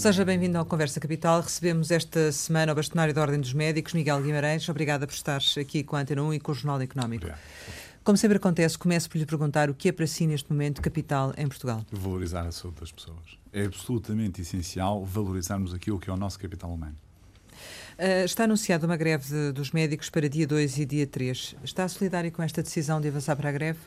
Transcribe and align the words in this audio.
Seja 0.00 0.24
bem-vindo 0.24 0.56
ao 0.56 0.64
Conversa 0.64 0.98
Capital. 0.98 1.42
Recebemos 1.42 1.90
esta 1.90 2.32
semana 2.32 2.72
o 2.72 2.74
bastonário 2.74 3.12
da 3.12 3.20
Ordem 3.20 3.38
dos 3.38 3.52
Médicos, 3.52 3.92
Miguel 3.92 4.22
Guimarães. 4.22 4.66
Obrigada 4.66 5.06
por 5.06 5.12
estar 5.12 5.42
aqui 5.60 5.84
com 5.84 5.94
a 5.94 6.00
Antena 6.00 6.22
1 6.22 6.32
e 6.32 6.40
com 6.40 6.52
o 6.52 6.54
Jornal 6.54 6.80
Económico. 6.80 7.26
Obrigado. 7.26 7.42
Como 8.02 8.16
sempre 8.16 8.38
acontece, 8.38 8.78
começo 8.78 9.10
por 9.10 9.18
lhe 9.18 9.26
perguntar 9.26 9.68
o 9.68 9.74
que 9.74 9.90
é 9.90 9.92
para 9.92 10.06
si 10.06 10.26
neste 10.26 10.50
momento 10.50 10.80
capital 10.80 11.34
em 11.36 11.46
Portugal. 11.46 11.84
Valorizar 11.92 12.46
a 12.46 12.50
saúde 12.50 12.80
das 12.80 12.90
pessoas. 12.90 13.38
É 13.52 13.66
absolutamente 13.66 14.40
essencial 14.40 15.04
valorizarmos 15.04 15.74
aquilo 15.74 16.00
que 16.00 16.08
é 16.08 16.12
o 16.14 16.16
nosso 16.16 16.38
capital 16.38 16.72
humano. 16.72 16.96
Uh, 17.98 18.24
está 18.24 18.44
anunciada 18.44 18.86
uma 18.86 18.96
greve 18.96 19.28
de, 19.28 19.52
dos 19.52 19.70
médicos 19.70 20.08
para 20.08 20.30
dia 20.30 20.46
2 20.46 20.78
e 20.78 20.86
dia 20.86 21.06
3. 21.06 21.56
Está 21.62 21.86
solidário 21.86 22.32
com 22.32 22.42
esta 22.42 22.62
decisão 22.62 23.02
de 23.02 23.08
avançar 23.08 23.36
para 23.36 23.50
a 23.50 23.52
greve? 23.52 23.80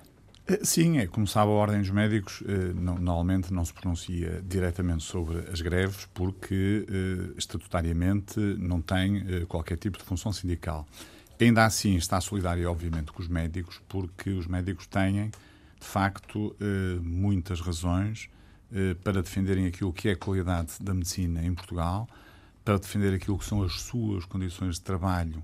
Eh, 0.45 0.59
sim, 0.63 0.97
é, 0.97 1.07
como 1.07 1.25
sabe, 1.25 1.52
a 1.52 1.53
Ordem 1.53 1.79
dos 1.79 1.89
Médicos 1.89 2.43
eh, 2.45 2.73
não, 2.73 2.95
normalmente 2.97 3.53
não 3.53 3.63
se 3.63 3.73
pronuncia 3.73 4.43
diretamente 4.45 5.03
sobre 5.03 5.38
as 5.49 5.61
greves 5.61 6.05
porque 6.13 6.85
eh, 6.89 7.34
estatutariamente 7.38 8.39
não 8.39 8.81
tem 8.81 9.45
qualquer 9.48 9.77
tipo 9.77 9.98
de 9.98 10.03
função 10.03 10.34
sindical. 10.34 10.85
Ainda 11.39 11.65
assim 11.65 11.95
está 11.95 12.20
solidária, 12.21 12.70
obviamente, 12.70 13.11
com 13.11 13.21
os 13.21 13.27
médicos 13.27 13.81
porque 13.87 14.31
os 14.31 14.45
médicos 14.48 14.85
têm, 14.87 15.29
de 15.79 15.85
facto, 15.85 16.55
muitas 17.01 17.59
razões 17.59 18.29
para 19.03 19.21
defenderem 19.21 19.65
aquilo 19.65 19.91
que 19.91 20.07
é 20.07 20.12
a 20.13 20.15
qualidade 20.15 20.73
da 20.79 20.93
medicina 20.93 21.43
em 21.43 21.53
Portugal, 21.53 22.07
para 22.63 22.77
defender 22.77 23.13
aquilo 23.13 23.37
que 23.37 23.43
são 23.43 23.62
as 23.62 23.81
suas 23.81 24.23
condições 24.23 24.75
de 24.75 24.81
trabalho, 24.81 25.43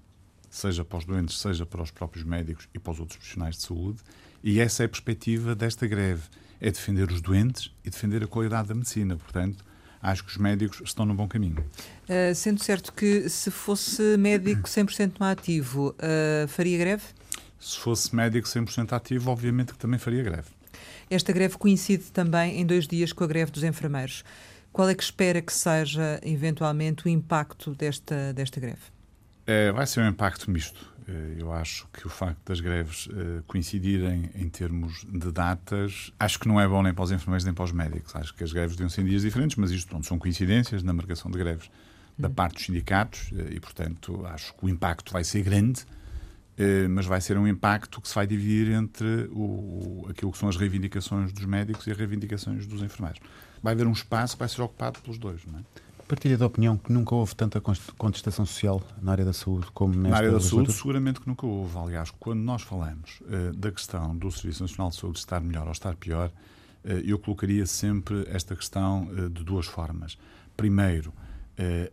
seja 0.49 0.85
para 0.85 0.99
os 0.99 1.05
doentes, 1.05 1.37
seja 1.37 1.65
para 1.65 1.81
os 1.81 1.91
próprios 1.91 2.23
médicos 2.23 2.69
e 2.73 2.79
para 2.79 2.93
os 2.93 2.99
outros 2.99 3.17
profissionais 3.17 3.57
de 3.57 3.63
saúde 3.63 4.01
e 4.43 4.59
essa 4.59 4.83
é 4.83 4.85
a 4.85 4.89
perspectiva 4.89 5.55
desta 5.55 5.87
greve: 5.87 6.23
é 6.59 6.71
defender 6.71 7.11
os 7.11 7.21
doentes 7.21 7.71
e 7.83 7.89
defender 7.89 8.23
a 8.23 8.27
qualidade 8.27 8.67
da 8.67 8.75
medicina. 8.75 9.15
Portanto, 9.15 9.63
acho 10.01 10.23
que 10.23 10.31
os 10.31 10.37
médicos 10.37 10.81
estão 10.83 11.05
no 11.05 11.13
bom 11.13 11.27
caminho. 11.27 11.63
Uh, 12.07 12.33
sendo 12.33 12.63
certo 12.63 12.93
que 12.93 13.29
se 13.29 13.51
fosse 13.51 14.17
médico 14.17 14.63
100% 14.63 15.13
ativo, 15.21 15.89
uh, 15.89 16.47
faria 16.47 16.77
greve? 16.77 17.03
Se 17.59 17.77
fosse 17.77 18.15
médico 18.15 18.47
100% 18.47 18.93
ativo, 18.93 19.29
obviamente 19.29 19.73
que 19.73 19.79
também 19.79 19.99
faria 19.99 20.23
greve. 20.23 20.47
Esta 21.09 21.33
greve 21.33 21.57
coincide 21.57 22.05
também 22.05 22.59
em 22.59 22.65
dois 22.65 22.87
dias 22.87 23.11
com 23.11 23.23
a 23.23 23.27
greve 23.27 23.51
dos 23.51 23.63
enfermeiros. 23.63 24.23
Qual 24.71 24.87
é 24.87 24.93
que 24.93 25.03
espera 25.03 25.41
que 25.41 25.51
seja, 25.51 26.19
eventualmente, 26.23 27.07
o 27.07 27.09
impacto 27.09 27.73
desta, 27.73 28.31
desta 28.33 28.59
greve? 28.59 28.81
É, 29.47 29.71
vai 29.71 29.87
ser 29.87 30.01
um 30.01 30.07
impacto 30.07 30.49
misto. 30.51 30.93
Eh, 31.09 31.35
eu 31.39 31.51
acho 31.51 31.87
que 31.91 32.05
o 32.05 32.09
facto 32.09 32.39
das 32.45 32.59
greves 32.59 33.07
uh, 33.07 33.43
coincidirem 33.47 34.29
em 34.35 34.47
termos 34.47 35.05
de 35.05 35.31
datas, 35.31 36.13
acho 36.19 36.39
que 36.39 36.47
não 36.47 36.61
é 36.61 36.67
bom 36.67 36.83
nem 36.83 36.93
para 36.93 37.03
os 37.03 37.11
enfermeiros 37.11 37.43
nem 37.43 37.53
para 37.53 37.65
os 37.65 37.71
médicos. 37.71 38.15
Acho 38.15 38.33
que 38.33 38.43
as 38.43 38.53
greves 38.53 38.75
deviam 38.75 38.89
ser 38.89 39.01
em 39.01 39.05
dias 39.05 39.23
diferentes, 39.23 39.57
mas 39.57 39.71
isto 39.71 39.91
não 39.93 40.03
são 40.03 40.19
coincidências 40.19 40.83
na 40.83 40.93
marcação 40.93 41.31
de 41.31 41.37
greves 41.37 41.71
da 42.17 42.27
uhum. 42.27 42.33
parte 42.33 42.55
dos 42.55 42.65
sindicatos 42.65 43.31
uh, 43.31 43.51
e, 43.51 43.59
portanto, 43.59 44.23
acho 44.27 44.53
que 44.53 44.65
o 44.65 44.69
impacto 44.69 45.11
vai 45.11 45.23
ser 45.23 45.41
grande, 45.41 45.83
mas 46.89 47.05
vai 47.05 47.21
ser 47.21 47.37
um 47.37 47.47
impacto 47.47 48.01
que 48.01 48.09
se 48.09 48.13
vai 48.13 48.27
dividir 48.27 48.73
entre 48.73 49.29
o, 49.31 50.05
aquilo 50.09 50.29
que 50.29 50.37
são 50.37 50.49
as 50.49 50.57
reivindicações 50.57 51.31
dos 51.31 51.45
médicos 51.45 51.87
e 51.87 51.91
as 51.91 51.97
reivindicações 51.97 52.67
dos 52.67 52.83
enfermeiros. 52.83 53.21
Vai 53.63 53.71
haver 53.71 53.87
um 53.87 53.93
espaço 53.93 54.35
que 54.35 54.39
vai 54.39 54.49
ser 54.49 54.61
ocupado 54.61 54.99
pelos 54.99 55.17
dois, 55.17 55.45
não 55.45 55.59
é? 55.59 55.61
Partilha 56.09 56.39
da 56.39 56.47
opinião 56.47 56.75
que 56.75 56.91
nunca 56.91 57.13
houve 57.13 57.35
tanta 57.35 57.61
contestação 57.61 58.43
social 58.43 58.81
na 58.99 59.11
área 59.11 59.23
da 59.23 59.31
saúde 59.31 59.67
como 59.75 59.93
nesta 59.93 60.09
Na 60.09 60.17
área 60.17 60.31
da 60.31 60.39
saúde, 60.39 60.73
seguramente 60.73 61.21
que 61.21 61.27
nunca 61.27 61.45
houve. 61.45 61.77
Aliás, 61.77 62.09
quando 62.09 62.39
nós 62.39 62.63
falamos 62.63 63.21
uh, 63.21 63.55
da 63.55 63.71
questão 63.71 64.17
do 64.17 64.31
Serviço 64.31 64.63
Nacional 64.63 64.89
de 64.89 64.95
Saúde 64.95 65.19
estar 65.19 65.39
melhor 65.39 65.67
ou 65.67 65.71
estar 65.71 65.95
pior, 65.95 66.29
uh, 66.83 66.89
eu 67.05 67.19
colocaria 67.19 67.63
sempre 67.67 68.25
esta 68.27 68.55
questão 68.55 69.03
uh, 69.03 69.29
de 69.29 69.43
duas 69.43 69.67
formas. 69.67 70.17
Primeiro, 70.57 71.13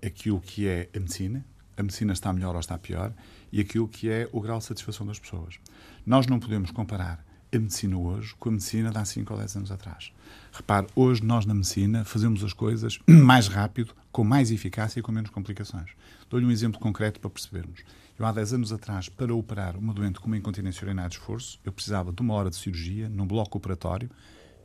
aquilo 0.03 0.41
que 0.41 0.67
é 0.67 0.89
a 0.97 0.99
medicina, 0.99 1.45
a 1.77 1.83
medicina 1.83 2.15
está 2.15 2.33
melhor 2.33 2.55
ou 2.55 2.61
está 2.61 2.79
pior, 2.79 3.13
e 3.53 3.61
aquilo 3.61 3.87
que 3.87 4.09
é 4.09 4.27
o 4.33 4.41
grau 4.41 4.59
de 4.59 4.65
satisfação 4.65 5.07
das 5.07 5.19
pessoas. 5.19 5.59
Nós 6.07 6.27
não 6.27 6.41
podemos 6.41 6.71
comparar 6.71 7.23
a 7.53 7.59
medicina 7.59 7.99
hoje 7.99 8.35
com 8.39 8.49
a 8.49 8.53
medicina 8.53 8.91
de 8.91 8.99
há 8.99 9.05
5 9.05 9.33
ou 9.33 9.39
10 9.39 9.57
anos 9.57 9.71
atrás. 9.71 10.13
Repare, 10.57 10.87
hoje 10.97 11.23
nós 11.23 11.45
na 11.45 11.53
medicina 11.53 12.03
fazemos 12.03 12.43
as 12.43 12.55
coisas 12.55 12.99
mais 13.07 13.47
rápido, 13.47 13.93
com 14.11 14.25
mais 14.25 14.51
eficácia 14.51 14.99
e 14.99 15.03
com 15.03 15.13
menos 15.13 15.29
complicações. 15.29 15.91
Dou-lhe 16.31 16.47
um 16.47 16.51
exemplo 16.51 16.81
concreto 16.81 17.21
para 17.21 17.29
percebermos. 17.29 17.81
Eu, 18.19 18.25
há 18.25 18.33
10 18.33 18.55
anos 18.55 18.73
atrás, 18.73 19.07
para 19.07 19.35
operar 19.35 19.77
uma 19.77 19.93
doente 19.93 20.19
com 20.19 20.29
uma 20.29 20.37
incontinência 20.39 20.83
urinária 20.83 21.11
de 21.11 21.17
esforço, 21.17 21.61
eu 21.63 21.71
precisava 21.71 22.11
de 22.11 22.23
uma 22.23 22.33
hora 22.33 22.49
de 22.49 22.57
cirurgia 22.57 23.07
num 23.07 23.27
bloco 23.27 23.59
operatório, 23.59 24.09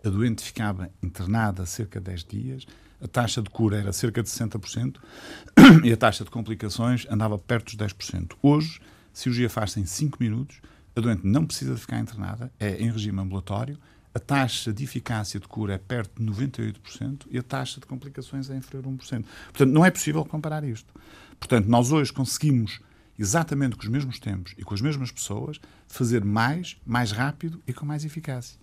a 0.01 0.07
doente 0.07 0.41
ficava 0.41 0.90
internada 1.03 1.66
cerca 1.66 2.00
de 2.00 2.06
10 2.06 2.24
dias, 2.24 2.66
a 3.01 3.07
taxa 3.09 3.41
de 3.41 3.50
cura 3.50 3.78
era 3.78 3.91
cerca 3.91 4.24
de 4.24 4.30
60% 4.30 4.96
e 5.84 5.91
a 5.91 5.97
taxa 5.97 6.24
de 6.24 6.31
complicações 6.31 7.06
andava 7.09 7.38
perto 7.38 7.75
dos 7.75 7.85
10%. 7.85 8.31
Hoje, 8.41 8.80
a 9.13 9.18
cirurgia 9.18 9.50
faz-se 9.50 9.81
em 9.81 9.85
5 9.85 10.18
minutos, 10.22 10.62
a 10.96 11.01
doente 11.01 11.28
não 11.28 11.46
precisa 11.46 11.75
de 11.75 11.81
ficar 11.81 12.00
internada, 12.00 12.50
é 12.57 12.81
em 12.81 12.90
regime 12.90 13.19
ambulatório, 13.19 13.78
a 14.13 14.19
taxa 14.19 14.73
de 14.73 14.83
eficácia 14.83 15.39
de 15.39 15.47
cura 15.47 15.73
é 15.73 15.77
perto 15.77 16.22
de 16.22 16.29
98% 16.29 17.27
e 17.29 17.38
a 17.38 17.44
taxa 17.44 17.79
de 17.79 17.85
complicações 17.85 18.49
é 18.49 18.55
inferior 18.55 18.85
a 18.85 18.89
1%. 18.89 19.25
Portanto, 19.45 19.72
não 19.72 19.85
é 19.85 19.91
possível 19.91 20.23
comparar 20.25 20.63
isto. 20.63 20.94
Portanto, 21.39 21.67
nós 21.67 21.91
hoje 21.91 22.11
conseguimos, 22.11 22.79
exatamente 23.17 23.75
com 23.75 23.83
os 23.83 23.88
mesmos 23.88 24.19
tempos 24.19 24.53
e 24.57 24.63
com 24.63 24.73
as 24.73 24.81
mesmas 24.81 25.11
pessoas, 25.11 25.59
fazer 25.88 26.23
mais, 26.23 26.77
mais 26.85 27.11
rápido 27.11 27.61
e 27.66 27.73
com 27.73 27.85
mais 27.85 28.03
eficácia. 28.03 28.59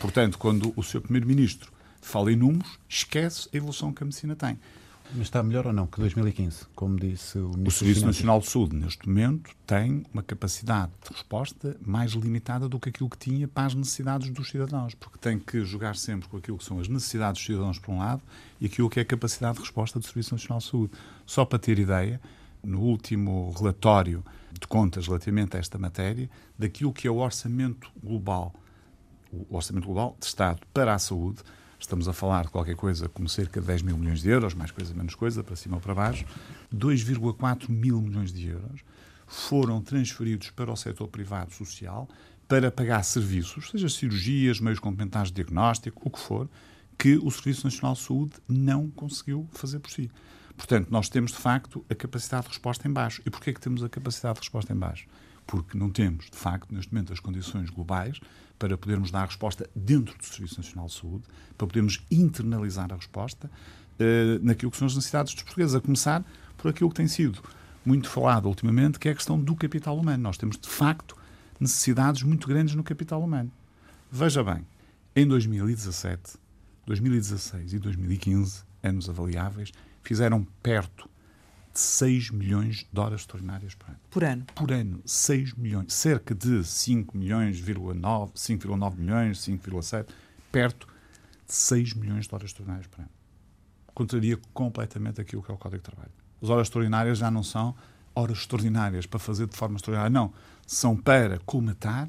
Portanto, 0.00 0.36
quando 0.38 0.72
o 0.76 0.82
Sr. 0.82 1.00
Primeiro-Ministro 1.00 1.72
fala 2.00 2.32
em 2.32 2.36
números, 2.36 2.78
esquece 2.88 3.48
a 3.52 3.56
evolução 3.56 3.92
que 3.92 4.02
a 4.02 4.06
medicina 4.06 4.34
tem. 4.34 4.58
Mas 5.12 5.22
está 5.22 5.42
melhor 5.42 5.66
ou 5.66 5.72
não 5.72 5.86
que 5.86 5.98
2015, 5.98 6.66
como 6.74 6.96
disse 6.96 7.36
o 7.36 7.48
Ministro 7.48 7.66
O 7.66 7.70
Serviço 7.72 8.06
Nacional 8.06 8.40
de 8.40 8.48
Saúde, 8.48 8.76
neste 8.76 9.08
momento, 9.08 9.50
tem 9.66 10.04
uma 10.12 10.22
capacidade 10.22 10.92
de 11.02 11.12
resposta 11.12 11.76
mais 11.84 12.12
limitada 12.12 12.68
do 12.68 12.78
que 12.78 12.90
aquilo 12.90 13.10
que 13.10 13.18
tinha 13.18 13.48
para 13.48 13.66
as 13.66 13.74
necessidades 13.74 14.30
dos 14.30 14.48
cidadãos, 14.48 14.94
porque 14.94 15.18
tem 15.18 15.38
que 15.38 15.64
jogar 15.64 15.96
sempre 15.96 16.28
com 16.28 16.36
aquilo 16.36 16.58
que 16.58 16.64
são 16.64 16.78
as 16.78 16.86
necessidades 16.86 17.40
dos 17.40 17.46
cidadãos, 17.46 17.78
por 17.78 17.92
um 17.92 17.98
lado, 17.98 18.22
e 18.60 18.66
aquilo 18.66 18.88
que 18.88 19.00
é 19.00 19.02
a 19.02 19.06
capacidade 19.06 19.54
de 19.54 19.60
resposta 19.60 19.98
do 19.98 20.04
Serviço 20.04 20.34
Nacional 20.34 20.58
de 20.58 20.66
Saúde. 20.66 20.92
Só 21.26 21.44
para 21.44 21.58
ter 21.58 21.78
ideia, 21.78 22.20
no 22.62 22.80
último 22.80 23.52
relatório 23.58 24.24
de 24.52 24.66
contas 24.66 25.06
relativamente 25.06 25.56
a 25.56 25.60
esta 25.60 25.76
matéria, 25.76 26.30
daquilo 26.56 26.92
que 26.92 27.08
é 27.08 27.10
o 27.10 27.16
orçamento 27.16 27.90
global, 28.00 28.54
o 29.32 29.56
orçamento 29.56 29.86
global 29.86 30.16
de 30.20 30.26
Estado 30.26 30.60
para 30.72 30.94
a 30.94 30.98
saúde, 30.98 31.42
Estamos 31.80 32.06
a 32.06 32.12
falar 32.12 32.44
de 32.44 32.50
qualquer 32.50 32.76
coisa 32.76 33.08
como 33.08 33.28
cerca 33.28 33.60
de 33.60 33.66
10 33.66 33.82
mil 33.82 33.96
milhões 33.96 34.20
de 34.20 34.28
euros, 34.28 34.52
mais 34.52 34.70
coisa, 34.70 34.92
menos 34.92 35.14
coisa, 35.14 35.42
para 35.42 35.56
cima 35.56 35.76
ou 35.76 35.80
para 35.80 35.94
baixo. 35.94 36.26
2,4 36.72 37.70
mil 37.70 38.00
milhões 38.00 38.32
de 38.32 38.48
euros 38.48 38.82
foram 39.26 39.80
transferidos 39.80 40.50
para 40.50 40.70
o 40.70 40.76
setor 40.76 41.08
privado 41.08 41.54
social 41.54 42.06
para 42.46 42.70
pagar 42.70 43.02
serviços, 43.02 43.70
seja 43.70 43.88
cirurgias, 43.88 44.60
meios 44.60 44.78
complementares 44.78 45.30
de 45.30 45.36
diagnóstico, 45.36 46.02
o 46.04 46.10
que 46.10 46.18
for, 46.18 46.48
que 46.98 47.16
o 47.16 47.30
Serviço 47.30 47.64
Nacional 47.64 47.94
de 47.94 48.00
Saúde 48.00 48.32
não 48.46 48.90
conseguiu 48.90 49.48
fazer 49.52 49.78
por 49.78 49.90
si. 49.90 50.10
Portanto, 50.56 50.88
nós 50.90 51.08
temos, 51.08 51.30
de 51.30 51.38
facto, 51.38 51.82
a 51.88 51.94
capacidade 51.94 52.42
de 52.42 52.48
resposta 52.50 52.86
em 52.86 52.92
baixo. 52.92 53.22
E 53.24 53.30
porquê 53.30 53.50
é 53.50 53.52
que 53.54 53.60
temos 53.60 53.82
a 53.82 53.88
capacidade 53.88 54.34
de 54.34 54.40
resposta 54.40 54.72
em 54.72 54.76
baixo? 54.76 55.06
Porque 55.46 55.76
não 55.76 55.90
temos, 55.90 56.30
de 56.30 56.36
facto, 56.36 56.72
neste 56.72 56.92
momento, 56.92 57.12
as 57.12 57.20
condições 57.20 57.70
globais 57.70 58.20
para 58.58 58.76
podermos 58.76 59.10
dar 59.10 59.22
a 59.22 59.26
resposta 59.26 59.68
dentro 59.74 60.16
do 60.16 60.24
Serviço 60.24 60.58
Nacional 60.58 60.86
de 60.86 60.92
Saúde, 60.94 61.24
para 61.56 61.66
podermos 61.66 62.04
internalizar 62.10 62.92
a 62.92 62.96
resposta 62.96 63.48
uh, 63.48 64.44
naquilo 64.44 64.70
que 64.70 64.76
são 64.76 64.86
as 64.86 64.94
necessidades 64.94 65.32
dos 65.32 65.42
portugueses, 65.42 65.74
a 65.74 65.80
começar 65.80 66.24
por 66.58 66.68
aquilo 66.68 66.90
que 66.90 66.96
tem 66.96 67.08
sido 67.08 67.42
muito 67.84 68.08
falado 68.08 68.46
ultimamente, 68.46 68.98
que 68.98 69.08
é 69.08 69.12
a 69.12 69.14
questão 69.14 69.40
do 69.40 69.56
capital 69.56 69.98
humano. 69.98 70.22
Nós 70.22 70.36
temos, 70.36 70.58
de 70.58 70.68
facto, 70.68 71.16
necessidades 71.58 72.22
muito 72.22 72.46
grandes 72.46 72.74
no 72.74 72.84
capital 72.84 73.22
humano. 73.22 73.50
Veja 74.12 74.44
bem, 74.44 74.66
em 75.16 75.26
2017, 75.26 76.38
2016 76.86 77.72
e 77.72 77.78
2015, 77.78 78.62
anos 78.82 79.08
avaliáveis, 79.08 79.72
fizeram 80.02 80.46
perto 80.62 81.09
6 81.80 82.30
milhões 82.30 82.86
de 82.92 83.00
horas 83.00 83.20
extraordinárias 83.22 83.74
por 83.74 83.88
ano. 83.88 83.98
Por 84.10 84.24
ano? 84.24 84.44
Por 84.54 84.72
ano, 84.72 85.02
6 85.04 85.54
milhões. 85.54 85.92
Cerca 85.92 86.34
de 86.34 86.64
5 86.64 87.16
milhões, 87.16 87.60
5,9 87.60 88.96
milhões, 88.96 89.38
5,7, 89.38 90.06
perto 90.52 90.86
de 91.46 91.52
6 91.52 91.94
milhões 91.94 92.26
de 92.26 92.34
horas 92.34 92.50
extraordinárias 92.50 92.86
por 92.86 93.00
ano. 93.00 93.10
Contraria 93.94 94.38
completamente 94.52 95.20
aquilo 95.20 95.42
que 95.42 95.50
é 95.50 95.54
o 95.54 95.58
Código 95.58 95.82
de 95.82 95.90
Trabalho. 95.90 96.12
As 96.42 96.48
horas 96.48 96.66
extraordinárias 96.66 97.18
já 97.18 97.30
não 97.30 97.42
são 97.42 97.74
horas 98.14 98.38
extraordinárias 98.38 99.06
para 99.06 99.18
fazer 99.18 99.46
de 99.46 99.56
forma 99.56 99.76
extraordinária, 99.76 100.10
não. 100.10 100.32
São 100.66 100.96
para 100.96 101.38
colmatar 101.40 102.08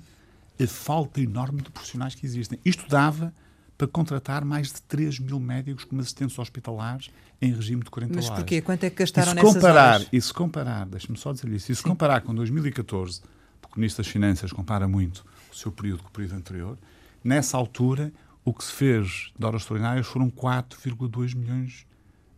a 0.59 0.67
falta 0.67 1.19
enorme 1.21 1.61
de 1.61 1.71
profissionais 1.71 2.15
que 2.15 2.25
existem. 2.25 2.59
Isto 2.63 2.87
dava 2.87 3.33
para 3.81 3.87
contratar 3.87 4.45
mais 4.45 4.67
de 4.67 4.79
3 4.83 5.17
mil 5.17 5.39
médicos 5.39 5.83
como 5.85 6.01
assistentes 6.01 6.37
hospitalares 6.37 7.09
em 7.41 7.51
regime 7.51 7.83
de 7.83 7.89
40 7.89 8.13
Mas 8.13 8.25
horas. 8.25 8.37
Mas 8.37 8.43
porquê? 8.43 8.61
Quanto 8.61 8.83
é 8.83 8.89
que 8.91 8.97
gastaram 8.97 9.33
nessas 9.33 9.53
comparar, 9.55 9.95
horas? 9.95 10.07
E 10.13 10.21
se 10.21 10.31
comparar, 10.31 10.85
deixe-me 10.85 11.17
só 11.17 11.31
dizer 11.31 11.49
isso, 11.49 11.71
e 11.71 11.75
se 11.75 11.81
Sim. 11.81 11.89
comparar 11.89 12.21
com 12.21 12.35
2014, 12.35 13.21
porque 13.59 13.77
o 13.77 13.79
Ministro 13.79 14.03
das 14.03 14.11
Finanças 14.11 14.53
compara 14.53 14.87
muito 14.87 15.25
o 15.51 15.55
seu 15.55 15.71
período 15.71 16.03
com 16.03 16.09
o 16.09 16.11
período 16.11 16.35
anterior, 16.35 16.77
nessa 17.23 17.57
altura 17.57 18.13
o 18.45 18.53
que 18.53 18.63
se 18.63 18.71
fez 18.71 19.31
de 19.37 19.43
horas 19.43 19.63
extraordinárias 19.63 20.05
foram 20.05 20.29
4,2 20.29 21.35
milhões 21.35 21.87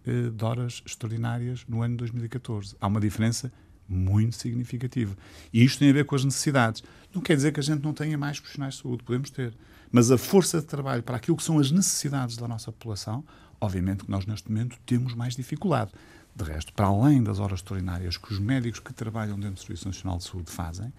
eh, 0.05 0.29
de 0.29 0.45
horas 0.45 0.81
extraordinárias 0.85 1.65
no 1.67 1.81
ano 1.81 1.95
de 1.95 1.97
2014. 1.97 2.77
Há 2.79 2.87
uma 2.87 3.01
diferença 3.01 3.51
muito 3.87 4.35
significativa. 4.35 5.15
E 5.51 5.63
isto 5.63 5.79
tem 5.79 5.89
a 5.89 5.93
ver 5.93 6.05
com 6.05 6.15
as 6.15 6.23
necessidades. 6.23 6.83
Não 7.13 7.21
quer 7.21 7.35
dizer 7.35 7.51
que 7.51 7.59
a 7.59 7.63
gente 7.63 7.83
não 7.83 7.93
tenha 7.93 8.17
mais 8.17 8.39
profissionais 8.39 8.75
de 8.75 8.81
saúde, 8.81 9.03
podemos 9.03 9.29
ter. 9.29 9.53
Mas 9.91 10.09
a 10.09 10.17
força 10.17 10.59
de 10.59 10.65
trabalho 10.65 11.03
para 11.03 11.17
aquilo 11.17 11.37
que 11.37 11.43
são 11.43 11.59
as 11.59 11.69
necessidades 11.71 12.35
da 12.37 12.47
nossa 12.47 12.71
população, 12.71 13.23
obviamente 13.61 14.03
que 14.03 14.11
nós 14.11 14.25
neste 14.25 14.49
momento 14.49 14.77
temos 14.85 15.13
mais 15.13 15.35
dificuldade. 15.35 15.91
De 16.35 16.43
resto, 16.43 16.73
para 16.73 16.87
além 16.87 17.21
das 17.21 17.39
horas 17.39 17.59
extraordinárias 17.59 18.17
que 18.17 18.33
os 18.33 18.39
médicos 18.39 18.79
que 18.79 18.91
trabalham 18.91 19.39
dentro 19.39 19.55
do 19.55 19.59
Serviço 19.59 19.87
Nacional 19.87 20.17
de 20.17 20.23
Saúde 20.23 20.51
fazem, 20.51 20.91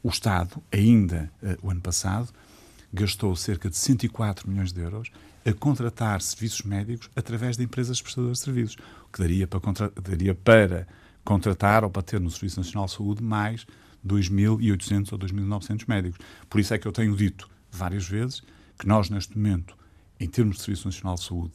o 0.00 0.08
Estado, 0.08 0.62
ainda 0.70 1.28
uh, 1.42 1.66
o 1.66 1.70
ano 1.70 1.80
passado, 1.80 2.28
gastou 2.92 3.34
cerca 3.34 3.68
de 3.68 3.76
104 3.76 4.48
milhões 4.48 4.72
de 4.72 4.80
euros 4.80 5.10
a 5.44 5.52
contratar 5.52 6.20
serviços 6.22 6.62
médicos 6.62 7.10
através 7.16 7.56
de 7.56 7.64
empresas 7.64 8.00
prestadoras 8.00 8.38
de 8.38 8.44
serviços, 8.44 8.76
o 9.08 9.12
que 9.12 9.20
daria 9.20 9.46
para, 9.46 9.60
daria 10.02 10.34
para 10.34 10.86
contratar 11.26 11.84
ou 11.84 11.90
para 11.90 12.02
ter 12.02 12.20
no 12.20 12.30
Serviço 12.30 12.60
Nacional 12.60 12.86
de 12.86 12.92
Saúde 12.92 13.22
mais 13.22 13.66
2.800 14.06 15.12
ou 15.12 15.18
2.900 15.18 15.84
médicos. 15.88 16.18
Por 16.48 16.60
isso 16.60 16.72
é 16.72 16.78
que 16.78 16.86
eu 16.86 16.92
tenho 16.92 17.14
dito 17.14 17.50
várias 17.70 18.08
vezes 18.08 18.42
que 18.78 18.86
nós, 18.86 19.10
neste 19.10 19.36
momento, 19.36 19.76
em 20.18 20.28
termos 20.28 20.56
de 20.56 20.62
Serviço 20.62 20.86
Nacional 20.86 21.16
de 21.16 21.24
Saúde, 21.24 21.54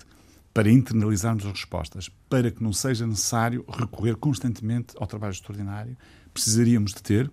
para 0.53 0.69
internalizarmos 0.69 1.45
as 1.45 1.51
respostas, 1.51 2.09
para 2.29 2.51
que 2.51 2.61
não 2.61 2.73
seja 2.73 3.07
necessário 3.07 3.65
recorrer 3.67 4.17
constantemente 4.17 4.93
ao 4.97 5.07
trabalho 5.07 5.31
extraordinário, 5.31 5.95
precisaríamos 6.33 6.93
de 6.93 7.01
ter 7.01 7.31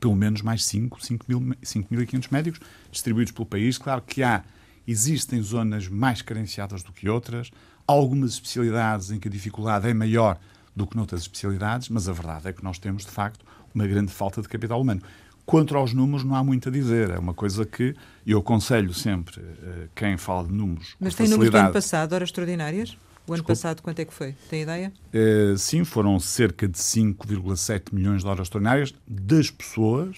pelo 0.00 0.16
menos 0.16 0.42
mais 0.42 0.64
5, 0.64 0.98
5.500 0.98 2.28
médicos 2.30 2.60
distribuídos 2.90 3.32
pelo 3.32 3.46
país. 3.46 3.78
Claro 3.78 4.02
que 4.02 4.22
há, 4.22 4.42
existem 4.86 5.40
zonas 5.42 5.86
mais 5.88 6.22
carenciadas 6.22 6.82
do 6.82 6.92
que 6.92 7.08
outras, 7.08 7.50
algumas 7.86 8.32
especialidades 8.32 9.10
em 9.10 9.20
que 9.20 9.28
a 9.28 9.30
dificuldade 9.30 9.88
é 9.88 9.94
maior 9.94 10.38
do 10.80 10.86
que 10.86 10.96
noutras 10.96 11.22
especialidades, 11.22 11.88
mas 11.88 12.08
a 12.08 12.12
verdade 12.12 12.48
é 12.48 12.52
que 12.52 12.64
nós 12.64 12.78
temos, 12.78 13.04
de 13.04 13.10
facto, 13.10 13.44
uma 13.74 13.86
grande 13.86 14.10
falta 14.10 14.40
de 14.40 14.48
capital 14.48 14.80
humano. 14.80 15.02
Quanto 15.44 15.76
aos 15.76 15.92
números, 15.92 16.24
não 16.24 16.34
há 16.34 16.44
muito 16.44 16.68
a 16.68 16.72
dizer. 16.72 17.10
É 17.10 17.18
uma 17.18 17.34
coisa 17.34 17.66
que 17.66 17.94
eu 18.26 18.38
aconselho 18.38 18.94
sempre 18.94 19.40
uh, 19.40 19.88
quem 19.94 20.16
fala 20.16 20.46
de 20.46 20.52
números. 20.52 20.94
Mas 20.98 21.14
tem 21.14 21.28
números 21.28 21.50
do 21.50 21.56
ano 21.56 21.72
passado, 21.72 22.12
horas 22.12 22.28
extraordinárias? 22.28 22.90
O 23.26 23.32
ano 23.32 23.42
Desculpe. 23.42 23.46
passado, 23.46 23.82
quanto 23.82 23.98
é 23.98 24.04
que 24.04 24.14
foi? 24.14 24.34
Tem 24.48 24.62
ideia? 24.62 24.92
Uh, 25.12 25.58
sim, 25.58 25.84
foram 25.84 26.18
cerca 26.18 26.66
de 26.66 26.78
5,7 26.78 27.92
milhões 27.92 28.22
de 28.22 28.28
horas 28.28 28.46
extraordinárias 28.46 28.94
das 29.06 29.50
pessoas, 29.50 30.16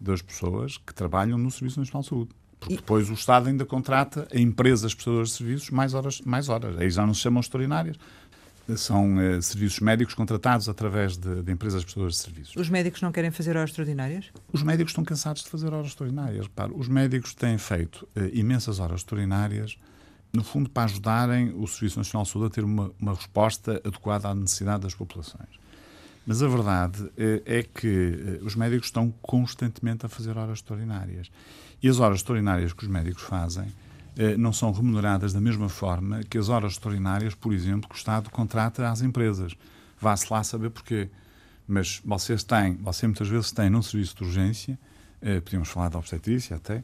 das 0.00 0.22
pessoas 0.22 0.76
que 0.78 0.92
trabalham 0.92 1.38
no 1.38 1.50
Serviço 1.50 1.78
Nacional 1.78 2.02
de 2.02 2.08
Saúde. 2.08 2.30
Porque 2.58 2.74
e... 2.74 2.76
depois 2.76 3.08
o 3.10 3.14
Estado 3.14 3.48
ainda 3.48 3.64
contrata 3.64 4.26
a 4.32 4.38
empresas 4.38 4.94
prestadoras 4.94 5.28
de 5.28 5.34
serviços 5.36 5.70
mais 5.70 5.94
horas, 5.94 6.20
mais 6.22 6.48
horas. 6.48 6.78
Aí 6.78 6.90
já 6.90 7.06
não 7.06 7.14
se 7.14 7.20
chamam 7.20 7.40
extraordinárias 7.40 7.96
são 8.76 9.16
uh, 9.16 9.42
serviços 9.42 9.80
médicos 9.80 10.14
contratados 10.14 10.68
através 10.68 11.16
de, 11.16 11.42
de, 11.42 11.52
empresas 11.52 11.82
prestadoras 11.82 12.14
de 12.14 12.20
serviços. 12.20 12.56
Os 12.56 12.68
médicos 12.68 13.00
não 13.02 13.12
querem 13.12 13.30
fazer 13.30 13.56
horas 13.56 13.70
extraordinárias? 13.70 14.26
Os 14.52 14.62
médicos 14.62 14.90
estão 14.90 15.04
cansados 15.04 15.42
de 15.42 15.48
fazer 15.48 15.72
horas 15.72 15.88
extraordinárias. 15.88 16.46
Repare, 16.46 16.72
os 16.74 16.88
médicos 16.88 17.34
têm 17.34 17.58
feito 17.58 18.08
uh, 18.16 18.20
imensas 18.32 18.78
horas 18.80 19.00
extraordinárias, 19.00 19.78
no 20.32 20.44
fundo, 20.44 20.70
para 20.70 20.84
ajudarem 20.84 21.52
o 21.56 21.66
Serviço 21.66 21.98
Nacional 21.98 22.24
de 22.24 22.30
Saúde 22.30 22.46
a 22.46 22.50
ter 22.50 22.64
uma, 22.64 22.92
uma 23.00 23.14
resposta 23.14 23.80
adequada 23.84 24.28
à 24.28 24.34
necessidade 24.34 24.82
das 24.82 24.94
populações. 24.94 25.48
Mas 26.26 26.42
a 26.42 26.48
verdade 26.48 27.02
uh, 27.02 27.12
é 27.44 27.62
que 27.62 28.40
os 28.42 28.54
médicos 28.54 28.86
estão 28.86 29.12
constantemente 29.22 30.06
a 30.06 30.08
fazer 30.08 30.36
horas 30.36 30.58
extraordinárias. 30.58 31.30
E 31.82 31.88
as 31.88 31.98
horas 31.98 32.18
extraordinárias 32.18 32.72
que 32.72 32.84
os 32.84 32.90
médicos 32.90 33.22
fazem 33.22 33.66
não 34.38 34.52
são 34.52 34.72
remuneradas 34.72 35.32
da 35.32 35.40
mesma 35.40 35.68
forma 35.68 36.22
que 36.24 36.36
as 36.36 36.48
horas 36.48 36.72
extraordinárias, 36.72 37.34
por 37.34 37.52
exemplo, 37.52 37.88
que 37.88 37.94
o 37.94 37.98
Estado 37.98 38.28
contrata 38.30 38.88
às 38.90 39.00
empresas. 39.00 39.56
Vá-se 40.00 40.32
lá 40.32 40.42
saber 40.42 40.70
porquê. 40.70 41.08
Mas 41.66 42.00
vocês 42.04 42.42
têm, 42.42 42.74
você 42.82 43.06
muitas 43.06 43.28
vezes 43.28 43.52
tem 43.52 43.70
num 43.70 43.82
serviço 43.82 44.16
de 44.16 44.24
urgência, 44.24 44.78
eh, 45.22 45.40
podíamos 45.40 45.68
falar 45.68 45.88
de 45.88 45.96
obstetrícia 45.96 46.56
até, 46.56 46.82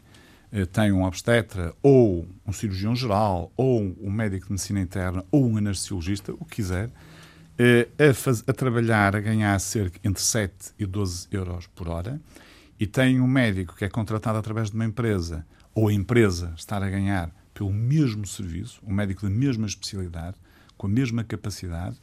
eh, 0.52 0.64
tem 0.64 0.93
um 0.93 1.02
obstetra 1.02 1.75
ou 1.82 2.26
um 2.46 2.52
cirurgião 2.52 2.94
geral 2.94 3.50
ou 3.56 3.81
um 4.00 4.11
médico 4.11 4.46
de 4.46 4.52
medicina 4.52 4.81
interna 4.81 5.25
ou 5.31 5.44
um 5.44 5.56
anestesiologista, 5.56 6.32
o 6.34 6.44
que 6.44 6.56
quiser, 6.56 6.90
a, 7.99 8.14
faz, 8.14 8.44
a, 8.46 8.52
trabalhar, 8.52 9.17
a 9.17 9.20
ganhar 9.20 9.58
cerca 9.58 9.99
entre 10.05 10.23
7 10.23 10.55
e 10.78 10.87
12 10.87 11.28
euros 11.31 11.67
por 11.69 11.88
hora, 11.88 12.20
e 12.78 12.87
tem 12.87 13.20
um 13.20 13.26
médico 13.26 13.75
que 13.75 13.84
é 13.84 13.88
contratado 13.88 14.38
através 14.38 14.70
de 14.70 14.76
uma 14.76 14.84
empresa 14.84 15.44
ou 15.76 15.88
a 15.88 15.93
empresa 15.93 16.55
estar 16.56 16.82
a 16.82 16.88
ganhar 16.88 17.31
pelo 17.52 17.70
mesmo 17.70 18.26
serviço, 18.26 18.81
um 18.82 18.94
médico 18.94 19.23
da 19.23 19.31
mesma 19.31 19.67
especialidade, 19.67 20.34
com 20.75 20.87
a 20.87 20.90
mesma 20.90 21.23
capacidade, 21.23 21.99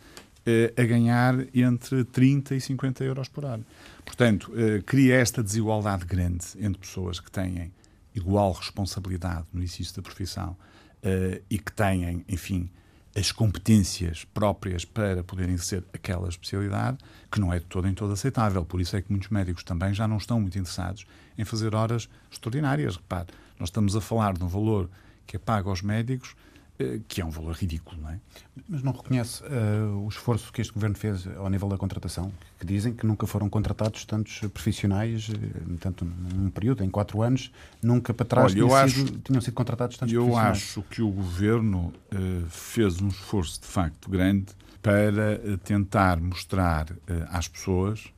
eh, 0.45 0.71
a 0.77 0.83
ganhar 0.83 1.47
entre 1.55 2.03
30 2.03 2.53
e 2.53 2.61
50 2.61 3.03
euros 3.03 3.27
por 3.27 3.45
hora. 3.45 3.61
Portanto, 4.05 4.53
eh, 4.55 4.83
cria 4.85 5.15
esta 5.15 5.41
desigualdade 5.41 6.05
grande 6.05 6.45
entre 6.59 6.81
pessoas 6.81 7.19
que 7.19 7.31
têm 7.31 7.71
igual 8.13 8.51
responsabilidade 8.51 9.47
no 9.51 9.63
exercício 9.63 9.95
da 9.95 10.03
profissão 10.03 10.55
eh, 11.01 11.41
e 11.49 11.57
que 11.57 11.71
têm, 11.71 12.23
enfim, 12.29 12.69
as 13.15 13.31
competências 13.31 14.23
próprias 14.23 14.85
para 14.85 15.23
poderem 15.23 15.55
exercer 15.55 15.83
aquela 15.91 16.29
especialidade, 16.29 16.99
que 17.31 17.39
não 17.39 17.51
é 17.51 17.57
de 17.57 17.65
todo 17.65 17.87
em 17.87 17.93
todo 17.95 18.13
aceitável. 18.13 18.63
Por 18.63 18.79
isso 18.79 18.95
é 18.95 19.01
que 19.01 19.11
muitos 19.11 19.29
médicos 19.29 19.63
também 19.63 19.95
já 19.95 20.07
não 20.07 20.17
estão 20.17 20.39
muito 20.39 20.59
interessados 20.59 21.07
em 21.37 21.43
fazer 21.43 21.73
horas 21.73 22.07
extraordinárias. 22.31 22.97
Repare, 22.97 23.27
nós 23.59 23.69
estamos 23.69 23.95
a 23.95 24.01
falar 24.01 24.33
de 24.33 24.44
um 24.44 24.47
valor 24.47 24.89
que 25.25 25.35
é 25.35 25.39
pago 25.39 25.69
aos 25.69 25.81
médicos, 25.81 26.35
eh, 26.79 27.00
que 27.07 27.21
é 27.21 27.25
um 27.25 27.29
valor 27.29 27.53
ridículo, 27.53 28.01
não 28.01 28.09
é? 28.09 28.19
Mas 28.67 28.81
não 28.81 28.91
reconhece 28.91 29.44
uh, 29.44 30.03
o 30.03 30.09
esforço 30.09 30.51
que 30.51 30.59
este 30.59 30.73
governo 30.73 30.95
fez 30.95 31.27
ao 31.38 31.47
nível 31.47 31.69
da 31.69 31.77
contratação? 31.77 32.31
Que 32.59 32.65
dizem 32.65 32.94
que 32.94 33.05
nunca 33.05 33.27
foram 33.27 33.47
contratados 33.47 34.05
tantos 34.05 34.39
profissionais, 34.51 35.29
eh, 35.29 35.77
tanto 35.79 36.03
num 36.03 36.50
período, 36.50 36.83
em 36.83 36.89
quatro 36.89 37.21
anos, 37.21 37.51
nunca 37.81 38.11
para 38.11 38.25
trás 38.25 38.45
Olha, 38.45 38.55
tinham, 38.55 38.75
acho, 38.75 38.95
sido, 38.95 39.19
tinham, 39.19 39.41
sido, 39.41 39.53
contratados 39.53 39.97
tantos 39.97 40.13
eu 40.13 40.23
profissionais. 40.23 40.57
Eu 40.75 40.81
acho 40.81 40.81
que 40.89 41.01
o 41.03 41.09
governo 41.09 41.94
uh, 42.11 42.45
fez 42.49 42.99
um 42.99 43.07
esforço 43.09 43.61
de 43.61 43.67
facto 43.67 44.09
grande 44.09 44.47
para 44.81 45.39
uh, 45.45 45.57
tentar 45.59 46.19
mostrar 46.19 46.87
às 47.30 47.47
pessoas, 47.47 48.11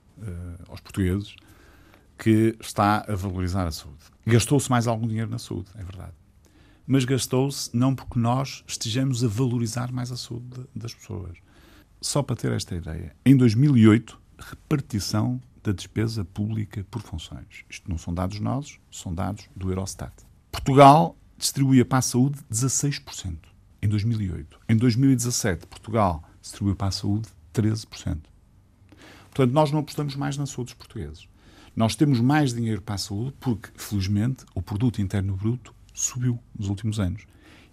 aos 0.69 0.79
portugueses, 0.79 1.35
que 2.17 2.55
está 2.59 3.05
a 3.07 3.15
valorizar 3.15 3.67
a 3.67 3.71
saúde. 3.71 4.03
Gastou-se 4.25 4.69
mais 4.69 4.87
algum 4.87 5.07
dinheiro 5.07 5.29
na 5.29 5.37
saúde, 5.37 5.69
é 5.75 5.83
verdade. 5.83 6.13
Mas 6.87 7.03
gastou-se 7.03 7.75
não 7.75 7.95
porque 7.95 8.19
nós 8.19 8.63
estejamos 8.67 9.23
a 9.23 9.27
valorizar 9.27 9.91
mais 9.91 10.11
a 10.11 10.17
saúde 10.17 10.65
das 10.75 10.93
pessoas. 10.93 11.37
Só 12.01 12.21
para 12.21 12.35
ter 12.35 12.51
esta 12.51 12.75
ideia, 12.75 13.15
em 13.25 13.35
2008, 13.35 14.19
repartição 14.37 15.41
da 15.63 15.71
despesa 15.71 16.23
pública 16.23 16.85
por 16.91 17.01
funções. 17.01 17.65
Isto 17.69 17.89
não 17.89 17.97
são 17.97 18.13
dados 18.13 18.39
nossos, 18.39 18.79
são 18.91 19.13
dados 19.13 19.49
do 19.55 19.71
Eurostat. 19.71 20.13
Portugal 20.51 21.17
distribuía 21.37 21.83
para 21.83 21.97
a 21.97 22.03
saúde 22.03 22.39
16% 22.51 23.37
em 23.81 23.87
2008. 23.87 24.59
Em 24.69 24.77
2017, 24.77 25.65
Portugal 25.67 26.23
distribuiu 26.41 26.75
para 26.75 26.87
a 26.87 26.91
saúde 26.91 27.29
13%. 27.53 28.17
Portanto, 29.31 29.51
nós 29.53 29.71
não 29.71 29.79
apostamos 29.79 30.15
mais 30.15 30.37
na 30.37 30.45
saúde 30.45 30.67
dos 30.67 30.73
portugueses. 30.75 31.27
Nós 31.75 31.95
temos 31.95 32.21
mais 32.21 32.53
dinheiro 32.53 32.81
para 32.81 32.95
a 32.95 32.97
saúde 32.97 33.35
porque, 33.39 33.69
felizmente, 33.75 34.45
o 34.55 34.61
produto 34.61 35.01
interno 35.01 35.35
bruto 35.35 35.73
subiu 35.93 36.39
nos 36.57 36.69
últimos 36.69 36.99
anos. 36.99 37.23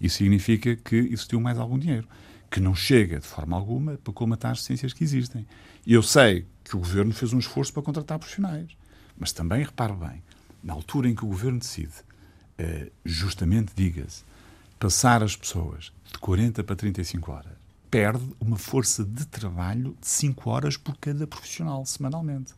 Isso 0.00 0.16
significa 0.16 0.74
que 0.74 0.96
existiu 0.96 1.40
mais 1.40 1.56
algum 1.56 1.78
dinheiro, 1.78 2.08
que 2.50 2.58
não 2.58 2.74
chega 2.74 3.20
de 3.20 3.26
forma 3.26 3.56
alguma 3.56 3.96
para 3.96 4.12
colmatar 4.12 4.50
as 4.50 4.58
deficiências 4.58 4.92
que 4.92 5.04
existem. 5.04 5.46
E 5.86 5.94
eu 5.94 6.02
sei 6.02 6.44
que 6.64 6.74
o 6.74 6.80
governo 6.80 7.12
fez 7.12 7.32
um 7.32 7.38
esforço 7.38 7.72
para 7.72 7.82
contratar 7.82 8.18
profissionais, 8.18 8.76
mas 9.16 9.32
também 9.32 9.62
reparo 9.62 9.94
bem, 9.94 10.22
na 10.62 10.72
altura 10.72 11.08
em 11.08 11.14
que 11.14 11.24
o 11.24 11.28
governo 11.28 11.60
decide, 11.60 11.94
eh, 12.58 12.90
justamente 13.04 13.72
diga-se, 13.76 14.24
passar 14.80 15.22
as 15.22 15.36
pessoas 15.36 15.92
de 16.12 16.18
40 16.18 16.64
para 16.64 16.74
35 16.74 17.30
horas, 17.30 17.52
perde 17.88 18.24
uma 18.40 18.56
força 18.56 19.04
de 19.04 19.26
trabalho 19.26 19.96
de 20.00 20.08
5 20.08 20.50
horas 20.50 20.76
por 20.76 20.96
cada 20.96 21.26
profissional 21.26 21.86
semanalmente. 21.86 22.52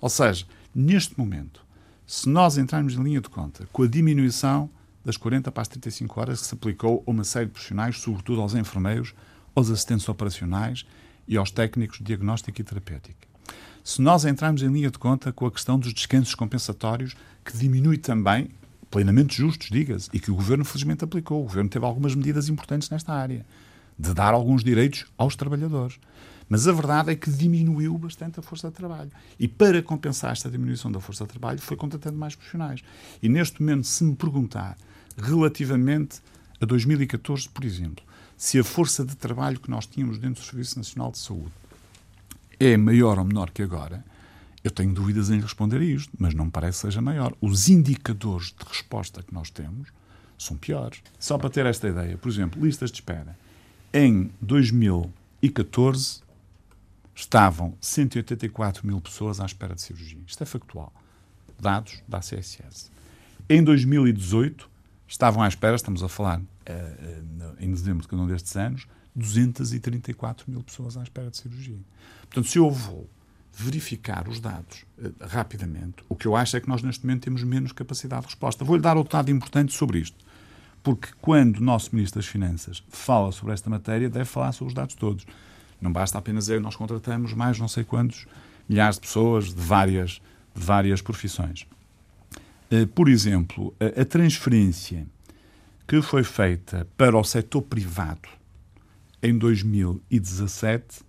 Ou 0.00 0.08
seja, 0.08 0.46
Neste 0.74 1.18
momento, 1.18 1.64
se 2.06 2.28
nós 2.28 2.56
entrarmos 2.56 2.94
em 2.94 3.02
linha 3.02 3.20
de 3.20 3.28
conta 3.28 3.68
com 3.72 3.82
a 3.82 3.88
diminuição 3.88 4.70
das 5.04 5.16
40 5.16 5.50
para 5.50 5.62
as 5.62 5.68
35 5.68 6.20
horas 6.20 6.40
que 6.40 6.46
se 6.46 6.54
aplicou 6.54 7.02
a 7.04 7.10
uma 7.10 7.24
série 7.24 7.46
de 7.46 7.52
profissionais, 7.52 7.98
sobretudo 7.98 8.40
aos 8.40 8.54
enfermeiros, 8.54 9.12
aos 9.52 9.68
assistentes 9.68 10.08
operacionais 10.08 10.86
e 11.26 11.36
aos 11.36 11.50
técnicos 11.50 11.98
de 11.98 12.04
diagnóstico 12.04 12.60
e 12.60 12.64
terapêutica. 12.64 13.28
Se 13.82 14.00
nós 14.00 14.24
entrarmos 14.24 14.62
em 14.62 14.68
linha 14.68 14.92
de 14.92 14.98
conta 14.98 15.32
com 15.32 15.44
a 15.46 15.50
questão 15.50 15.76
dos 15.76 15.92
descansos 15.92 16.36
compensatórios, 16.36 17.16
que 17.44 17.56
diminui 17.56 17.98
também, 17.98 18.50
plenamente 18.92 19.36
justos, 19.36 19.70
diga-se, 19.70 20.08
e 20.12 20.20
que 20.20 20.30
o 20.30 20.36
Governo 20.36 20.64
felizmente 20.64 21.02
aplicou. 21.02 21.40
O 21.40 21.44
Governo 21.44 21.68
teve 21.68 21.84
algumas 21.84 22.14
medidas 22.14 22.48
importantes 22.48 22.90
nesta 22.90 23.12
área, 23.12 23.44
de 23.98 24.14
dar 24.14 24.34
alguns 24.34 24.62
direitos 24.62 25.06
aos 25.18 25.34
trabalhadores. 25.34 25.98
Mas 26.50 26.66
a 26.66 26.72
verdade 26.72 27.12
é 27.12 27.14
que 27.14 27.30
diminuiu 27.30 27.96
bastante 27.96 28.40
a 28.40 28.42
força 28.42 28.68
de 28.68 28.74
trabalho. 28.74 29.10
E 29.38 29.46
para 29.46 29.80
compensar 29.80 30.32
esta 30.32 30.50
diminuição 30.50 30.90
da 30.90 30.98
força 30.98 31.22
de 31.24 31.30
trabalho, 31.30 31.60
foi 31.60 31.76
contratando 31.76 32.18
mais 32.18 32.34
profissionais. 32.34 32.82
E 33.22 33.28
neste 33.28 33.62
momento, 33.62 33.86
se 33.86 34.02
me 34.02 34.16
perguntar 34.16 34.76
relativamente 35.16 36.20
a 36.60 36.66
2014, 36.66 37.48
por 37.48 37.64
exemplo, 37.64 38.04
se 38.36 38.58
a 38.58 38.64
força 38.64 39.04
de 39.04 39.14
trabalho 39.16 39.60
que 39.60 39.70
nós 39.70 39.86
tínhamos 39.86 40.18
dentro 40.18 40.42
do 40.42 40.46
Serviço 40.46 40.76
Nacional 40.76 41.12
de 41.12 41.18
Saúde 41.18 41.52
é 42.58 42.76
maior 42.76 43.16
ou 43.20 43.24
menor 43.24 43.50
que 43.50 43.62
agora, 43.62 44.04
eu 44.64 44.72
tenho 44.72 44.92
dúvidas 44.92 45.30
em 45.30 45.40
responder 45.40 45.78
a 45.78 45.84
isto, 45.84 46.10
mas 46.18 46.34
não 46.34 46.46
me 46.46 46.50
parece 46.50 46.80
que 46.80 46.86
seja 46.88 47.00
maior. 47.00 47.32
Os 47.40 47.68
indicadores 47.68 48.46
de 48.46 48.68
resposta 48.68 49.22
que 49.22 49.32
nós 49.32 49.50
temos 49.50 49.88
são 50.36 50.56
piores. 50.56 51.00
Só 51.16 51.38
para 51.38 51.48
ter 51.48 51.64
esta 51.64 51.86
ideia, 51.88 52.18
por 52.18 52.28
exemplo, 52.28 52.60
listas 52.64 52.90
de 52.90 52.96
espera. 52.96 53.38
Em 53.94 54.30
2014 54.40 56.22
estavam 57.20 57.74
184 57.80 58.86
mil 58.86 59.00
pessoas 59.00 59.40
à 59.40 59.46
espera 59.46 59.74
de 59.74 59.82
cirurgia. 59.82 60.18
Isto 60.26 60.42
é 60.42 60.46
factual. 60.46 60.92
Dados 61.60 62.02
da 62.08 62.20
CSS. 62.20 62.90
Em 63.48 63.62
2018 63.62 64.68
estavam 65.06 65.42
à 65.42 65.48
espera, 65.48 65.76
estamos 65.76 66.02
a 66.02 66.08
falar 66.08 66.40
uh, 66.40 66.44
em 67.58 67.70
dezembro 67.70 68.02
de 68.02 68.08
cada 68.08 68.22
um 68.22 68.26
destes 68.26 68.56
anos, 68.56 68.86
234 69.14 70.50
mil 70.50 70.62
pessoas 70.62 70.96
à 70.96 71.02
espera 71.02 71.30
de 71.30 71.36
cirurgia. 71.36 71.78
Portanto, 72.22 72.48
se 72.48 72.58
eu 72.58 72.70
vou 72.70 73.08
verificar 73.52 74.26
os 74.28 74.40
dados 74.40 74.86
uh, 74.98 75.12
rapidamente, 75.20 76.02
o 76.08 76.16
que 76.16 76.26
eu 76.26 76.34
acho 76.34 76.56
é 76.56 76.60
que 76.60 76.68
nós 76.68 76.82
neste 76.82 77.04
momento 77.04 77.24
temos 77.24 77.42
menos 77.42 77.72
capacidade 77.72 78.22
de 78.22 78.28
resposta. 78.28 78.64
Vou-lhe 78.64 78.82
dar 78.82 78.96
outro 78.96 79.12
dado 79.12 79.30
importante 79.30 79.74
sobre 79.74 79.98
isto. 79.98 80.16
Porque 80.82 81.08
quando 81.20 81.58
o 81.58 81.62
nosso 81.62 81.94
Ministro 81.94 82.18
das 82.18 82.26
Finanças 82.26 82.82
fala 82.88 83.30
sobre 83.32 83.52
esta 83.52 83.68
matéria, 83.68 84.08
deve 84.08 84.24
falar 84.24 84.52
sobre 84.52 84.68
os 84.68 84.74
dados 84.74 84.94
todos. 84.94 85.26
Não 85.80 85.92
basta 85.92 86.18
apenas 86.18 86.44
dizer 86.44 86.60
nós 86.60 86.76
contratamos 86.76 87.32
mais 87.32 87.58
não 87.58 87.68
sei 87.68 87.84
quantos 87.84 88.26
milhares 88.68 88.96
de 88.96 89.02
pessoas 89.02 89.54
de 89.54 89.60
várias, 89.60 90.20
de 90.54 90.62
várias 90.62 91.00
profissões. 91.00 91.66
Uh, 92.70 92.86
por 92.88 93.08
exemplo, 93.08 93.74
a 93.80 94.04
transferência 94.04 95.06
que 95.88 96.00
foi 96.00 96.22
feita 96.22 96.86
para 96.96 97.16
o 97.16 97.24
setor 97.24 97.62
privado 97.62 98.28
em 99.22 99.36
2017 99.36 101.00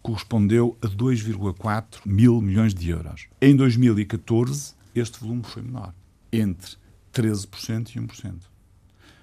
correspondeu 0.00 0.76
a 0.80 0.86
2,4 0.86 2.00
mil 2.06 2.40
milhões 2.40 2.72
de 2.72 2.90
euros. 2.90 3.26
Em 3.40 3.54
2014, 3.54 4.74
este 4.94 5.20
volume 5.20 5.42
foi 5.44 5.62
menor, 5.62 5.92
entre 6.32 6.76
13% 7.12 7.96
e 7.96 8.00
1%. 8.00 8.34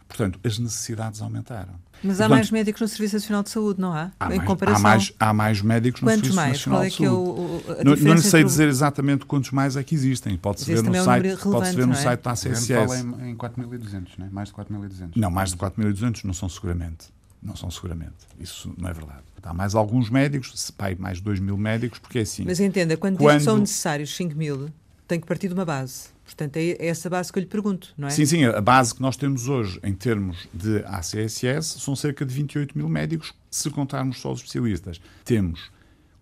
Portanto, 0.07 0.39
as 0.43 0.59
necessidades 0.59 1.21
aumentaram. 1.21 1.73
Mas 2.03 2.19
há 2.21 2.25
Portanto, 2.25 2.29
mais 2.31 2.51
médicos 2.51 2.81
no 2.81 2.87
Serviço 2.87 3.15
Nacional 3.15 3.41
de 3.43 3.49
Saúde, 3.49 3.81
não 3.81 3.91
há? 3.91 4.11
há 4.19 4.25
em 4.33 4.37
mais, 4.37 4.47
comparação. 4.47 4.79
Há 4.79 4.83
mais, 4.89 5.13
há 5.19 5.33
mais 5.33 5.61
médicos 5.61 6.01
no 6.01 6.05
Quantos 6.07 6.19
Serviço 6.19 6.35
mais? 6.35 6.51
Nacional 6.51 6.79
Qual 6.79 6.85
é 6.85 6.89
de 6.89 6.95
que 6.95 7.03
é 7.03 7.07
Saúde. 7.07 7.39
o, 7.39 7.83
não, 8.05 8.13
não 8.15 8.17
sei 8.21 8.43
o- 8.43 8.45
dizer 8.45 8.67
exatamente 8.67 9.25
quantos 9.25 9.51
mais 9.51 9.75
é 9.75 9.83
que 9.83 9.95
existem. 9.95 10.37
Pode-se 10.37 10.65
ver, 10.71 10.83
no 10.83 10.95
é 10.95 11.01
um 11.01 11.05
site, 11.05 11.37
pode-se 11.43 11.75
ver 11.75 11.87
no 11.87 11.93
é? 11.93 11.95
site 11.95 12.21
da 12.21 12.31
ACSS. 12.31 12.67
fala 12.73 12.97
em, 12.99 13.31
em 13.31 13.35
4.200, 13.35 14.07
não 14.19 14.27
é? 14.27 14.29
mais 14.29 14.49
de 14.49 14.53
4.200. 14.55 15.09
Não, 15.15 15.31
mais 15.31 15.49
de 15.51 15.57
4.200 15.57 16.23
não 16.25 16.33
são 16.33 16.47
seguramente. 16.49 17.07
Não 17.41 17.55
são 17.55 17.69
seguramente. 17.71 18.13
Isso 18.39 18.73
não 18.77 18.89
é 18.89 18.93
verdade. 18.93 19.19
Há 19.43 19.53
mais 19.53 19.75
alguns 19.75 20.09
médicos, 20.09 20.51
se 20.55 20.71
pai, 20.71 20.95
mais 20.99 21.17
de 21.17 21.23
2 21.23 21.39
mil 21.39 21.55
médicos, 21.57 21.99
porque 21.99 22.19
é 22.19 22.21
assim. 22.23 22.43
Mas 22.45 22.59
entenda, 22.59 22.97
quando, 22.97 23.17
diz 23.17 23.21
Quando- 23.25 23.37
que 23.37 23.43
são 23.43 23.57
necessários 23.57 24.15
5 24.15 24.35
mil, 24.35 24.69
tem 25.07 25.19
que 25.19 25.27
partir 25.27 25.47
de 25.47 25.53
uma 25.53 25.65
base. 25.65 26.14
Portanto, 26.25 26.57
é 26.57 26.87
essa 26.87 27.09
base 27.09 27.31
que 27.31 27.37
eu 27.37 27.41
lhe 27.41 27.47
pergunto, 27.47 27.93
não 27.95 28.07
é? 28.07 28.11
Sim, 28.11 28.25
sim, 28.25 28.43
a 28.43 28.59
base 28.59 28.95
que 28.95 29.01
nós 29.01 29.15
temos 29.15 29.47
hoje 29.47 29.79
em 29.83 29.93
termos 29.93 30.47
de 30.51 30.83
ACSS 30.85 31.79
são 31.79 31.95
cerca 31.95 32.25
de 32.25 32.33
28 32.33 32.75
mil 32.75 32.89
médicos, 32.89 33.31
se 33.49 33.69
contarmos 33.69 34.19
só 34.19 34.31
os 34.31 34.39
especialistas. 34.39 34.99
Temos 35.23 35.71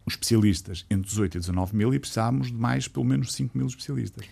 os 0.05 0.13
especialistas 0.13 0.85
entre 0.89 1.07
18 1.09 1.37
e 1.37 1.39
19 1.39 1.75
mil 1.75 1.93
e 1.93 1.99
precisamos 1.99 2.47
de 2.47 2.53
mais 2.53 2.87
pelo 2.87 3.05
menos 3.05 3.33
5 3.33 3.57
mil 3.57 3.65
especialistas. 3.65 4.25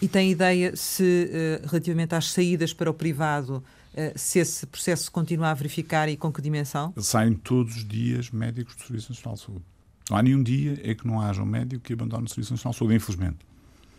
E 0.00 0.06
tem 0.06 0.30
ideia 0.30 0.76
se, 0.76 1.30
eh, 1.32 1.62
relativamente 1.66 2.14
às 2.14 2.30
saídas 2.30 2.72
para 2.72 2.90
o 2.90 2.94
privado, 2.94 3.64
eh, 3.94 4.12
se 4.16 4.38
esse 4.38 4.66
processo 4.66 5.10
continua 5.10 5.50
a 5.50 5.54
verificar 5.54 6.08
e 6.08 6.16
com 6.16 6.32
que 6.32 6.40
dimensão? 6.40 6.92
Saem 6.98 7.34
todos 7.34 7.76
os 7.76 7.84
dias 7.88 8.30
médicos 8.30 8.76
do 8.76 8.82
Serviço 8.82 9.12
Nacional 9.12 9.34
de 9.34 9.40
Saúde. 9.40 9.64
Não 10.10 10.16
há 10.18 10.22
nenhum 10.22 10.42
dia 10.42 10.78
em 10.84 10.94
que 10.94 11.06
não 11.06 11.20
haja 11.20 11.42
um 11.42 11.46
médico 11.46 11.82
que 11.82 11.94
abandone 11.94 12.24
o 12.24 12.28
Serviço 12.28 12.52
Nacional 12.52 12.72
de 12.72 12.78
Saúde, 12.78 12.94
infelizmente. 12.94 13.38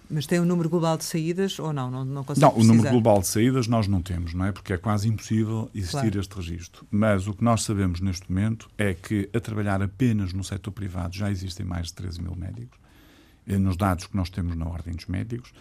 Mas 0.10 0.26
tem 0.28 0.40
um 0.40 0.46
número 0.46 0.70
global 0.70 0.98
de 0.98 1.04
saídas 1.04 1.58
ou 1.60 1.74
não? 1.74 1.90
Não, 1.90 2.06
não 2.06 2.24
consigo 2.24 2.46
Não, 2.46 2.56
o 2.58 2.64
número 2.64 2.90
global 2.90 3.20
de 3.22 3.28
saídas 3.28 3.68
nós 3.68 3.88
não 3.88 4.02
temos, 4.02 4.34
não 4.34 4.46
é? 4.46 4.52
Porque 4.52 4.74
é 4.74 4.78
quase 4.78 5.08
impossível 5.08 5.70
existir 5.74 5.92
Claro. 6.02 6.20
este 6.20 6.36
registro. 6.36 6.86
Mas 6.92 7.28
o 7.28 7.34
que 7.34 7.44
nós 7.44 7.64
sabemos 7.64 8.00
neste 8.00 8.30
momento 8.32 8.70
é 8.78 8.94
que 8.94 9.30
a 9.34 9.40
trabalhar 9.40 9.82
apenas 9.82 10.34
no 10.34 10.44
setor 10.44 10.72
privado 10.72 11.16
já 11.16 11.32
existem 11.32 11.66
mais 11.66 11.88
de 11.88 11.94
13 11.94 12.22
mil 12.22 12.36
médicos, 12.36 12.78
eh, 13.48 13.58
nos 13.58 13.76
dados 13.78 14.08
que 14.08 14.16
nós 14.16 14.30
temos 14.30 14.56
na 14.56 14.68
Ordem 14.68 14.94
dos 14.94 15.06
Médicos, 15.08 15.52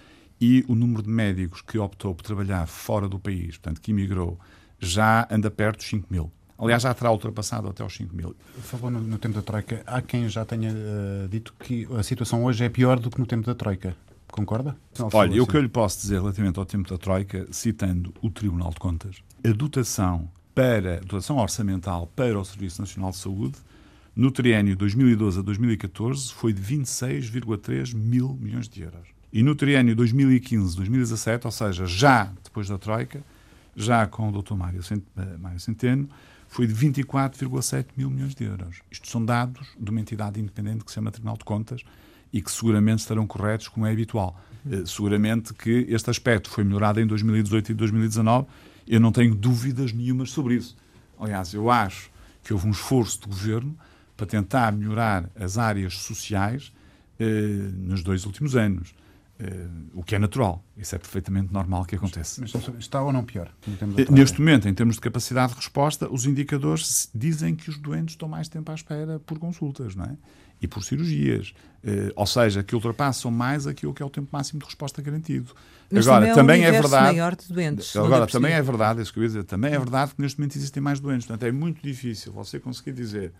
e 0.40 0.64
o 0.68 0.74
número 0.74 1.02
de 1.02 1.08
médicos 1.08 1.62
que 1.62 1.78
optou 1.78 2.14
por 2.14 2.22
trabalhar 2.22 2.66
fora 2.66 3.08
do 3.08 3.18
país, 3.18 3.56
portanto, 3.56 3.80
que 3.80 3.92
imigrou, 3.92 4.38
já 4.78 5.26
anda 5.30 5.50
perto 5.50 5.78
dos 5.78 5.86
5 5.86 6.06
mil. 6.10 6.30
Aliás, 6.58 6.82
já 6.82 6.94
terá 6.94 7.10
ultrapassado 7.10 7.68
até 7.68 7.82
aos 7.82 7.94
5 7.94 8.14
mil. 8.14 8.34
Falou 8.60 8.90
no, 8.90 9.00
no 9.00 9.18
tempo 9.18 9.34
da 9.34 9.42
Troika. 9.42 9.82
Há 9.86 10.00
quem 10.00 10.28
já 10.28 10.44
tenha 10.44 10.70
eh, 10.70 11.28
dito 11.28 11.52
que 11.58 11.86
a 11.96 12.02
situação 12.02 12.44
hoje 12.44 12.64
é 12.64 12.68
pior 12.68 12.98
do 13.00 13.10
que 13.10 13.18
no 13.18 13.26
tempo 13.26 13.44
da 13.46 13.54
Troika. 13.54 13.96
Concorda? 14.34 14.76
Olha, 15.12 15.40
o 15.40 15.46
que 15.46 15.56
eu 15.56 15.60
lhe 15.60 15.68
posso 15.68 16.00
dizer 16.00 16.20
relativamente 16.20 16.58
ao 16.58 16.66
tempo 16.66 16.90
da 16.90 16.98
Troika, 16.98 17.46
citando 17.52 18.12
o 18.20 18.28
Tribunal 18.28 18.70
de 18.70 18.80
Contas, 18.80 19.22
a 19.44 19.52
dotação 19.52 20.28
para 20.52 20.96
a 20.96 20.98
dotação 20.98 21.36
orçamental 21.36 22.10
para 22.16 22.36
o 22.36 22.44
Serviço 22.44 22.80
Nacional 22.80 23.12
de 23.12 23.18
Saúde 23.18 23.54
no 24.16 24.32
triênio 24.32 24.74
2012 24.74 25.38
a 25.38 25.42
2014 25.42 26.32
foi 26.32 26.52
de 26.52 26.60
26,3 26.60 27.94
mil 27.94 28.36
milhões 28.40 28.68
de 28.68 28.82
euros. 28.82 29.06
E 29.32 29.40
no 29.40 29.54
triênio 29.54 29.94
2015-2017, 29.94 31.44
ou 31.44 31.52
seja, 31.52 31.86
já 31.86 32.32
depois 32.42 32.68
da 32.68 32.76
Troika, 32.76 33.22
já 33.76 34.04
com 34.08 34.30
o 34.30 34.42
Dr. 34.42 34.54
Eh, 34.54 35.36
Mário 35.38 35.60
Centeno, 35.60 36.08
foi 36.48 36.66
de 36.66 36.74
24,7 36.74 37.86
mil 37.96 38.10
milhões 38.10 38.34
de 38.34 38.42
euros. 38.42 38.80
Isto 38.90 39.08
são 39.08 39.24
dados 39.24 39.68
de 39.78 39.90
uma 39.90 40.00
entidade 40.00 40.40
independente 40.40 40.84
que 40.84 40.90
se 40.90 40.96
chama 40.96 41.12
Tribunal 41.12 41.36
de 41.36 41.44
Contas 41.44 41.84
e 42.34 42.42
que 42.42 42.50
seguramente 42.50 42.98
estarão 42.98 43.28
corretos, 43.28 43.68
como 43.68 43.86
é 43.86 43.92
habitual. 43.92 44.36
Eh, 44.68 44.82
seguramente 44.86 45.54
que 45.54 45.86
este 45.88 46.10
aspecto 46.10 46.50
foi 46.50 46.64
melhorado 46.64 47.00
em 47.00 47.06
2018 47.06 47.70
e 47.70 47.74
2019. 47.76 48.48
Eu 48.88 48.98
não 48.98 49.12
tenho 49.12 49.36
dúvidas 49.36 49.92
nenhumas 49.92 50.32
sobre 50.32 50.56
isso. 50.56 50.76
Aliás, 51.16 51.54
eu 51.54 51.70
acho 51.70 52.10
que 52.42 52.52
houve 52.52 52.66
um 52.66 52.72
esforço 52.72 53.20
do 53.20 53.28
governo 53.28 53.78
para 54.16 54.26
tentar 54.26 54.72
melhorar 54.72 55.30
as 55.36 55.56
áreas 55.58 55.94
sociais 55.94 56.72
eh, 57.20 57.24
nos 57.72 58.02
dois 58.02 58.26
últimos 58.26 58.56
anos. 58.56 58.92
Eh, 59.38 59.66
o 59.94 60.02
que 60.02 60.16
é 60.16 60.18
natural. 60.18 60.64
Isso 60.76 60.96
é 60.96 60.98
perfeitamente 60.98 61.52
normal 61.52 61.84
que 61.84 61.94
aconteça. 61.94 62.40
Mas 62.40 62.52
está 62.80 63.00
ou 63.00 63.12
não 63.12 63.24
pior? 63.24 63.54
Neste 64.10 64.40
momento, 64.40 64.68
em 64.68 64.74
termos 64.74 64.96
de 64.96 65.00
capacidade 65.00 65.52
de 65.52 65.58
resposta, 65.58 66.12
os 66.12 66.26
indicadores 66.26 67.08
dizem 67.14 67.54
que 67.54 67.70
os 67.70 67.78
doentes 67.78 68.14
estão 68.14 68.28
mais 68.28 68.48
tempo 68.48 68.72
à 68.72 68.74
espera 68.74 69.20
por 69.20 69.38
consultas, 69.38 69.94
não 69.94 70.06
é? 70.06 70.16
E 70.64 70.66
por 70.66 70.82
cirurgias. 70.82 71.54
Eh, 71.86 72.10
ou 72.16 72.26
seja, 72.26 72.62
que 72.62 72.74
ultrapassam 72.74 73.30
mais 73.30 73.66
aquilo 73.66 73.92
que 73.92 74.02
é 74.02 74.06
o 74.06 74.08
tempo 74.08 74.28
máximo 74.32 74.58
de 74.58 74.64
resposta 74.64 75.02
garantido. 75.02 75.54
Mas 75.90 76.08
Agora, 76.08 76.34
também, 76.34 76.64
é, 76.64 76.70
um 76.70 76.74
é 76.74 76.80
verdade. 76.80 77.04
maior 77.04 77.36
de 77.36 77.52
doentes. 77.52 77.94
Agora, 77.94 78.26
também 78.26 78.52
é 78.52 78.62
verdade, 78.62 79.02
isso 79.02 79.12
que 79.12 79.18
eu 79.18 79.22
ia 79.22 79.28
dizer, 79.28 79.44
também 79.44 79.74
é 79.74 79.78
verdade 79.78 80.14
que 80.14 80.22
neste 80.22 80.38
momento 80.38 80.56
existem 80.56 80.82
mais 80.82 80.98
doentes. 80.98 81.26
Portanto, 81.26 81.46
é 81.46 81.52
muito 81.52 81.82
difícil 81.82 82.32
você 82.32 82.58
conseguir 82.58 82.92
dizer 82.92 83.32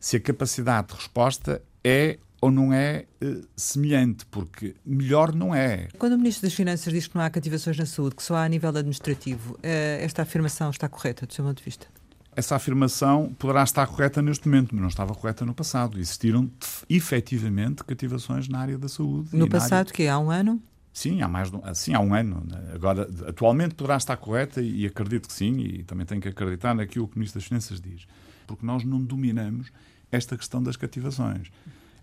se 0.00 0.16
a 0.16 0.20
capacidade 0.20 0.88
de 0.88 0.94
resposta 0.94 1.62
é 1.84 2.18
ou 2.40 2.50
não 2.50 2.72
é 2.72 3.04
eh, 3.20 3.40
semelhante, 3.56 4.26
porque 4.26 4.74
melhor 4.84 5.32
não 5.32 5.54
é. 5.54 5.86
Quando 5.96 6.14
o 6.14 6.18
Ministro 6.18 6.42
das 6.48 6.54
Finanças 6.54 6.92
diz 6.92 7.06
que 7.06 7.14
não 7.14 7.22
há 7.22 7.30
cativações 7.30 7.78
na 7.78 7.86
saúde, 7.86 8.16
que 8.16 8.22
só 8.22 8.34
há 8.34 8.42
a 8.42 8.48
nível 8.48 8.70
administrativo, 8.70 9.56
eh, 9.62 10.00
esta 10.02 10.22
afirmação 10.22 10.70
está 10.70 10.88
correta, 10.88 11.24
do 11.24 11.32
seu 11.32 11.44
ponto 11.44 11.58
de 11.58 11.64
vista? 11.64 11.86
Essa 12.34 12.56
afirmação 12.56 13.34
poderá 13.38 13.62
estar 13.62 13.86
correta 13.86 14.22
neste 14.22 14.48
momento, 14.48 14.70
mas 14.72 14.80
não 14.80 14.88
estava 14.88 15.14
correta 15.14 15.44
no 15.44 15.54
passado. 15.54 15.98
Existiram 15.98 16.50
efetivamente 16.88 17.84
cativações 17.84 18.48
na 18.48 18.58
área 18.60 18.78
da 18.78 18.88
saúde. 18.88 19.36
No 19.36 19.48
passado, 19.48 19.72
área- 19.88 19.92
que 19.92 20.04
é 20.04 20.10
há 20.10 20.18
um 20.18 20.30
ano? 20.30 20.62
Sim, 20.94 21.22
há 21.22 21.28
mais 21.28 21.50
de 21.50 21.56
um, 21.56 21.74
sim, 21.74 21.94
há 21.94 22.00
um 22.00 22.14
ano. 22.14 22.42
Agora, 22.74 23.08
atualmente 23.26 23.74
poderá 23.74 23.96
estar 23.96 24.16
correta 24.16 24.60
e 24.60 24.86
acredito 24.86 25.26
que 25.28 25.32
sim, 25.34 25.58
e 25.58 25.82
também 25.84 26.04
tenho 26.06 26.20
que 26.20 26.28
acreditar 26.28 26.74
naquilo 26.74 27.08
que 27.08 27.14
o 27.16 27.18
Ministro 27.18 27.40
das 27.40 27.48
Finanças 27.48 27.80
diz. 27.80 28.06
Porque 28.46 28.64
nós 28.64 28.84
não 28.84 29.00
dominamos 29.00 29.72
esta 30.10 30.36
questão 30.36 30.62
das 30.62 30.76
cativações. 30.76 31.48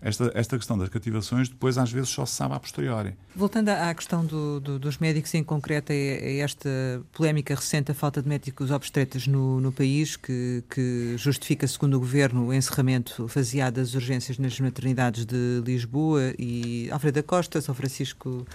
Esta, 0.02 0.30
esta 0.34 0.56
questão 0.56 0.78
das 0.78 0.88
cativações 0.88 1.48
depois 1.50 1.76
às 1.76 1.92
vezes 1.92 2.08
só 2.08 2.24
se 2.24 2.34
sabe 2.34 2.54
a 2.54 2.58
posteriori. 2.60 3.14
Voltando 3.36 3.68
à 3.68 3.92
questão 3.94 4.24
do- 4.24 4.58
do- 4.58 4.78
dos 4.78 4.96
médicos, 4.96 5.34
em 5.34 5.44
concreto, 5.44 5.92
é, 5.92 5.96
é 5.96 6.38
esta 6.38 6.70
polémica 7.12 7.54
recente, 7.54 7.90
a 7.90 7.94
falta 7.94 8.22
de 8.22 8.28
médicos 8.28 8.70
obstetras 8.70 9.26
no, 9.26 9.60
no 9.60 9.70
país, 9.70 10.16
que, 10.16 10.64
que 10.70 11.14
justifica, 11.18 11.66
segundo 11.68 11.94
o 11.98 12.00
Governo, 12.00 12.46
o 12.46 12.54
encerramento 12.54 13.28
faseado 13.28 13.74
das 13.74 13.92
urgências 13.94 14.38
nas 14.38 14.58
maternidades 14.58 15.26
de 15.26 15.62
Lisboa 15.66 16.32
e 16.38 16.88
Alfredo 16.90 17.16
da 17.16 17.22
Costa, 17.22 17.60
São 17.60 17.74
Francisco 17.74 18.46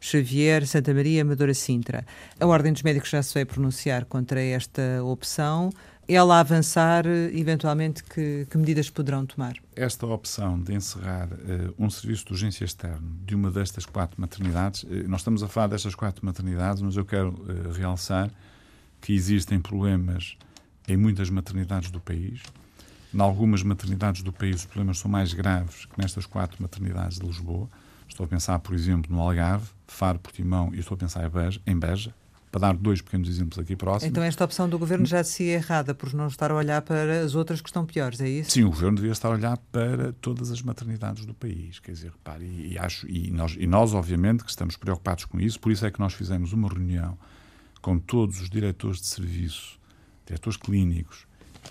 Xavier, 0.00 0.66
Santa 0.66 0.92
Maria, 0.92 1.22
Amadora 1.22 1.54
Sintra. 1.54 2.04
A 2.40 2.46
Ordem 2.46 2.72
dos 2.72 2.82
Médicos 2.82 3.08
já 3.08 3.22
se 3.22 3.32
vai 3.34 3.44
pronunciar 3.44 4.04
contra 4.04 4.40
esta 4.42 4.82
opção. 5.04 5.70
Ela 6.08 6.40
avançar, 6.40 7.06
eventualmente, 7.06 8.02
que, 8.02 8.46
que 8.50 8.58
medidas 8.58 8.90
poderão 8.90 9.24
tomar? 9.24 9.54
Esta 9.74 10.04
opção 10.04 10.60
de 10.60 10.74
encerrar 10.74 11.28
eh, 11.32 11.70
um 11.78 11.88
serviço 11.88 12.26
de 12.26 12.32
urgência 12.32 12.64
externo 12.64 13.16
de 13.24 13.36
uma 13.36 13.52
destas 13.52 13.86
quatro 13.86 14.20
maternidades, 14.20 14.84
eh, 14.90 15.04
nós 15.06 15.20
estamos 15.20 15.44
a 15.44 15.48
falar 15.48 15.68
destas 15.68 15.94
quatro 15.94 16.26
maternidades, 16.26 16.82
mas 16.82 16.96
eu 16.96 17.04
quero 17.04 17.32
eh, 17.48 17.78
realçar 17.78 18.28
que 19.00 19.12
existem 19.14 19.60
problemas 19.60 20.36
em 20.88 20.96
muitas 20.96 21.30
maternidades 21.30 21.90
do 21.90 22.00
país. 22.00 22.42
Em 23.14 23.20
algumas 23.20 23.62
maternidades 23.62 24.22
do 24.22 24.32
país 24.32 24.56
os 24.56 24.64
problemas 24.64 24.98
são 24.98 25.10
mais 25.10 25.32
graves 25.32 25.86
que 25.86 26.00
nestas 26.00 26.26
quatro 26.26 26.60
maternidades 26.60 27.20
de 27.20 27.26
Lisboa. 27.26 27.68
Estou 28.08 28.24
a 28.24 28.28
pensar, 28.28 28.58
por 28.58 28.74
exemplo, 28.74 29.14
no 29.14 29.20
Algarve, 29.20 29.68
Faro, 29.86 30.18
Portimão 30.18 30.74
e 30.74 30.80
estou 30.80 30.96
a 30.96 30.98
pensar 30.98 31.24
em 31.24 31.30
Beja, 31.30 31.60
em 31.64 31.78
Beja 31.78 32.12
para 32.52 32.60
dar 32.60 32.76
dois 32.76 33.00
pequenos 33.00 33.30
exemplos 33.30 33.58
aqui 33.58 33.74
próximos. 33.74 34.10
Então 34.10 34.22
esta 34.22 34.44
opção 34.44 34.68
do 34.68 34.78
Governo 34.78 35.06
já 35.06 35.24
se 35.24 35.48
é 35.48 35.54
errada 35.54 35.94
por 35.94 36.12
não 36.12 36.26
estar 36.26 36.50
a 36.50 36.54
olhar 36.54 36.82
para 36.82 37.22
as 37.22 37.34
outras 37.34 37.62
que 37.62 37.68
estão 37.70 37.86
piores, 37.86 38.20
é 38.20 38.28
isso? 38.28 38.50
Sim, 38.50 38.64
o 38.64 38.68
Governo 38.68 38.96
devia 38.96 39.12
estar 39.12 39.28
a 39.28 39.32
olhar 39.32 39.56
para 39.72 40.12
todas 40.20 40.50
as 40.50 40.60
maternidades 40.60 41.24
do 41.24 41.32
país, 41.32 41.78
quer 41.78 41.92
dizer, 41.92 42.10
repare, 42.10 42.44
e, 42.44 42.74
e 42.74 42.78
acho, 42.78 43.08
e 43.08 43.30
nós, 43.30 43.56
e 43.58 43.66
nós 43.66 43.94
obviamente 43.94 44.44
que 44.44 44.50
estamos 44.50 44.76
preocupados 44.76 45.24
com 45.24 45.40
isso, 45.40 45.58
por 45.58 45.72
isso 45.72 45.86
é 45.86 45.90
que 45.90 45.98
nós 45.98 46.12
fizemos 46.12 46.52
uma 46.52 46.68
reunião 46.68 47.16
com 47.80 47.98
todos 47.98 48.42
os 48.42 48.50
diretores 48.50 49.00
de 49.00 49.06
serviço, 49.06 49.80
diretores 50.26 50.58
clínicos 50.58 51.26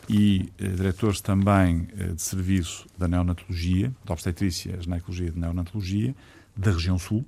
e 0.10 0.52
eh, 0.58 0.68
diretores 0.68 1.22
também 1.22 1.88
eh, 1.96 2.08
de 2.08 2.22
serviço 2.24 2.88
da 2.98 3.08
neonatologia, 3.08 3.94
da 4.04 4.14
obstetrícia, 4.14 4.82
ginecologia 4.82 5.28
e 5.28 5.32
de 5.32 5.40
neonatologia, 5.40 6.16
da 6.58 6.72
região 6.72 6.98
sul, 6.98 7.24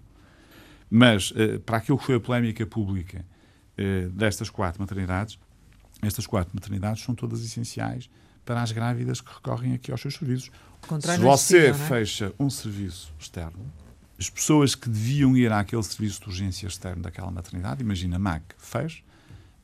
mas 0.89 1.31
eh, 1.35 1.59
para 1.59 1.77
aquilo 1.77 1.99
que 1.99 2.05
foi 2.05 2.15
a 2.15 2.19
polémica 2.19 2.65
pública 2.65 3.23
destas 4.11 4.49
quatro 4.49 4.81
maternidades, 4.81 5.39
estas 6.01 6.27
quatro 6.27 6.53
maternidades 6.53 7.03
são 7.03 7.15
todas 7.15 7.43
essenciais 7.43 8.09
para 8.45 8.61
as 8.61 8.71
grávidas 8.71 9.21
que 9.21 9.33
recorrem 9.33 9.73
aqui 9.73 9.91
aos 9.91 10.01
seus 10.01 10.15
serviços. 10.15 10.51
Se 11.01 11.17
você 11.17 11.67
é? 11.67 11.73
fecha 11.73 12.33
um 12.37 12.49
serviço 12.49 13.13
externo, 13.17 13.65
as 14.19 14.29
pessoas 14.29 14.75
que 14.75 14.89
deviam 14.89 15.35
ir 15.35 15.51
àquele 15.51 15.83
serviço 15.83 16.21
de 16.21 16.27
urgência 16.27 16.67
externo 16.67 17.01
daquela 17.01 17.31
maternidade, 17.31 17.81
imagina 17.81 18.19
MAC, 18.19 18.43
fez, 18.57 19.03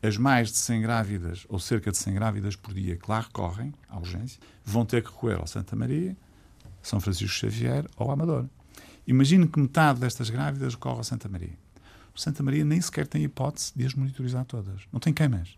as 0.02 0.18
mais 0.18 0.50
de 0.50 0.58
100 0.58 0.82
grávidas, 0.82 1.46
ou 1.50 1.60
cerca 1.60 1.92
de 1.92 1.98
100 1.98 2.14
grávidas 2.14 2.56
por 2.56 2.74
dia 2.74 2.96
que 2.96 3.10
lá 3.10 3.20
recorrem 3.20 3.74
à 3.90 3.98
urgência, 3.98 4.40
vão 4.64 4.86
ter 4.86 5.04
que 5.04 5.10
recorrer 5.10 5.36
ao 5.36 5.48
Santa 5.48 5.76
Maria, 5.76 6.16
São 6.82 7.02
Francisco 7.02 7.36
Xavier 7.36 7.86
ou 7.98 8.10
Amador. 8.10 8.46
Imagine 9.06 9.48
que 9.48 9.60
metade 9.60 10.00
destas 10.00 10.30
grávidas 10.30 10.76
recorre 10.76 10.98
ao 10.98 11.04
Santa 11.04 11.28
Maria. 11.28 11.58
Santa 12.20 12.44
Maria 12.44 12.66
nem 12.66 12.82
sequer 12.82 13.08
tem 13.08 13.24
hipótese 13.24 13.72
de 13.74 13.86
as 13.86 13.94
monitorizar 13.94 14.44
todas. 14.44 14.82
Não 14.92 15.00
tem 15.00 15.14
camas. 15.14 15.58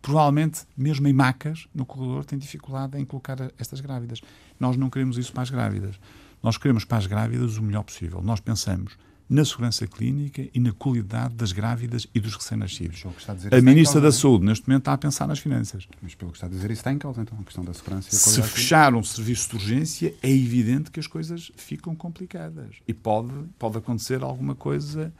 Provavelmente, 0.00 0.62
mesmo 0.76 1.06
em 1.06 1.12
macas, 1.12 1.68
no 1.72 1.86
corredor, 1.86 2.24
tem 2.24 2.36
dificuldade 2.36 2.98
em 2.98 3.04
colocar 3.04 3.38
estas 3.56 3.80
grávidas. 3.80 4.20
Nós 4.58 4.76
não 4.76 4.90
queremos 4.90 5.16
isso 5.16 5.32
para 5.32 5.44
as 5.44 5.50
grávidas. 5.50 5.94
Nós 6.42 6.58
queremos 6.58 6.84
para 6.84 6.98
as 6.98 7.06
grávidas 7.06 7.56
o 7.56 7.62
melhor 7.62 7.84
possível. 7.84 8.20
Nós 8.20 8.40
pensamos 8.40 8.98
na 9.30 9.44
segurança 9.44 9.86
clínica 9.86 10.48
e 10.52 10.58
na 10.58 10.72
qualidade 10.72 11.34
das 11.36 11.52
grávidas 11.52 12.08
e 12.12 12.18
dos 12.18 12.34
recém-nascidos. 12.34 13.04
A, 13.52 13.56
a 13.58 13.62
Ministra 13.62 14.00
da 14.00 14.10
Saúde, 14.10 14.44
neste 14.44 14.68
momento, 14.68 14.82
está 14.82 14.94
a 14.94 14.98
pensar 14.98 15.28
nas 15.28 15.38
finanças. 15.38 15.86
Mas 16.02 16.16
pelo 16.16 16.32
que 16.32 16.36
está 16.36 16.48
a 16.48 16.50
dizer, 16.50 16.68
isso 16.72 16.80
está 16.80 16.92
em 16.92 16.98
causa, 16.98 17.22
então, 17.22 17.38
a 17.40 17.44
questão 17.44 17.64
da 17.64 17.72
segurança 17.72 18.08
e 18.12 18.16
a 18.16 18.18
Se 18.18 18.42
fechar 18.42 18.92
um 18.92 19.04
serviço 19.04 19.50
de 19.50 19.54
urgência, 19.54 20.14
é 20.20 20.28
evidente 20.28 20.90
que 20.90 20.98
as 20.98 21.06
coisas 21.06 21.52
ficam 21.56 21.94
complicadas. 21.94 22.74
E 22.88 22.92
pode, 22.92 23.32
pode 23.56 23.78
acontecer 23.78 24.20
alguma 24.24 24.56
coisa 24.56 25.12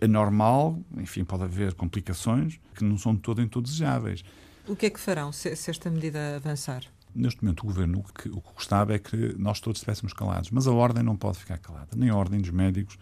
anormal, 0.00 0.78
enfim, 0.96 1.24
pode 1.24 1.44
haver 1.44 1.74
complicações 1.74 2.58
que 2.74 2.84
não 2.84 2.98
são 2.98 3.14
de 3.14 3.20
todo 3.20 3.62
desejáveis. 3.62 4.24
O 4.66 4.74
que 4.74 4.86
é 4.86 4.90
que 4.90 5.00
farão 5.00 5.30
se, 5.30 5.54
se 5.56 5.70
esta 5.70 5.90
medida 5.90 6.36
avançar? 6.36 6.84
Neste 7.14 7.42
momento, 7.44 7.60
o 7.60 7.66
governo 7.66 7.98
o 8.00 8.12
que, 8.12 8.28
o 8.28 8.40
que 8.40 8.54
gostava 8.54 8.94
é 8.94 8.98
que 8.98 9.34
nós 9.38 9.60
todos 9.60 9.78
estivéssemos 9.78 10.12
calados, 10.12 10.50
mas 10.50 10.66
a 10.66 10.72
ordem 10.72 11.02
não 11.02 11.16
pode 11.16 11.38
ficar 11.38 11.58
calada, 11.58 11.90
nem 11.96 12.08
a 12.08 12.16
ordem 12.16 12.40
dos 12.40 12.50
médicos, 12.50 12.98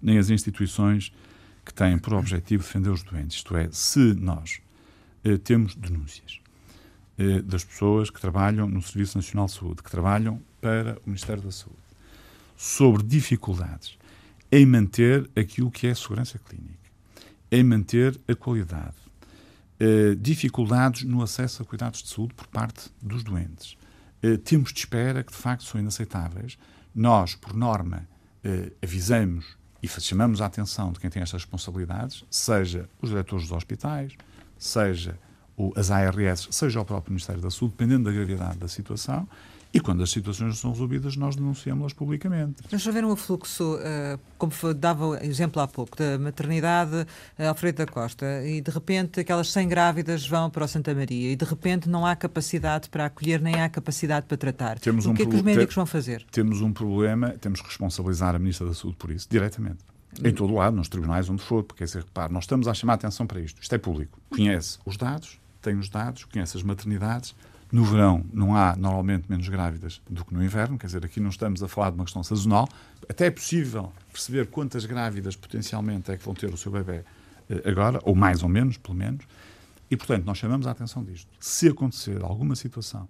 nem 0.00 0.18
as 0.18 0.30
instituições 0.30 1.12
que 1.64 1.72
têm 1.72 1.96
por 1.98 2.14
objetivo 2.14 2.62
defender 2.62 2.90
os 2.90 3.02
doentes. 3.02 3.36
Isto 3.36 3.56
é, 3.56 3.68
se 3.70 4.14
nós 4.14 4.60
eh, 5.22 5.36
temos 5.36 5.76
denúncias 5.76 6.40
eh, 7.18 7.40
das 7.42 7.62
pessoas 7.62 8.10
que 8.10 8.20
trabalham 8.20 8.66
no 8.66 8.82
Serviço 8.82 9.16
Nacional 9.16 9.46
de 9.46 9.52
Saúde, 9.52 9.82
que 9.82 9.90
trabalham 9.90 10.42
para 10.60 10.98
o 10.98 11.02
Ministério 11.06 11.42
da 11.42 11.52
Saúde, 11.52 11.76
sobre 12.56 13.02
dificuldades 13.04 13.96
em 14.52 14.66
manter 14.66 15.30
aquilo 15.34 15.70
que 15.70 15.86
é 15.86 15.92
a 15.92 15.94
segurança 15.94 16.38
clínica, 16.38 16.90
em 17.50 17.64
manter 17.64 18.20
a 18.28 18.34
qualidade, 18.34 18.94
uh, 19.80 20.14
dificuldades 20.14 21.04
no 21.04 21.22
acesso 21.22 21.62
a 21.62 21.64
cuidados 21.64 22.02
de 22.02 22.10
saúde 22.10 22.34
por 22.34 22.46
parte 22.48 22.90
dos 23.00 23.24
doentes, 23.24 23.78
uh, 24.22 24.36
tempos 24.36 24.74
de 24.74 24.80
espera 24.80 25.24
que 25.24 25.32
de 25.32 25.38
facto 25.38 25.64
são 25.64 25.80
inaceitáveis. 25.80 26.58
Nós, 26.94 27.34
por 27.34 27.54
norma, 27.54 28.06
uh, 28.44 28.70
avisamos 28.82 29.56
e 29.82 29.88
chamamos 29.88 30.42
a 30.42 30.46
atenção 30.46 30.92
de 30.92 31.00
quem 31.00 31.08
tem 31.08 31.22
estas 31.22 31.42
responsabilidades, 31.42 32.22
seja 32.30 32.88
os 33.00 33.08
diretores 33.08 33.48
dos 33.48 33.56
hospitais, 33.56 34.12
seja 34.58 35.18
as 35.74 35.90
ARS, 35.90 36.48
seja 36.50 36.80
o 36.80 36.84
próprio 36.84 37.12
Ministério 37.12 37.40
da 37.40 37.50
Saúde, 37.50 37.74
dependendo 37.76 38.04
da 38.04 38.12
gravidade 38.12 38.58
da 38.58 38.68
situação, 38.68 39.26
e 39.74 39.80
quando 39.80 40.02
as 40.02 40.10
situações 40.10 40.48
não 40.48 40.54
são 40.54 40.70
resolvidas, 40.72 41.16
nós 41.16 41.34
denunciamos-las 41.34 41.94
publicamente. 41.94 42.62
Mas 42.70 42.86
haver 42.86 43.04
um 43.04 43.16
fluxo, 43.16 43.76
uh, 43.76 44.20
como 44.36 44.52
dava 44.74 45.24
exemplo 45.24 45.62
há 45.62 45.66
pouco, 45.66 45.96
da 45.96 46.18
maternidade 46.18 47.06
uh, 47.38 47.48
Alfredo 47.48 47.78
da 47.78 47.86
Costa, 47.86 48.26
e 48.44 48.60
de 48.60 48.70
repente 48.70 49.20
aquelas 49.20 49.50
100 49.50 49.68
grávidas 49.68 50.26
vão 50.26 50.50
para 50.50 50.64
o 50.64 50.68
Santa 50.68 50.94
Maria, 50.94 51.32
e 51.32 51.36
de 51.36 51.44
repente 51.44 51.88
não 51.88 52.04
há 52.04 52.14
capacidade 52.14 52.90
para 52.90 53.06
acolher, 53.06 53.40
nem 53.40 53.62
há 53.62 53.68
capacidade 53.68 54.26
para 54.26 54.36
tratar. 54.36 54.78
Temos 54.78 55.06
o 55.06 55.10
um 55.10 55.14
que 55.14 55.22
é 55.22 55.26
que 55.26 55.36
os 55.36 55.42
médicos 55.42 55.74
vão 55.74 55.86
fazer? 55.86 56.26
Temos 56.30 56.60
um 56.60 56.72
problema, 56.72 57.30
temos 57.30 57.62
que 57.62 57.68
responsabilizar 57.68 58.34
a 58.34 58.38
Ministra 58.38 58.66
da 58.66 58.74
Saúde 58.74 58.96
por 58.98 59.10
isso, 59.10 59.26
diretamente. 59.30 59.78
Em 60.22 60.34
todo 60.34 60.52
lado, 60.52 60.76
nos 60.76 60.90
tribunais, 60.90 61.30
onde 61.30 61.42
for, 61.42 61.62
porque, 61.64 61.84
dizer, 61.84 62.00
repare, 62.00 62.30
nós 62.30 62.44
estamos 62.44 62.68
a 62.68 62.74
chamar 62.74 62.92
a 62.92 62.96
atenção 62.96 63.26
para 63.26 63.40
isto. 63.40 63.62
Isto 63.62 63.74
é 63.74 63.78
público. 63.78 64.20
Conhece 64.28 64.78
os 64.84 64.98
dados, 64.98 65.40
tem 65.62 65.78
os 65.78 65.88
dados, 65.88 66.24
conhece 66.24 66.56
as 66.58 66.62
maternidades, 66.62 67.34
no 67.72 67.84
verão 67.84 68.22
não 68.32 68.54
há 68.54 68.76
normalmente 68.76 69.24
menos 69.30 69.48
grávidas 69.48 70.02
do 70.08 70.24
que 70.26 70.34
no 70.34 70.44
inverno, 70.44 70.78
quer 70.78 70.86
dizer, 70.86 71.04
aqui 71.06 71.18
não 71.18 71.30
estamos 71.30 71.62
a 71.62 71.68
falar 71.68 71.88
de 71.88 71.96
uma 71.96 72.04
questão 72.04 72.22
sazonal. 72.22 72.68
Até 73.08 73.26
é 73.26 73.30
possível 73.30 73.90
perceber 74.12 74.46
quantas 74.48 74.84
grávidas 74.84 75.34
potencialmente 75.34 76.10
é 76.10 76.18
que 76.18 76.24
vão 76.24 76.34
ter 76.34 76.52
o 76.52 76.56
seu 76.56 76.70
bebê 76.70 77.02
eh, 77.48 77.70
agora, 77.70 77.98
ou 78.04 78.14
mais 78.14 78.42
ou 78.42 78.48
menos, 78.48 78.76
pelo 78.76 78.94
menos. 78.94 79.24
E, 79.90 79.96
portanto, 79.96 80.26
nós 80.26 80.36
chamamos 80.36 80.66
a 80.66 80.70
atenção 80.70 81.02
disto. 81.02 81.28
Se 81.40 81.66
acontecer 81.68 82.22
alguma 82.22 82.54
situação, 82.54 83.08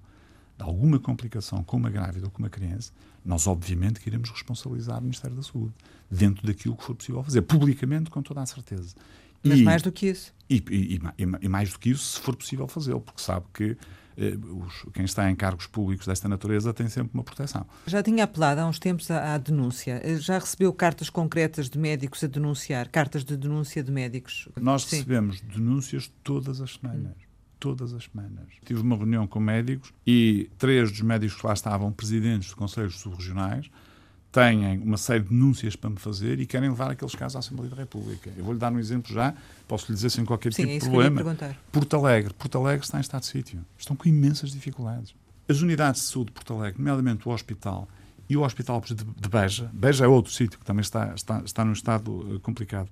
alguma 0.60 1.00
complicação 1.00 1.64
com 1.64 1.76
uma 1.76 1.90
grávida 1.90 2.26
ou 2.26 2.30
com 2.30 2.38
uma 2.38 2.50
criança, 2.50 2.92
nós 3.24 3.48
obviamente 3.48 3.98
que 3.98 4.08
iremos 4.08 4.30
responsabilizar 4.30 4.98
o 4.98 5.02
Ministério 5.02 5.36
da 5.36 5.42
Saúde, 5.42 5.74
dentro 6.08 6.46
daquilo 6.46 6.76
que 6.76 6.84
for 6.84 6.94
possível 6.94 7.22
fazer, 7.24 7.42
publicamente, 7.42 8.10
com 8.10 8.22
toda 8.22 8.40
a 8.40 8.46
certeza. 8.46 8.94
Mas 9.42 9.58
e, 9.58 9.62
mais 9.64 9.82
do 9.82 9.90
que 9.90 10.06
isso? 10.06 10.32
E, 10.48 10.62
e, 10.70 11.00
e, 11.18 11.48
mais 11.48 11.72
do 11.72 11.78
que 11.80 11.90
isso, 11.90 12.04
se 12.04 12.20
for 12.20 12.36
possível 12.36 12.68
fazê-lo, 12.68 13.00
porque 13.00 13.20
sabe 13.20 13.44
que 13.52 13.76
os, 14.16 14.86
quem 14.92 15.04
está 15.04 15.30
em 15.30 15.34
cargos 15.34 15.66
públicos 15.66 16.06
desta 16.06 16.28
natureza 16.28 16.72
tem 16.72 16.88
sempre 16.88 17.10
uma 17.14 17.24
proteção. 17.24 17.66
Já 17.86 18.02
tinha 18.02 18.24
apelado 18.24 18.60
há 18.60 18.66
uns 18.66 18.78
tempos 18.78 19.10
à, 19.10 19.34
à, 19.34 19.38
denúncia. 19.38 20.00
Eh, 20.04 20.16
já 20.16 20.38
recebeu 20.38 20.72
cartas 20.72 21.08
concretas 21.10 21.68
de 21.68 21.78
médicos 21.78 22.22
a 22.22 22.26
denunciar? 22.26 22.88
Cartas 22.88 23.24
de 23.24 23.36
denúncia 23.36 23.82
de 23.82 23.90
médicos? 23.90 24.48
Nós 24.60 24.82
Sim. 24.84 24.96
recebemos 24.96 25.40
denúncias 25.40 26.12
todas 26.22 26.60
as 26.60 26.74
semanas. 26.74 27.12
Hum. 27.12 27.32
Todas 27.58 27.92
as 27.94 28.04
semanas. 28.04 28.48
Tive 28.64 28.80
uma 28.80 28.96
reunião 28.96 29.26
com 29.26 29.38
médicos 29.38 29.92
e 30.04 30.50
três 30.58 30.90
dos 30.90 31.00
médicos 31.00 31.40
que 31.40 31.46
lá 31.46 31.52
estavam, 31.52 31.92
presidentes 31.92 32.48
de 32.48 32.56
conselhos 32.56 32.98
subregionais, 32.98 33.70
têm 34.32 34.78
uma 34.78 34.96
série 34.96 35.22
de 35.22 35.28
denúncias 35.28 35.76
para 35.76 35.90
me 35.90 35.98
fazer 35.98 36.40
e 36.40 36.46
querem 36.46 36.70
levar 36.70 36.90
aqueles 36.90 37.14
casos 37.14 37.36
à 37.36 37.38
Assembleia 37.40 37.70
da 37.70 37.76
República. 37.76 38.32
Eu 38.34 38.42
vou-lhe 38.42 38.58
dar 38.58 38.72
um 38.72 38.78
exemplo 38.78 39.12
já, 39.12 39.34
posso 39.68 39.86
lhe 39.88 39.94
dizer 39.94 40.08
sem 40.08 40.24
qualquer 40.24 40.54
Sim, 40.54 40.66
tipo 40.66 40.86
de 40.86 40.90
problema. 40.90 41.36
Porto 41.70 41.96
Alegre. 41.96 42.32
Porto 42.32 42.58
Alegre 42.58 42.82
está 42.82 42.96
em 42.96 43.02
estado 43.02 43.20
de 43.20 43.26
sítio. 43.26 43.60
Estão 43.78 43.94
com 43.94 44.08
imensas 44.08 44.50
dificuldades. 44.50 45.14
As 45.46 45.60
unidades 45.60 46.00
de 46.00 46.08
saúde 46.08 46.28
de 46.28 46.32
Porto 46.32 46.54
Alegre, 46.54 46.78
nomeadamente 46.78 47.28
o 47.28 47.30
hospital 47.30 47.86
e 48.26 48.36
o 48.36 48.42
hospital 48.42 48.80
de, 48.80 48.94
de 48.94 49.28
Beja, 49.28 49.70
Beja 49.70 50.06
é 50.06 50.08
outro 50.08 50.32
sítio 50.32 50.58
que 50.58 50.64
também 50.64 50.80
está, 50.80 51.12
está, 51.14 51.42
está 51.44 51.64
num 51.64 51.72
estado 51.72 52.34
eh, 52.34 52.38
complicado, 52.38 52.88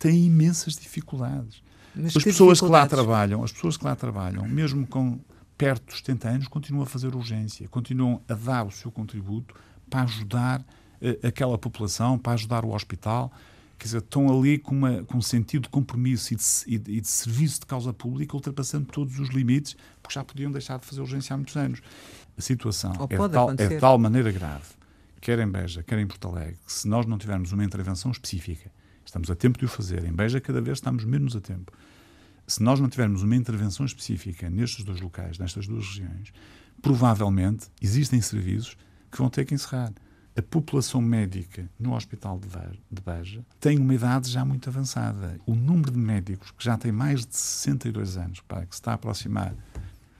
têm 0.00 0.26
imensas 0.26 0.74
dificuldades. 0.74 1.62
Mas 1.94 2.16
as 2.16 2.24
pessoas 2.24 2.58
que 2.58 2.66
lá 2.66 2.86
trabalham, 2.88 3.44
as 3.44 3.52
pessoas 3.52 3.76
que 3.76 3.84
lá 3.84 3.94
trabalham, 3.94 4.48
mesmo 4.48 4.84
com 4.86 5.20
perto 5.56 5.86
dos 5.86 5.98
70 5.98 6.28
anos, 6.28 6.48
continuam 6.48 6.82
a 6.82 6.86
fazer 6.86 7.14
urgência, 7.14 7.68
continuam 7.68 8.20
a 8.28 8.34
dar 8.34 8.64
o 8.64 8.70
seu 8.72 8.90
contributo 8.90 9.54
para 9.92 10.04
ajudar 10.04 10.60
uh, 10.60 11.26
aquela 11.26 11.58
população, 11.58 12.18
para 12.18 12.32
ajudar 12.32 12.64
o 12.64 12.74
hospital. 12.74 13.30
Quer 13.78 13.84
dizer, 13.84 13.98
estão 13.98 14.32
ali 14.32 14.58
com, 14.58 14.74
uma, 14.74 15.04
com 15.04 15.18
um 15.18 15.22
sentido 15.22 15.64
de 15.64 15.68
compromisso 15.68 16.32
e 16.32 16.36
de, 16.78 16.90
e 16.92 17.00
de, 17.00 17.08
serviço 17.08 17.60
de 17.60 17.66
causa 17.66 17.92
pública, 17.92 18.34
ultrapassando 18.34 18.86
todos 18.86 19.18
os 19.18 19.28
limites, 19.28 19.76
porque 20.00 20.14
já 20.14 20.24
podiam 20.24 20.50
deixar 20.50 20.78
de 20.78 20.86
fazer 20.86 21.02
urgência 21.02 21.34
há 21.34 21.36
muitos 21.36 21.56
anos. 21.56 21.82
A 22.38 22.40
situação 22.40 22.92
é 23.10 23.18
de, 23.18 23.28
tal, 23.28 23.50
é 23.50 23.68
de 23.68 23.78
tal 23.78 23.98
maneira 23.98 24.32
grave, 24.32 24.64
quer 25.20 25.38
em 25.40 25.48
Beja, 25.48 25.82
quer 25.82 25.98
em 25.98 26.06
Porto 26.06 26.28
Alegre, 26.28 26.56
que 26.64 26.72
se 26.72 26.88
nós 26.88 27.04
não 27.06 27.18
tivermos 27.18 27.52
uma 27.52 27.64
intervenção 27.64 28.10
específica, 28.10 28.70
estamos 29.04 29.30
a 29.30 29.34
tempo 29.34 29.58
de 29.58 29.64
o 29.66 29.68
fazer, 29.68 30.04
em 30.04 30.12
Beja 30.12 30.40
cada 30.40 30.60
vez 30.60 30.78
estamos 30.78 31.04
menos 31.04 31.36
a 31.36 31.40
tempo. 31.40 31.72
Se 32.46 32.62
nós 32.62 32.80
não 32.80 32.88
tivermos 32.88 33.22
uma 33.22 33.36
intervenção 33.36 33.84
específica 33.84 34.48
nestes 34.48 34.84
dois 34.84 35.00
locais, 35.00 35.38
nestas 35.38 35.66
duas 35.66 35.86
regiões, 35.86 36.32
provavelmente 36.80 37.66
existem 37.80 38.20
serviços 38.20 38.76
que 39.12 39.18
vão 39.18 39.28
ter 39.30 39.44
que 39.44 39.54
encerrar. 39.54 39.92
a 40.34 40.40
população 40.40 41.00
médica 41.02 41.68
no 41.78 41.94
Hospital 41.94 42.40
de 42.90 43.02
Beja 43.02 43.44
tem 43.60 43.78
uma 43.78 43.94
idade 43.94 44.30
já 44.30 44.44
muito 44.44 44.68
avançada. 44.68 45.38
O 45.46 45.54
número 45.54 45.90
de 45.90 45.98
médicos 45.98 46.50
que 46.50 46.64
já 46.64 46.78
tem 46.78 46.90
mais 46.90 47.26
de 47.26 47.36
62 47.36 48.16
anos, 48.16 48.40
para 48.40 48.64
que 48.64 48.74
se 48.74 48.80
está 48.80 48.92
a 48.92 48.94
aproximar 48.94 49.54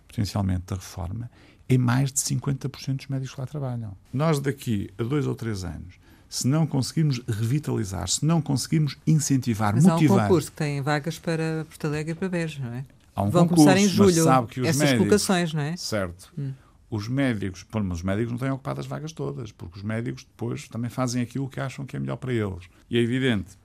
potencialmente 0.06 0.64
da 0.66 0.76
reforma, 0.76 1.30
é 1.66 1.78
mais 1.78 2.12
de 2.12 2.20
50% 2.20 2.96
dos 2.96 3.06
médicos 3.06 3.34
que 3.34 3.40
lá 3.40 3.46
trabalham. 3.46 3.96
Nós, 4.12 4.38
daqui 4.38 4.90
a 4.98 5.02
dois 5.02 5.26
ou 5.26 5.34
três 5.34 5.64
anos, 5.64 5.94
se 6.28 6.46
não 6.46 6.66
conseguirmos 6.66 7.20
revitalizar, 7.26 8.06
se 8.08 8.24
não 8.24 8.42
conseguirmos 8.42 8.98
incentivar, 9.06 9.74
mas 9.74 9.84
motivar... 9.84 10.18
Há 10.18 10.24
um 10.24 10.28
concurso 10.28 10.50
que 10.50 10.56
tem 10.56 10.82
vagas 10.82 11.18
para 11.18 11.64
Porto 11.66 11.86
Alegre 11.86 12.12
e 12.12 12.14
para 12.14 12.28
Beja, 12.28 12.62
não 12.62 12.74
é? 12.74 12.84
Há 13.14 13.22
um 13.22 13.30
Vão 13.30 13.42
concurso, 13.46 13.64
começar 13.64 13.80
em 13.80 13.88
julho 13.88 14.24
sabe 14.24 14.46
que 14.48 14.60
os 14.60 14.66
essas 14.66 14.80
médicos, 14.80 14.98
colocações, 14.98 15.54
não 15.54 15.60
é? 15.60 15.76
Certo. 15.76 16.32
Hum. 16.38 16.52
Os 16.92 17.08
médicos, 17.08 17.64
bom, 17.72 17.82
mas 17.82 17.98
os 18.00 18.04
médicos 18.04 18.32
não 18.32 18.38
têm 18.38 18.50
ocupado 18.50 18.78
as 18.78 18.86
vagas 18.86 19.12
todas, 19.12 19.50
porque 19.50 19.78
os 19.78 19.82
médicos 19.82 20.24
depois 20.24 20.68
também 20.68 20.90
fazem 20.90 21.22
aquilo 21.22 21.48
que 21.48 21.58
acham 21.58 21.86
que 21.86 21.96
é 21.96 21.98
melhor 21.98 22.16
para 22.16 22.34
eles. 22.34 22.68
E 22.90 22.98
é 22.98 23.00
evidente 23.00 23.56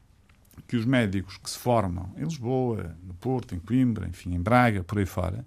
que 0.65 0.77
os 0.77 0.85
médicos 0.85 1.35
que 1.35 1.49
se 1.49 1.57
formam 1.57 2.09
em 2.15 2.23
Lisboa, 2.23 2.95
no 3.05 3.13
Porto, 3.15 3.53
em 3.53 3.59
Coimbra, 3.59 4.07
enfim, 4.07 4.33
em 4.33 4.39
Braga, 4.39 4.81
por 4.81 4.97
aí 4.97 5.05
fora, 5.05 5.45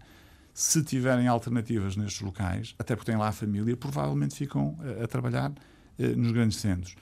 se 0.52 0.84
tiverem 0.84 1.26
alternativas 1.26 1.96
nestes 1.96 2.20
locais, 2.20 2.74
até 2.78 2.94
porque 2.94 3.10
têm 3.10 3.18
lá 3.18 3.28
a 3.28 3.32
família, 3.32 3.74
provavelmente 3.74 4.34
ficam 4.34 4.78
a, 4.80 4.86
eh, 4.86 5.04
a 5.04 5.08
trabalhar 5.08 5.50
eh, 5.98 6.08
nos 6.08 6.32
grandes 6.32 6.58
centros. 6.58 6.94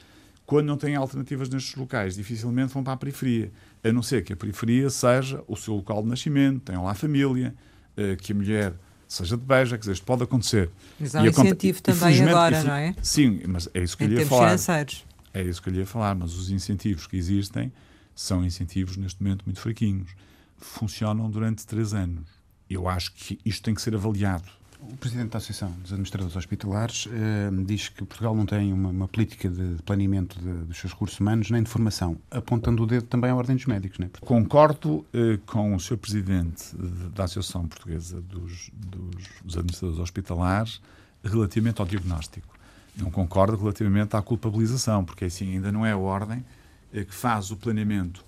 Quando 0.46 0.66
não 0.68 0.76
têm 0.76 0.94
alternativas 0.94 1.48
nestes 1.48 1.74
locais, 1.74 2.14
dificilmente 2.14 2.72
vão 2.72 2.84
para 2.84 2.92
a 2.92 2.96
periferia, 2.96 3.50
a 3.82 3.90
não 3.90 4.00
ser 4.00 4.22
que 4.22 4.32
a 4.32 4.36
periferia 4.36 4.88
seja 4.90 5.42
o 5.48 5.56
seu 5.56 5.74
local 5.74 6.04
de 6.04 6.08
nascimento, 6.08 6.60
tenham 6.60 6.84
lá 6.84 6.92
a 6.92 6.94
família, 6.94 7.52
eh, 7.96 8.14
que 8.14 8.30
a 8.30 8.34
mulher 8.36 8.74
seja 9.08 9.36
de 9.36 9.44
beija, 9.44 9.76
quer 9.76 9.80
dizer, 9.80 9.92
isto 9.92 10.04
pode 10.04 10.22
acontecer. 10.22 10.70
Mas 11.00 11.14
há 11.16 11.22
um 11.22 11.26
incentivo 11.26 11.82
também 11.82 12.22
agora, 12.22 12.62
não 12.62 12.74
é? 12.74 12.94
Sim, 13.02 13.40
mas 13.48 13.68
é 13.72 13.82
isso 13.82 13.96
que 13.96 14.04
em 14.04 14.08
eu 14.08 14.14
lhe 14.14 14.20
ia 14.20 14.26
falar. 14.26 14.46
financeiros. 14.48 15.04
É 15.32 15.42
isso 15.42 15.62
que 15.62 15.68
eu 15.68 15.72
lhe 15.72 15.78
ia 15.80 15.86
falar, 15.86 16.14
mas 16.14 16.34
os 16.34 16.50
incentivos 16.50 17.06
que 17.06 17.16
existem 17.16 17.72
são 18.14 18.44
incentivos 18.44 18.96
neste 18.96 19.22
momento 19.22 19.44
muito 19.46 19.60
fraquinhos. 19.60 20.10
Funcionam 20.58 21.30
durante 21.30 21.66
três 21.66 21.94
anos. 21.94 22.28
Eu 22.68 22.86
acho 22.86 23.12
que 23.14 23.38
isto 23.44 23.62
tem 23.62 23.74
que 23.74 23.80
ser 23.80 23.94
avaliado. 23.94 24.48
O 24.80 24.96
Presidente 24.96 25.30
da 25.30 25.38
Associação 25.38 25.70
dos 25.72 25.92
Administradores 25.92 26.36
Hospitalares 26.36 27.08
eh, 27.12 27.50
diz 27.64 27.88
que 27.88 28.04
Portugal 28.04 28.34
não 28.34 28.46
tem 28.46 28.72
uma, 28.72 28.90
uma 28.90 29.08
política 29.08 29.48
de 29.48 29.82
planeamento 29.82 30.38
de, 30.40 30.64
dos 30.64 30.78
seus 30.78 30.92
recursos 30.92 31.18
humanos 31.18 31.50
nem 31.50 31.62
de 31.62 31.68
formação, 31.68 32.16
apontando 32.30 32.82
o 32.82 32.86
dedo 32.86 33.06
também 33.06 33.30
à 33.30 33.34
Ordem 33.34 33.56
dos 33.56 33.66
Médicos. 33.66 33.98
Não 33.98 34.06
é? 34.06 34.10
Concordo 34.20 35.04
eh, 35.12 35.38
com 35.46 35.74
o 35.74 35.80
Sr. 35.80 35.96
Presidente 35.96 36.76
da 37.14 37.24
Associação 37.24 37.66
Portuguesa 37.66 38.20
dos, 38.20 38.70
dos, 38.72 39.26
dos 39.44 39.56
Administradores 39.56 40.00
Hospitalares 40.00 40.80
relativamente 41.24 41.80
ao 41.80 41.86
diagnóstico. 41.86 42.56
Não 42.96 43.10
concordo 43.10 43.56
relativamente 43.56 44.16
à 44.16 44.22
culpabilização, 44.22 45.04
porque 45.04 45.24
assim 45.24 45.54
ainda 45.54 45.72
não 45.72 45.84
é 45.84 45.92
a 45.92 45.98
Ordem 45.98 46.44
eh, 46.92 47.04
que 47.04 47.14
faz 47.14 47.50
o 47.50 47.56
planeamento 47.56 48.24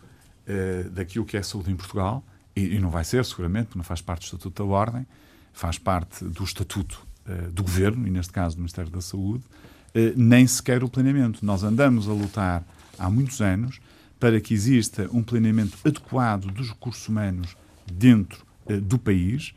eh, 0.46 0.84
daquilo 0.90 1.24
que 1.24 1.36
é 1.36 1.42
saúde 1.42 1.70
em 1.70 1.76
Portugal, 1.76 2.24
e, 2.56 2.76
e 2.76 2.78
não 2.80 2.90
vai 2.90 3.04
ser, 3.04 3.24
seguramente, 3.24 3.66
porque 3.66 3.78
não 3.78 3.84
faz 3.84 4.00
parte 4.00 4.22
do 4.22 4.24
Estatuto 4.24 4.64
da 4.64 4.68
Ordem 4.68 5.06
faz 5.52 5.78
parte 5.78 6.24
do 6.24 6.44
estatuto 6.44 7.06
uh, 7.26 7.50
do 7.50 7.62
governo, 7.62 8.06
e 8.06 8.10
neste 8.10 8.32
caso 8.32 8.56
do 8.56 8.60
Ministério 8.60 8.90
da 8.90 9.00
Saúde, 9.00 9.44
uh, 9.44 10.12
nem 10.16 10.46
sequer 10.46 10.82
o 10.82 10.88
planeamento. 10.88 11.44
Nós 11.44 11.62
andamos 11.62 12.08
a 12.08 12.12
lutar 12.12 12.64
há 12.98 13.10
muitos 13.10 13.40
anos 13.40 13.80
para 14.18 14.40
que 14.40 14.52
exista 14.52 15.08
um 15.12 15.22
planeamento 15.22 15.78
adequado 15.84 16.46
dos 16.46 16.68
recursos 16.68 17.08
humanos 17.08 17.56
dentro 17.90 18.44
uh, 18.66 18.80
do 18.80 18.98
país, 18.98 19.54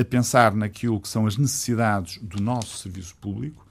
a 0.00 0.04
pensar 0.04 0.54
naquilo 0.54 1.00
que 1.00 1.08
são 1.08 1.26
as 1.26 1.36
necessidades 1.36 2.16
do 2.22 2.40
nosso 2.40 2.78
serviço 2.78 3.12
público 3.16 3.66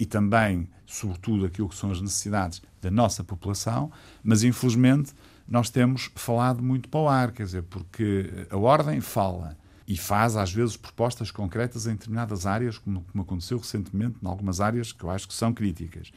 e 0.00 0.04
também, 0.04 0.68
sobretudo, 0.84 1.46
aquilo 1.46 1.68
que 1.68 1.76
são 1.76 1.92
as 1.92 2.00
necessidades 2.00 2.60
da 2.82 2.90
nossa 2.90 3.22
população, 3.22 3.92
mas 4.20 4.42
infelizmente 4.42 5.12
nós 5.46 5.70
temos 5.70 6.10
falado 6.16 6.60
muito 6.60 6.88
para 6.88 6.98
o 6.98 7.08
ar, 7.08 7.30
quer 7.30 7.44
dizer, 7.44 7.62
porque 7.62 8.48
a 8.50 8.56
Ordem 8.56 9.00
fala 9.00 9.56
e 9.86 9.96
faz, 9.96 10.36
às 10.36 10.52
vezes, 10.52 10.76
propostas 10.76 11.30
concretas 11.30 11.86
em 11.86 11.92
determinadas 11.92 12.46
áreas, 12.46 12.78
como, 12.78 13.02
como 13.02 13.22
aconteceu 13.22 13.58
recentemente 13.58 14.16
em 14.22 14.26
algumas 14.26 14.60
áreas 14.60 14.92
que 14.92 15.04
eu 15.04 15.10
acho 15.10 15.28
que 15.28 15.34
são 15.34 15.52
críticas. 15.52 16.10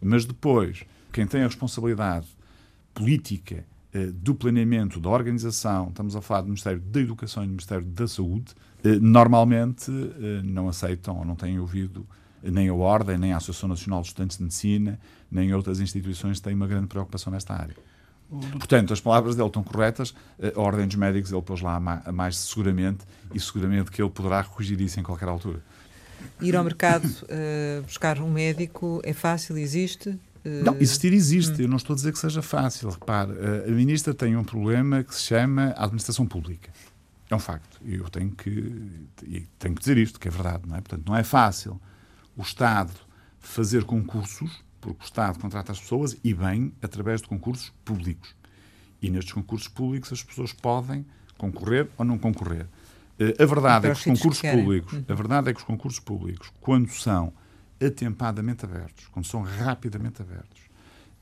Mas 0.00 0.24
depois, 0.24 0.84
quem 1.12 1.26
tem 1.26 1.42
a 1.42 1.46
responsabilidade 1.46 2.26
política 2.94 3.64
eh, 3.92 4.06
do 4.12 4.34
planeamento, 4.34 5.00
da 5.00 5.08
organização, 5.08 5.88
estamos 5.88 6.14
a 6.14 6.20
falar 6.20 6.42
do 6.42 6.48
Ministério 6.48 6.80
da 6.80 7.00
Educação 7.00 7.42
e 7.42 7.46
do 7.46 7.50
Ministério 7.50 7.84
da 7.84 8.06
Saúde, 8.06 8.54
eh, 8.84 8.98
normalmente 9.00 9.90
eh, 9.90 10.42
não 10.44 10.68
aceitam 10.68 11.18
ou 11.18 11.24
não 11.24 11.34
têm 11.34 11.58
ouvido 11.58 12.06
nem 12.42 12.68
a 12.68 12.74
Ordem, 12.74 13.18
nem 13.18 13.32
a 13.32 13.38
Associação 13.38 13.68
Nacional 13.68 14.02
de 14.02 14.08
Estudantes 14.08 14.36
de 14.36 14.44
Medicina, 14.44 15.00
nem 15.30 15.52
outras 15.52 15.80
instituições 15.80 16.38
têm 16.38 16.54
uma 16.54 16.66
grande 16.66 16.86
preocupação 16.86 17.32
nesta 17.32 17.54
área. 17.54 17.74
Portanto, 18.28 18.92
as 18.92 19.00
palavras 19.00 19.36
dele 19.36 19.48
estão 19.48 19.62
corretas, 19.62 20.14
a 20.54 20.60
ordem 20.60 20.86
dos 20.86 20.96
médicos 20.96 21.30
ele 21.30 21.42
pôs 21.42 21.60
lá 21.60 21.78
mais 21.78 22.36
seguramente 22.36 23.04
e 23.32 23.38
seguramente 23.38 23.90
que 23.90 24.02
ele 24.02 24.10
poderá 24.10 24.42
corrigir 24.42 24.80
isso 24.80 24.98
em 24.98 25.02
qualquer 25.02 25.28
altura. 25.28 25.62
Ir 26.40 26.56
ao 26.56 26.64
mercado 26.64 27.06
uh, 27.06 27.82
buscar 27.82 28.20
um 28.20 28.30
médico 28.30 29.00
é 29.04 29.12
fácil, 29.12 29.56
existe? 29.56 30.08
Uh... 30.44 30.64
Não, 30.64 30.74
existir 30.74 31.12
existe, 31.12 31.60
hum. 31.60 31.64
eu 31.64 31.68
não 31.68 31.76
estou 31.76 31.94
a 31.94 31.96
dizer 31.96 32.12
que 32.12 32.18
seja 32.18 32.42
fácil. 32.42 32.90
Repare, 32.90 33.32
a 33.66 33.70
ministra 33.70 34.12
tem 34.12 34.36
um 34.36 34.44
problema 34.44 35.04
que 35.04 35.14
se 35.14 35.22
chama 35.22 35.72
administração 35.76 36.26
pública. 36.26 36.70
É 37.30 37.34
um 37.34 37.40
facto. 37.40 37.80
E 37.84 37.94
eu 37.94 38.08
tenho 38.08 38.30
que, 38.30 38.74
tenho 39.58 39.74
que 39.74 39.80
dizer 39.80 39.98
isto, 39.98 40.18
que 40.18 40.28
é 40.28 40.30
verdade. 40.30 40.62
Não 40.66 40.76
é? 40.76 40.80
Portanto, 40.80 41.04
não 41.06 41.16
é 41.16 41.24
fácil 41.24 41.80
o 42.36 42.42
Estado 42.42 42.92
fazer 43.40 43.84
concursos 43.84 44.64
porque 44.94 45.04
o 45.04 45.04
Estado 45.04 45.38
contrata 45.38 45.72
as 45.72 45.80
pessoas 45.80 46.16
e 46.22 46.32
bem 46.32 46.72
através 46.82 47.20
de 47.20 47.28
concursos 47.28 47.72
públicos. 47.84 48.34
E 49.00 49.10
nestes 49.10 49.32
concursos 49.32 49.68
públicos 49.68 50.12
as 50.12 50.22
pessoas 50.22 50.52
podem 50.52 51.04
concorrer 51.36 51.88
ou 51.98 52.04
não 52.04 52.18
concorrer. 52.18 52.66
Eh, 53.18 53.34
a 53.42 53.46
verdade 53.46 53.88
é 53.88 53.90
que 53.90 53.98
os 53.98 54.04
concursos 54.04 54.40
que 54.40 54.50
públicos, 54.50 54.92
uhum. 54.92 55.04
a 55.08 55.14
verdade 55.14 55.50
é 55.50 55.52
que 55.52 55.58
os 55.60 55.66
concursos 55.66 56.00
públicos, 56.00 56.52
quando 56.60 56.90
são 56.90 57.32
atempadamente 57.84 58.64
abertos, 58.64 59.06
quando 59.08 59.26
são 59.26 59.42
rapidamente 59.42 60.22
abertos, 60.22 60.62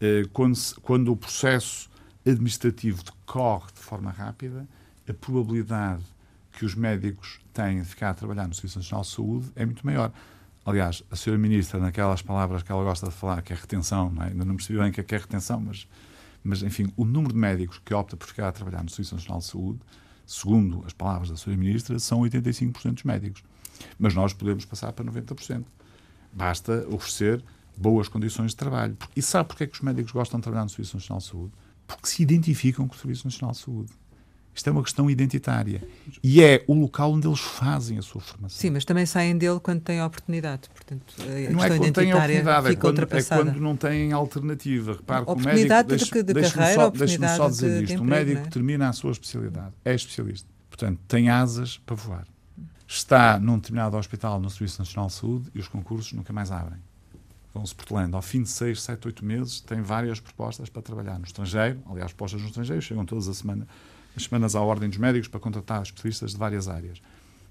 eh, 0.01 0.25
quando, 0.33 0.55
se, 0.55 0.75
quando 0.77 1.13
o 1.13 1.17
processo 1.17 1.91
administrativo 2.27 3.03
decorre 3.03 3.73
de 3.73 3.81
forma 3.81 4.11
rápida, 4.11 4.67
a 5.09 5.13
probabilidade 5.13 6.03
que 6.53 6.65
os 6.65 6.75
médicos 6.75 7.41
têm 7.53 7.81
de 7.81 7.89
ficar 7.89 8.11
a 8.11 8.15
trabalhar 8.15 8.47
no 8.47 8.55
Serviço 8.55 8.79
Nacional 8.79 9.03
de 9.03 9.11
Saúde 9.11 9.53
é 9.57 9.67
muito 9.67 9.85
maior. 9.85 10.13
Aliás, 10.65 11.03
a 11.11 11.17
senhora 11.17 11.41
ministra, 11.41 11.79
naquelas 11.79 12.23
palavras 12.23 12.63
que 12.63 12.73
ela 12.73 12.83
gosta 12.83 13.07
de 13.07 13.13
falar, 13.13 13.43
que 13.43 13.53
é 13.53 13.57
retenção, 13.57 14.11
não 14.11 14.23
é? 14.23 14.29
ainda 14.29 14.45
não 14.45 14.57
percebi 14.57 14.79
bem 14.79 14.91
o 14.91 14.93
que 14.93 15.01
é, 15.01 15.05
que 15.05 15.15
é 15.15 15.19
retenção, 15.19 15.61
mas, 15.61 15.87
mas, 16.43 16.63
enfim, 16.63 16.91
o 16.97 17.05
número 17.05 17.35
de 17.35 17.39
médicos 17.39 17.81
que 17.85 17.93
opta 17.93 18.17
por 18.17 18.27
ficar 18.27 18.49
a 18.49 18.53
trabalhar 18.53 18.83
no 18.83 18.89
Serviço 18.89 19.15
Nacional 19.15 19.41
de 19.41 19.45
Saúde, 19.45 19.81
segundo 20.27 20.83
as 20.87 20.95
palavras 20.95 21.29
da 21.29 21.37
senhora 21.37 21.61
ministra, 21.61 21.99
são 21.99 22.21
85% 22.21 22.95
dos 22.95 23.03
médicos. 23.03 23.45
Mas 23.99 24.15
nós 24.15 24.33
podemos 24.33 24.65
passar 24.65 24.93
para 24.93 25.05
90%. 25.05 25.65
Basta 26.33 26.87
oferecer 26.89 27.45
boas 27.77 28.09
condições 28.09 28.53
de 28.53 28.57
trabalho. 28.57 28.97
E 29.15 29.21
sabe 29.21 29.49
porquê 29.49 29.65
é 29.65 29.67
que 29.67 29.75
os 29.75 29.81
médicos 29.81 30.13
gostam 30.13 30.41
de 30.41 30.45
trabalhar 30.45 30.65
no 30.65 30.71
Serviço 30.71 30.97
Nacional 30.97 31.19
de 31.19 31.27
Saúde? 31.27 31.53
Porque 31.87 32.07
se 32.07 32.23
identificam 32.23 32.89
com 32.89 32.95
o 32.95 32.99
Serviço 32.99 33.27
Nacional 33.27 33.53
de 33.53 33.59
Saúde. 33.59 33.93
Isto 34.55 34.69
é 34.69 34.73
uma 34.73 34.83
questão 34.83 35.11
identitária. 35.11 35.83
E 36.23 36.41
é 36.41 36.65
o 36.69 36.75
local 36.75 37.13
onde 37.13 37.27
eles 37.27 37.41
fazem 37.41 37.99
a 37.99 38.03
sua 38.03 38.21
formação. 38.21 38.57
Sim, 38.57 38.71
mas 38.71 38.85
também 38.85 39.05
saem 39.05 39.37
dele 39.37 39.59
quando 39.59 39.81
têm 39.81 39.99
a 39.99 40.07
oportunidade. 40.07 40.71
Portanto, 40.73 41.15
a 41.19 41.53
não 41.53 41.65
é 41.65 41.69
quando 41.69 41.93
têm 41.93 42.13
a 42.13 42.17
oportunidade, 42.17 42.69
é 42.69 42.77
quando, 42.77 43.01
é 43.01 43.23
quando, 43.23 43.61
não 43.61 43.77
têm 43.77 44.13
alternativa. 44.13 44.93
Repare 44.93 45.23
oportunidade 45.23 45.89
que 45.89 45.95
o 45.95 45.99
médico, 45.99 46.23
de, 46.23 46.35
de 46.35 46.53
carreira, 46.53 46.83
só, 46.83 46.91
deixe-me 46.91 47.29
só 47.29 47.49
dizer 47.49 47.79
de, 47.79 47.85
isto. 47.85 47.97
De 47.97 48.01
o 48.01 48.05
médico 48.05 48.47
é? 48.47 48.51
termina 48.51 48.89
a 48.89 48.93
sua 48.93 49.11
especialidade, 49.11 49.75
é 49.85 49.93
especialista. 49.93 50.49
Portanto, 50.71 51.01
tem 51.09 51.29
asas 51.29 51.79
para 51.79 51.97
voar. 51.97 52.27
Está 52.87 53.39
num 53.41 53.57
determinado 53.57 53.97
hospital 53.97 54.41
no 54.41 54.49
Serviço 54.51 54.79
Nacional 54.79 55.09
de 55.09 55.15
Saúde 55.15 55.51
e 55.53 55.59
os 55.59 55.67
concursos 55.67 56.13
nunca 56.13 56.33
mais 56.33 56.53
abrem. 56.53 56.79
Vão-se 57.53 57.75
portelando. 57.75 58.17
Ao 58.17 58.23
fim 58.23 58.43
de 58.43 58.49
seis, 58.49 58.83
sete, 58.83 59.07
oito 59.07 59.25
meses, 59.25 59.61
tem 59.61 59.81
várias 59.81 60.21
propostas 60.21 60.69
para 60.69 60.83
trabalhar 60.83 61.19
no 61.19 61.25
estrangeiro. 61.25 61.81
Aliás, 61.91 62.13
propostas 62.13 62.41
no 62.41 62.49
estrangeiro 62.49 62.83
chegam 62.83 63.05
todas 63.05 63.29
a 63.29 63.35
semana 63.35 63.67
as 64.17 64.25
semanas 64.25 64.55
à 64.55 64.61
Ordem 64.61 64.89
dos 64.89 64.99
Médicos 64.99 65.29
para 65.29 65.41
contratar 65.41 65.83
especialistas 65.83 66.33
de 66.33 66.39
várias 66.39 66.69
áreas. 66.69 67.01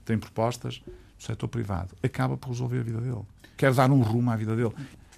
Tem 0.05 0.17
propostas 0.17 0.81
do 0.85 1.23
setor 1.23 1.47
privado. 1.47 1.95
Acaba 2.03 2.37
por 2.37 2.49
resolver 2.49 2.79
a 2.79 2.83
vida 2.83 2.99
dele. 2.99 3.21
Quer 3.55 3.73
dar 3.73 3.91
um 3.91 4.01
rumo 4.01 4.31
à 4.31 4.35
vida 4.35 4.55
dele. 4.55 4.73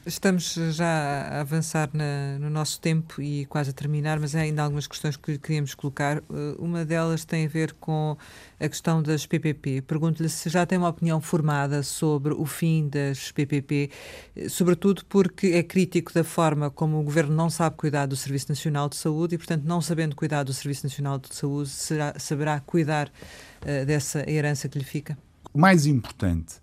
Estamos 0.06 0.54
já 0.54 0.86
a 1.32 1.42
avançar 1.42 1.90
na, 1.92 2.38
no 2.38 2.48
nosso 2.48 2.80
tempo 2.80 3.20
e 3.20 3.44
quase 3.48 3.72
a 3.72 3.74
terminar, 3.74 4.20
mas 4.20 4.36
há 4.36 4.42
ainda 4.42 4.62
algumas 4.62 4.86
questões 4.86 5.18
que 5.18 5.40
queríamos 5.40 5.74
colocar. 5.74 6.20
Uh, 6.30 6.56
uma 6.60 6.86
delas 6.86 7.26
tem 7.26 7.48
a 7.48 7.50
ver 7.50 7.74
com 7.74 8.16
a 8.60 8.70
questão 8.70 9.02
das 9.02 9.26
PPP. 9.26 9.82
Pergunto-lhe 9.82 10.30
se 10.30 10.48
já 10.48 10.64
tem 10.64 10.78
uma 10.78 10.90
opinião 10.90 11.20
formada 11.20 11.82
sobre 11.82 12.36
o 12.36 12.46
fim 12.46 12.88
das 12.88 13.32
PPP, 13.32 13.90
uh, 14.38 14.48
sobretudo 14.48 15.04
porque 15.06 15.48
é 15.48 15.64
crítico 15.64 16.14
da 16.14 16.24
forma 16.24 16.70
como 16.70 17.00
o 17.00 17.04
governo 17.04 17.36
não 17.36 17.50
sabe 17.50 17.76
cuidar 17.76 18.06
do 18.06 18.16
Serviço 18.16 18.50
Nacional 18.50 18.88
de 18.88 18.98
Saúde 18.98 19.34
e, 19.34 19.38
portanto, 19.40 19.64
não 19.64 19.82
sabendo 19.82 20.16
cuidar 20.16 20.44
do 20.44 20.54
Serviço 20.54 20.86
Nacional 20.86 21.18
de 21.18 21.34
Saúde, 21.34 21.70
será, 21.70 22.14
saberá 22.20 22.60
cuidar 22.60 23.08
uh, 23.08 23.86
dessa 23.88 24.30
herança 24.30 24.70
que 24.70 24.78
lhe 24.78 24.86
fica? 24.86 25.18
O 25.52 25.58
mais 25.58 25.88
importante 25.88 26.62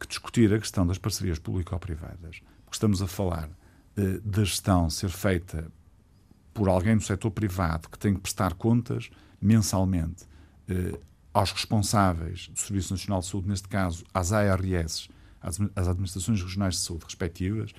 que 0.00 0.08
discutir 0.08 0.54
a 0.54 0.58
questão 0.58 0.86
das 0.86 0.96
parcerias 0.96 1.38
público-privadas 1.38 2.40
porque 2.68 2.76
estamos 2.76 3.00
a 3.00 3.06
falar 3.06 3.48
uh, 3.48 4.20
da 4.20 4.44
gestão 4.44 4.90
ser 4.90 5.08
feita 5.08 5.72
por 6.52 6.68
alguém 6.68 6.96
do 6.96 7.02
setor 7.02 7.30
privado 7.30 7.88
que 7.88 7.98
tem 7.98 8.14
que 8.14 8.20
prestar 8.20 8.52
contas 8.54 9.08
mensalmente 9.40 10.24
uh, 10.68 11.00
aos 11.32 11.50
responsáveis 11.50 12.48
do 12.48 12.58
Serviço 12.58 12.92
Nacional 12.92 13.20
de 13.20 13.26
Saúde, 13.26 13.48
neste 13.48 13.68
caso 13.68 14.04
às 14.12 14.32
ARS, 14.32 15.08
às, 15.40 15.58
às 15.74 15.88
Administrações 15.88 16.42
Regionais 16.42 16.74
de 16.74 16.80
Saúde 16.80 17.04
respectivas, 17.04 17.72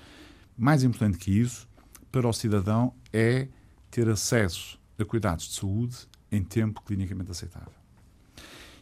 mais 0.57 0.83
importante 0.83 1.19
que 1.19 1.31
isso, 1.31 1.67
para 2.11 2.27
o 2.27 2.33
cidadão, 2.33 2.93
é 3.13 3.47
ter 3.91 4.09
acesso 4.09 4.79
a 4.97 5.05
cuidados 5.05 5.49
de 5.49 5.53
saúde 5.55 5.95
em 6.31 6.43
tempo 6.43 6.81
clinicamente 6.81 7.31
aceitável. 7.31 7.73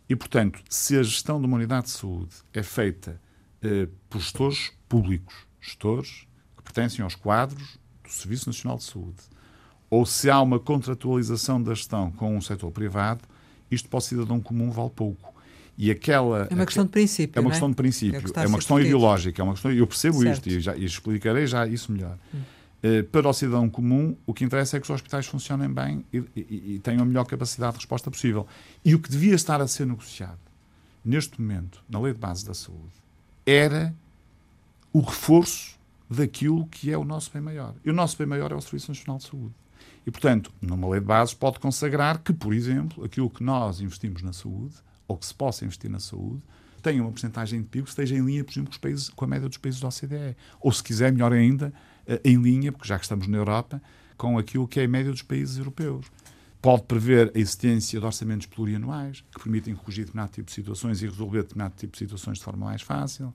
E, 0.09 0.15
portanto, 0.15 0.63
se 0.69 0.97
a 0.97 1.03
gestão 1.03 1.39
de 1.39 1.45
uma 1.45 1.57
unidade 1.57 1.87
de 1.87 1.91
saúde 1.91 2.35
é 2.53 2.63
feita 2.63 3.21
eh, 3.61 3.87
por 4.09 4.21
gestores 4.21 4.71
públicos, 4.87 5.46
gestores 5.61 6.27
que 6.55 6.63
pertencem 6.63 7.03
aos 7.03 7.15
quadros 7.15 7.77
do 8.03 8.11
Serviço 8.11 8.47
Nacional 8.47 8.77
de 8.77 8.83
Saúde, 8.83 9.17
ou 9.89 10.05
se 10.05 10.29
há 10.29 10.41
uma 10.41 10.59
contratualização 10.59 11.61
da 11.61 11.73
gestão 11.73 12.11
com 12.11 12.35
um 12.35 12.41
setor 12.41 12.71
privado, 12.71 13.21
isto 13.71 13.89
para 13.89 13.97
o 13.97 14.01
cidadão 14.01 14.39
comum 14.39 14.71
vale 14.71 14.89
pouco. 14.89 15.33
E 15.77 15.91
aquela, 15.91 16.47
é 16.49 16.53
uma 16.53 16.65
questão 16.65 16.85
de 16.85 16.91
princípio. 16.91 17.37
É 17.37 17.41
uma 17.41 17.51
questão 17.51 17.69
de 17.69 17.75
princípio, 17.75 18.19
é, 18.35 18.43
é 18.43 18.47
uma 18.47 18.57
questão 18.57 18.79
ideológica, 18.79 19.41
é 19.41 19.43
uma 19.43 19.53
questão, 19.53 19.71
eu 19.71 19.85
percebo 19.85 20.21
certo. 20.21 20.47
isto 20.47 20.49
e, 20.49 20.59
já, 20.59 20.75
e 20.75 20.85
explicarei 20.85 21.45
já 21.45 21.67
isso 21.67 21.91
melhor. 21.91 22.17
Hum. 22.33 22.41
Uh, 22.83 23.03
para 23.05 23.27
o 23.27 23.33
cidadão 23.33 23.69
comum, 23.69 24.15
o 24.25 24.33
que 24.33 24.43
interessa 24.43 24.77
é 24.77 24.79
que 24.79 24.85
os 24.85 24.89
hospitais 24.89 25.25
funcionem 25.25 25.71
bem 25.71 26.05
e, 26.13 26.17
e, 26.35 26.73
e, 26.75 26.79
tenham 26.83 27.01
a 27.01 27.05
melhor 27.05 27.25
capacidade 27.25 27.73
de 27.73 27.77
resposta 27.77 28.09
possível. 28.09 28.47
E 28.83 28.95
o 28.95 28.99
que 28.99 29.09
devia 29.09 29.35
estar 29.35 29.61
a 29.61 29.67
ser 29.67 29.85
negociado, 29.85 30.39
neste 31.03 31.39
momento, 31.39 31.83
na 31.89 31.99
Lei 31.99 32.13
de 32.13 32.19
Base 32.19 32.45
da 32.45 32.53
Saúde, 32.53 32.93
era 33.45 33.93
o 34.97 35.01
reforço 35.01 35.77
daquilo 36.09 36.65
que 36.65 36.91
é 36.91 36.97
o 36.97 37.03
nosso 37.03 37.31
bem 37.31 37.39
maior. 37.39 37.75
E 37.85 37.89
o 37.91 37.93
nosso 37.93 38.17
bem 38.17 38.25
maior 38.25 38.51
é 38.51 38.55
o 38.55 38.61
Serviço 38.61 38.89
Nacional 38.89 39.19
de 39.19 39.25
Saúde. 39.25 39.53
E, 40.07 40.09
portanto, 40.09 40.51
numa 40.59 40.89
lei 40.89 40.99
de 40.99 41.05
bases 41.05 41.35
pode 41.35 41.59
consagrar 41.59 42.17
que, 42.17 42.33
por 42.33 42.51
exemplo, 42.51 43.05
aquilo 43.05 43.29
que 43.29 43.43
nós 43.43 43.79
investimos 43.79 44.23
na 44.23 44.33
saúde, 44.33 44.73
ou 45.07 45.15
que 45.15 45.27
se 45.27 45.35
possa 45.35 45.65
investir 45.65 45.91
na 45.91 45.99
saúde, 45.99 46.41
tenha 46.81 47.03
uma 47.03 47.11
porcentagem 47.11 47.61
de 47.61 47.67
PIB 47.67 47.83
que 47.83 47.89
esteja 47.91 48.15
em 48.15 48.25
linha, 48.25 48.43
por 48.43 48.51
exemplo, 48.51 48.73
com, 48.73 48.79
países, 48.79 49.09
com 49.09 49.23
a 49.23 49.27
média 49.27 49.47
dos 49.47 49.59
países 49.59 49.79
da 49.79 49.87
OCDE. 49.87 50.35
Ou, 50.59 50.71
se 50.71 50.83
quiser, 50.83 51.11
melhor 51.11 51.31
ainda, 51.31 51.71
eh, 52.07 52.19
em 52.25 52.37
linha, 52.37 52.71
porque 52.71 52.87
já 52.87 52.97
que 52.97 53.05
estamos 53.05 53.27
na 53.27 53.37
Europa, 53.37 53.79
com 54.17 54.35
aquilo 54.39 54.67
que 54.67 54.79
é 54.79 54.85
a 54.85 54.87
média 54.87 55.11
dos 55.11 55.21
países 55.21 55.59
europeus. 55.59 56.07
Pode 56.59 56.83
prever 56.83 57.31
a 57.35 57.39
existência 57.39 57.99
de 57.99 58.05
orçamentos 58.05 58.47
plurianuais, 58.47 59.23
que 59.31 59.43
permitem 59.43 59.75
corrigir 59.75 60.05
determinado 60.05 60.31
tipo 60.31 60.47
de 60.47 60.53
situações 60.53 61.03
e 61.03 61.05
resolver 61.05 61.43
determinado 61.43 61.75
tipo 61.77 61.93
de 61.93 61.99
situações 61.99 62.39
de 62.39 62.43
forma 62.43 62.65
mais 62.65 62.81
fácil. 62.81 63.31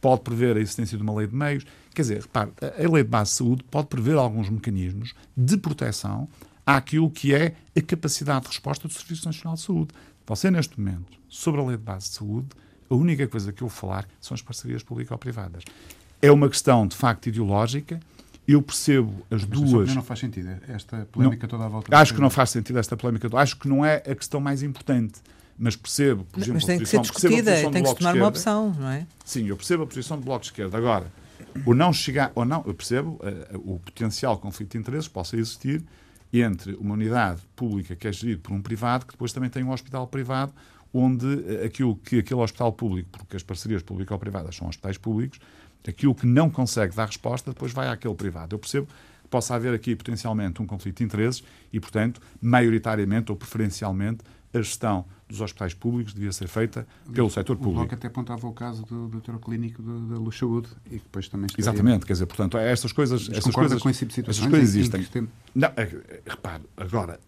Pode 0.00 0.22
prever 0.22 0.56
a 0.56 0.60
existência 0.60 0.96
de 0.96 1.02
uma 1.02 1.14
lei 1.14 1.26
de 1.26 1.34
meios. 1.34 1.64
Quer 1.94 2.02
dizer, 2.02 2.20
repare, 2.22 2.52
a 2.60 2.88
lei 2.90 3.02
de 3.02 3.08
base 3.08 3.32
de 3.32 3.36
saúde 3.36 3.64
pode 3.70 3.88
prever 3.88 4.16
alguns 4.16 4.48
mecanismos 4.48 5.14
de 5.36 5.56
proteção 5.56 6.28
àquilo 6.64 7.10
que 7.10 7.34
é 7.34 7.54
a 7.76 7.80
capacidade 7.80 8.42
de 8.42 8.48
resposta 8.48 8.86
do 8.86 8.94
Serviço 8.94 9.26
Nacional 9.26 9.54
de 9.54 9.62
Saúde. 9.62 9.88
Você, 10.26 10.50
neste 10.50 10.78
momento, 10.78 11.18
sobre 11.28 11.60
a 11.60 11.64
lei 11.64 11.76
de 11.76 11.82
base 11.82 12.08
de 12.08 12.14
saúde, 12.14 12.48
a 12.90 12.94
única 12.94 13.26
coisa 13.26 13.52
que 13.52 13.62
eu 13.62 13.68
vou 13.68 13.76
falar 13.76 14.06
são 14.20 14.34
as 14.34 14.42
parcerias 14.42 14.82
público-privadas. 14.82 15.64
É 16.20 16.30
uma 16.30 16.48
questão, 16.48 16.86
de 16.86 16.96
facto, 16.96 17.28
ideológica. 17.28 17.98
Eu 18.46 18.62
percebo 18.62 19.12
as 19.30 19.44
Mas 19.44 19.60
duas. 19.60 19.94
não 19.94 20.02
faz 20.02 20.20
sentido 20.20 20.48
esta 20.68 21.06
polémica 21.12 21.42
não, 21.42 21.48
toda 21.48 21.64
à 21.64 21.68
volta. 21.68 21.96
Acho 21.96 22.14
que 22.14 22.20
não 22.20 22.30
faz 22.30 22.50
sentido 22.50 22.78
esta 22.78 22.96
polémica 22.96 23.28
toda. 23.28 23.42
Acho 23.42 23.56
que 23.58 23.68
não 23.68 23.84
é 23.84 23.96
a 23.96 24.14
questão 24.14 24.40
mais 24.40 24.62
importante. 24.62 25.20
Mas 25.58 25.74
percebo, 25.74 26.24
por 26.24 26.38
exemplo, 26.38 26.54
mas 26.54 26.64
tem 26.64 26.78
que 26.78 26.86
ser 26.86 27.00
discutida, 27.00 27.70
tem 27.70 27.82
que 27.82 27.88
se 27.88 27.94
tomar 27.96 28.14
uma 28.14 28.28
opção, 28.28 28.72
não 28.78 28.88
é? 28.88 29.06
Sim, 29.24 29.46
eu 29.48 29.56
percebo 29.56 29.82
a 29.82 29.86
posição 29.86 30.16
do 30.16 30.24
Bloco 30.24 30.42
de 30.42 30.46
Esquerda. 30.46 30.78
Agora, 30.78 31.12
o 31.66 31.74
não 31.74 31.92
chegar, 31.92 32.30
ou 32.34 32.44
não, 32.44 32.62
eu 32.64 32.74
percebo 32.74 33.20
uh, 33.20 33.74
o 33.74 33.80
potencial 33.80 34.38
conflito 34.38 34.72
de 34.72 34.78
interesses 34.78 35.08
possa 35.08 35.36
existir 35.36 35.82
entre 36.32 36.74
uma 36.74 36.94
unidade 36.94 37.40
pública 37.56 37.96
que 37.96 38.06
é 38.06 38.12
gerida 38.12 38.40
por 38.42 38.52
um 38.52 38.62
privado, 38.62 39.04
que 39.06 39.12
depois 39.12 39.32
também 39.32 39.50
tem 39.50 39.64
um 39.64 39.72
hospital 39.72 40.06
privado, 40.06 40.52
onde 40.94 41.26
uh, 41.26 41.64
aquilo 41.64 41.96
que 41.96 42.20
aquele 42.20 42.40
hospital 42.40 42.72
público, 42.72 43.08
porque 43.10 43.36
as 43.36 43.42
parcerias 43.42 43.82
público-privadas 43.82 44.54
são 44.54 44.68
hospitais 44.68 44.96
públicos, 44.96 45.40
aquilo 45.86 46.14
que 46.14 46.26
não 46.26 46.50
consegue 46.50 46.94
dar 46.94 47.06
resposta, 47.06 47.50
depois 47.50 47.72
vai 47.72 47.88
àquele 47.88 48.14
privado. 48.14 48.54
Eu 48.54 48.58
percebo 48.58 48.86
que 49.22 49.28
possa 49.28 49.54
haver 49.54 49.74
aqui 49.74 49.96
potencialmente 49.96 50.62
um 50.62 50.66
conflito 50.66 50.98
de 50.98 51.04
interesses 51.04 51.42
e, 51.72 51.80
portanto, 51.80 52.20
maioritariamente 52.40 53.32
ou 53.32 53.36
preferencialmente, 53.36 54.20
a 54.52 54.58
gestão 54.58 55.04
dos 55.28 55.40
hospitais 55.40 55.74
públicos 55.74 56.14
devia 56.14 56.32
ser 56.32 56.48
feita 56.48 56.86
pelo 57.12 57.28
setor 57.28 57.56
público. 57.56 57.70
O 57.70 57.80
Bloco 57.80 57.94
até 57.94 58.06
apontava 58.06 58.46
o 58.46 58.52
caso 58.52 58.84
do 58.86 59.08
doutor 59.08 59.38
clínico 59.38 59.82
da 59.82 60.16
Luz 60.16 60.38
Saúde 60.38 60.68
e 60.86 60.94
depois 60.94 61.28
também 61.28 61.46
estaria... 61.46 61.62
Exatamente, 61.62 62.06
quer 62.06 62.14
dizer, 62.14 62.26
portanto, 62.26 62.56
estas 62.56 62.92
coisas... 62.92 63.28
Estas 63.30 63.54
coisas, 63.54 63.82
com 63.82 63.90
esse 63.90 64.06
tipo 64.06 64.14
de 64.14 64.30
estas 64.30 64.46
coisas 64.46 64.74
existem. 64.74 65.28
Não, 65.54 65.68
é, 65.76 66.22
repare, 66.26 66.62
agora, 66.76 67.20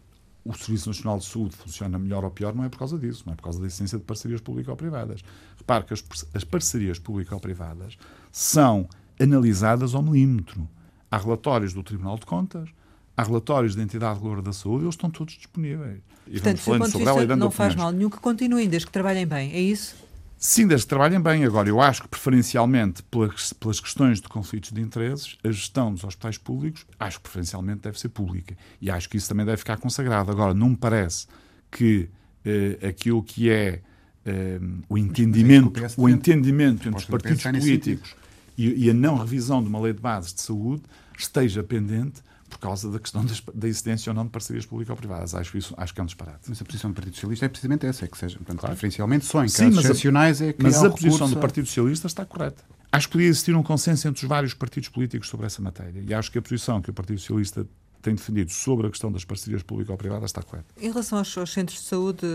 o 0.44 0.54
Serviço 0.54 0.88
Nacional 0.88 1.18
de 1.18 1.26
Saúde 1.26 1.54
funciona 1.56 1.98
melhor 1.98 2.24
ou 2.24 2.30
pior 2.30 2.54
não 2.54 2.64
é 2.64 2.68
por 2.68 2.78
causa 2.78 2.98
disso, 2.98 3.24
não 3.26 3.34
é 3.34 3.36
por 3.36 3.42
causa 3.42 3.60
da 3.60 3.66
existência 3.66 3.98
de 3.98 4.04
parcerias 4.04 4.40
público-privadas. 4.40 5.22
Repare 5.58 5.84
que 5.84 5.92
as, 5.92 6.02
as 6.32 6.44
parcerias 6.44 6.98
público-privadas 6.98 7.98
são 8.32 8.88
analisadas 9.20 9.94
ao 9.94 10.02
milímetro. 10.02 10.66
Há 11.10 11.18
relatórios 11.18 11.74
do 11.74 11.82
Tribunal 11.82 12.18
de 12.18 12.24
Contas, 12.24 12.70
há 13.20 13.22
relatórios 13.22 13.74
da 13.74 13.83
entidade 13.83 14.14
reguladora 14.14 14.42
da 14.42 14.52
saúde, 14.52 14.85
eles 14.85 14.94
estão 14.94 15.11
todos 15.11 15.35
disponíveis. 15.35 16.00
E 16.26 16.33
Portanto, 16.33 16.59
do 16.59 16.64
ponto 16.64 16.98
de 16.98 17.04
vista, 17.04 17.37
não 17.37 17.50
faz 17.50 17.74
mal 17.74 17.92
nenhum 17.92 18.09
que 18.09 18.18
continuem, 18.18 18.68
desde 18.68 18.87
que 18.87 18.92
trabalhem 18.92 19.26
bem, 19.26 19.52
é 19.52 19.61
isso? 19.61 19.94
Sim, 20.38 20.66
desde 20.66 20.87
que 20.87 20.88
trabalhem 20.88 21.20
bem. 21.20 21.44
Agora, 21.44 21.68
eu 21.68 21.80
acho 21.80 22.02
que, 22.02 22.09
preferencialmente, 22.09 23.02
pelas, 23.02 23.52
pelas 23.52 23.78
questões 23.78 24.20
de 24.20 24.28
conflitos 24.28 24.72
de 24.72 24.80
interesses, 24.80 25.37
a 25.44 25.50
gestão 25.50 25.92
dos 25.92 26.02
hospitais 26.02 26.38
públicos, 26.38 26.87
acho 26.98 27.18
que 27.18 27.24
preferencialmente 27.24 27.80
deve 27.83 28.00
ser 28.00 28.09
pública. 28.09 28.56
E 28.80 28.90
acho 28.90 29.09
que 29.09 29.18
isso 29.18 29.28
também 29.28 29.44
deve 29.44 29.59
ficar 29.59 29.76
consagrado. 29.76 30.30
Agora, 30.30 30.54
não 30.54 30.70
me 30.70 30.76
parece 30.76 31.26
que 31.70 32.09
eh, 32.44 32.78
aquilo 32.88 33.22
que 33.22 33.50
é 33.50 33.83
eh, 34.24 34.61
o 34.88 34.96
entendimento, 34.96 35.78
o 35.98 36.09
entendimento 36.09 36.88
entre 36.88 36.98
os 36.98 37.04
partidos 37.04 37.42
políticos 37.42 38.16
e, 38.56 38.87
e 38.87 38.90
a 38.90 38.94
não 38.94 39.18
revisão 39.18 39.62
de 39.62 39.68
uma 39.68 39.80
lei 39.80 39.92
de 39.92 40.00
bases 40.00 40.33
de 40.33 40.40
saúde 40.40 40.83
esteja 41.18 41.62
pendente 41.62 42.22
por 42.50 42.58
causa 42.58 42.90
da 42.90 42.98
questão 42.98 43.24
das, 43.24 43.40
da 43.54 43.68
existência 43.68 44.10
ou 44.10 44.14
não 44.14 44.24
de 44.24 44.30
parcerias 44.30 44.66
público-privadas. 44.66 45.34
Acho, 45.34 45.56
isso, 45.56 45.72
acho 45.76 45.94
que 45.94 46.00
é 46.00 46.02
um 46.02 46.06
disparate. 46.06 46.40
Mas 46.48 46.60
a 46.60 46.64
posição 46.64 46.90
do 46.90 46.94
Partido 46.94 47.14
Socialista 47.14 47.46
é 47.46 47.48
precisamente 47.48 47.86
essa, 47.86 48.04
é 48.04 48.08
que 48.08 48.18
seja, 48.18 48.36
portanto, 48.36 48.58
claro. 48.58 48.74
preferencialmente 48.74 49.24
só 49.24 49.44
em 49.44 49.48
casos 49.48 49.78
excepcionais 49.84 50.42
é 50.42 50.52
que 50.52 50.62
Mas 50.62 50.82
a 50.82 50.90
posição 50.90 51.30
do 51.30 51.38
Partido 51.38 51.66
Socialista 51.66 52.06
está 52.06 52.26
correta. 52.26 52.62
Acho 52.92 53.06
que 53.06 53.12
podia 53.12 53.28
existir 53.28 53.54
um 53.54 53.62
consenso 53.62 54.08
entre 54.08 54.24
os 54.24 54.28
vários 54.28 54.52
partidos 54.52 54.88
políticos 54.88 55.28
sobre 55.28 55.46
essa 55.46 55.62
matéria. 55.62 56.02
E 56.04 56.12
acho 56.12 56.30
que 56.30 56.38
a 56.38 56.42
posição 56.42 56.82
que 56.82 56.90
o 56.90 56.92
Partido 56.92 57.20
Socialista 57.20 57.64
tem 58.02 58.14
defendido 58.14 58.50
sobre 58.50 58.86
a 58.86 58.90
questão 58.90 59.10
das 59.12 59.24
parcerias 59.24 59.62
público-privadas 59.62 60.30
está 60.30 60.42
correto. 60.42 60.66
Em 60.80 60.88
relação 60.88 61.18
aos, 61.18 61.36
aos, 61.36 61.52
centros 61.52 61.80
de 61.80 61.84
saúde, 61.86 62.26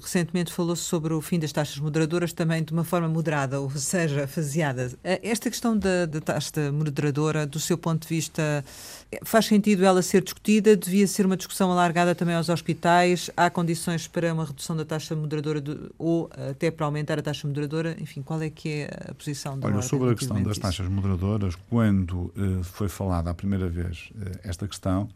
recentemente 0.00 0.52
falou-se 0.52 0.82
sobre 0.82 1.12
o 1.12 1.20
fim 1.20 1.38
das 1.38 1.52
taxas 1.52 1.78
moderadoras 1.78 2.32
também 2.32 2.62
de 2.62 2.72
uma 2.72 2.84
forma 2.84 3.08
moderada, 3.08 3.60
ou 3.60 3.70
seja, 3.70 4.26
faseada. 4.26 4.92
Eh, 5.02 5.20
esta 5.22 5.50
questão 5.50 5.76
da, 5.76 6.06
da 6.06 6.20
taxa 6.20 6.72
moderadora, 6.72 7.46
do 7.46 7.58
seu 7.58 7.76
ponto 7.76 8.02
de 8.02 8.08
vista, 8.08 8.64
eh, 9.10 9.20
faz 9.24 9.46
sentido 9.46 9.84
ela 9.84 10.02
ser 10.02 10.22
discutida? 10.22 10.76
Devia 10.76 11.06
ser 11.06 11.26
uma 11.26 11.36
discussão 11.36 11.70
alargada 11.70 12.14
também 12.14 12.34
aos 12.34 12.48
hospitais? 12.48 13.30
Há 13.36 13.50
condições 13.50 14.06
para 14.06 14.32
uma 14.32 14.44
redução 14.44 14.76
da 14.76 14.84
taxa 14.84 15.16
moderadora 15.16 15.60
de, 15.60 15.76
ou 15.98 16.30
até 16.50 16.70
para 16.70 16.86
aumentar 16.86 17.18
a 17.18 17.22
taxa 17.22 17.46
moderadora? 17.46 17.96
Enfim, 18.00 18.22
qual 18.22 18.40
é 18.40 18.50
que 18.50 18.68
é 18.68 19.10
a 19.10 19.14
posição 19.14 19.58
da 19.58 19.66
Olha, 19.66 19.82
sobre 19.82 20.10
a 20.10 20.14
questão 20.14 20.42
das 20.42 20.58
taxas 20.58 20.88
moderadoras, 20.88 21.54
quando 21.68 22.32
uh, 22.36 22.62
foi 22.62 22.88
falada 22.88 23.30
a 23.30 23.34
primeira 23.34 23.68
vez 23.68 24.10
uh, 24.14 24.43
esta 24.44 24.68
questão. 24.68 25.08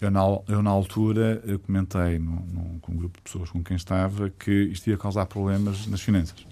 Eu 0.00 0.10
na, 0.10 0.20
eu, 0.48 0.62
na 0.62 0.70
altura, 0.70 1.42
eu 1.44 1.58
comentei 1.58 2.18
no, 2.18 2.40
no, 2.46 2.80
com 2.80 2.92
um 2.92 2.96
grupo 2.96 3.18
de 3.18 3.22
pessoas 3.22 3.50
com 3.50 3.62
quem 3.62 3.76
estava 3.76 4.30
que 4.30 4.50
isto 4.50 4.88
ia 4.88 4.96
causar 4.96 5.26
problemas 5.26 5.86
nas 5.86 6.00
finanças. 6.00 6.46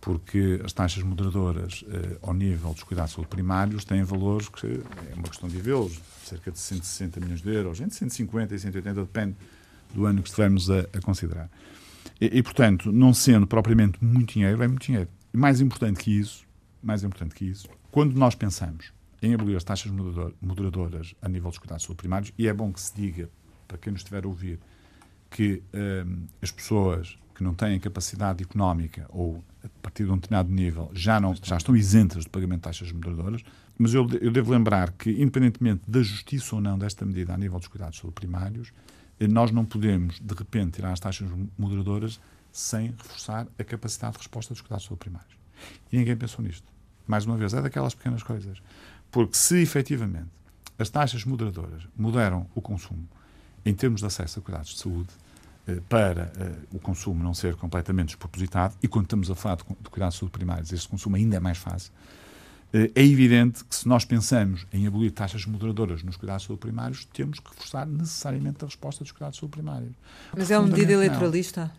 Porque 0.00 0.60
as 0.64 0.72
taxas 0.72 1.02
moderadoras 1.02 1.84
eh, 1.88 2.18
ao 2.22 2.34
nível 2.34 2.72
dos 2.72 2.82
cuidados 2.82 3.14
primários 3.28 3.84
têm 3.84 4.02
valores 4.02 4.48
que 4.48 4.66
é 5.10 5.14
uma 5.14 5.28
questão 5.28 5.48
de 5.48 5.58
vê-los, 5.58 6.00
cerca 6.24 6.50
de 6.50 6.58
160 6.58 7.20
milhões 7.20 7.40
de 7.40 7.50
euros, 7.50 7.80
entre 7.80 7.94
150 7.94 8.54
e 8.54 8.58
180, 8.58 9.00
depende 9.00 9.36
do 9.92 10.06
ano 10.06 10.22
que 10.22 10.28
estivermos 10.28 10.70
a, 10.70 10.80
a 10.80 11.00
considerar. 11.00 11.48
E, 12.20 12.38
e, 12.38 12.42
portanto, 12.42 12.92
não 12.92 13.12
sendo 13.12 13.46
propriamente 13.46 14.02
muito 14.02 14.34
dinheiro, 14.34 14.62
é 14.62 14.68
muito 14.68 14.86
dinheiro. 14.86 15.08
E 15.32 15.36
mais 15.36 15.60
importante 15.60 15.98
que 15.98 16.10
isso, 16.10 16.44
mais 16.82 17.02
importante 17.02 17.34
que 17.34 17.44
isso, 17.44 17.68
quando 17.90 18.14
nós 18.14 18.34
pensamos 18.34 18.92
em 19.22 19.34
abolir 19.34 19.56
as 19.56 19.64
taxas 19.64 19.90
moderadoras 20.40 21.14
a 21.22 21.28
nível 21.28 21.48
dos 21.48 21.58
cuidados 21.58 21.86
primários, 21.86 22.32
e 22.36 22.48
é 22.48 22.52
bom 22.52 22.72
que 22.72 22.80
se 22.80 22.94
diga, 22.94 23.30
para 23.68 23.78
quem 23.78 23.92
nos 23.92 24.00
estiver 24.00 24.24
a 24.24 24.28
ouvir, 24.28 24.58
que 25.30 25.62
um, 25.72 26.26
as 26.42 26.50
pessoas 26.50 27.16
que 27.34 27.42
não 27.42 27.54
têm 27.54 27.78
capacidade 27.80 28.42
económica 28.42 29.06
ou 29.08 29.42
a 29.64 29.68
partir 29.80 30.04
de 30.04 30.10
um 30.10 30.16
determinado 30.16 30.52
nível 30.52 30.90
já, 30.92 31.20
não, 31.20 31.34
já 31.34 31.56
estão 31.56 31.74
isentas 31.74 32.24
de 32.24 32.30
pagamento 32.30 32.58
de 32.58 32.64
taxas 32.64 32.92
moderadoras, 32.92 33.42
mas 33.78 33.94
eu, 33.94 34.06
eu 34.20 34.30
devo 34.30 34.52
lembrar 34.52 34.92
que, 34.92 35.10
independentemente 35.10 35.82
da 35.88 36.02
justiça 36.02 36.54
ou 36.54 36.60
não 36.60 36.78
desta 36.78 37.06
medida 37.06 37.32
a 37.32 37.38
nível 37.38 37.58
dos 37.58 37.68
cuidados 37.68 38.00
primários, 38.14 38.72
eh, 39.18 39.26
nós 39.26 39.50
não 39.50 39.64
podemos, 39.64 40.20
de 40.20 40.34
repente, 40.34 40.72
tirar 40.72 40.92
as 40.92 41.00
taxas 41.00 41.28
moderadoras 41.56 42.20
sem 42.52 42.88
reforçar 42.88 43.46
a 43.58 43.64
capacidade 43.64 44.12
de 44.12 44.18
resposta 44.18 44.52
dos 44.52 44.60
cuidados 44.60 44.86
primários. 44.98 45.32
E 45.90 45.96
ninguém 45.96 46.16
pensou 46.16 46.44
nisto. 46.44 46.66
mais 47.06 47.24
uma 47.24 47.36
vez, 47.36 47.54
é 47.54 47.62
daquelas 47.62 47.94
pequenas 47.94 48.22
coisas. 48.22 48.62
Porque 49.12 49.36
se 49.36 49.62
efetivamente 49.62 50.30
as 50.78 50.88
taxas 50.88 51.24
moderadoras 51.24 51.86
moderam 51.96 52.48
o 52.54 52.60
consumo 52.60 53.06
em 53.64 53.74
termos 53.74 54.00
de 54.00 54.06
acesso 54.06 54.40
a 54.40 54.42
cuidados 54.42 54.70
de 54.70 54.80
saúde, 54.80 55.10
eh, 55.68 55.80
para 55.88 56.32
uh, 56.36 56.76
o 56.76 56.80
consumo 56.80 57.22
não 57.22 57.32
ser 57.32 57.54
completamente 57.54 58.08
despropositado, 58.08 58.74
e 58.82 58.88
quando 58.88 59.04
estamos 59.04 59.30
a 59.30 59.34
falar 59.36 59.56
de, 59.56 59.62
de 59.62 59.90
cuidados 59.90 60.14
de 60.14 60.20
saúde 60.20 60.32
primários, 60.32 60.72
este 60.72 60.88
consumo 60.88 61.14
ainda 61.14 61.36
é 61.36 61.40
mais 61.40 61.58
fácil, 61.58 61.92
uh, 62.74 62.90
é 62.92 63.04
evidente 63.04 63.64
que 63.64 63.76
se 63.76 63.86
nós 63.86 64.04
pensamos 64.04 64.66
em 64.72 64.88
abolir 64.88 65.12
taxas 65.12 65.46
moderadoras 65.46 66.02
nos 66.02 66.16
cuidados 66.16 66.42
de 66.42 66.48
saúde 66.48 66.60
primários, 66.60 67.04
temos 67.12 67.38
que 67.38 67.54
forçar 67.54 67.86
necessariamente 67.86 68.64
a 68.64 68.66
resposta 68.66 69.04
dos 69.04 69.12
cuidados 69.12 69.36
de 69.36 69.40
saúde 69.40 69.52
primários. 69.52 69.92
Mas 70.36 70.50
é 70.50 70.58
uma 70.58 70.66
medida 70.66 70.92
eleitoralista? 70.92 71.70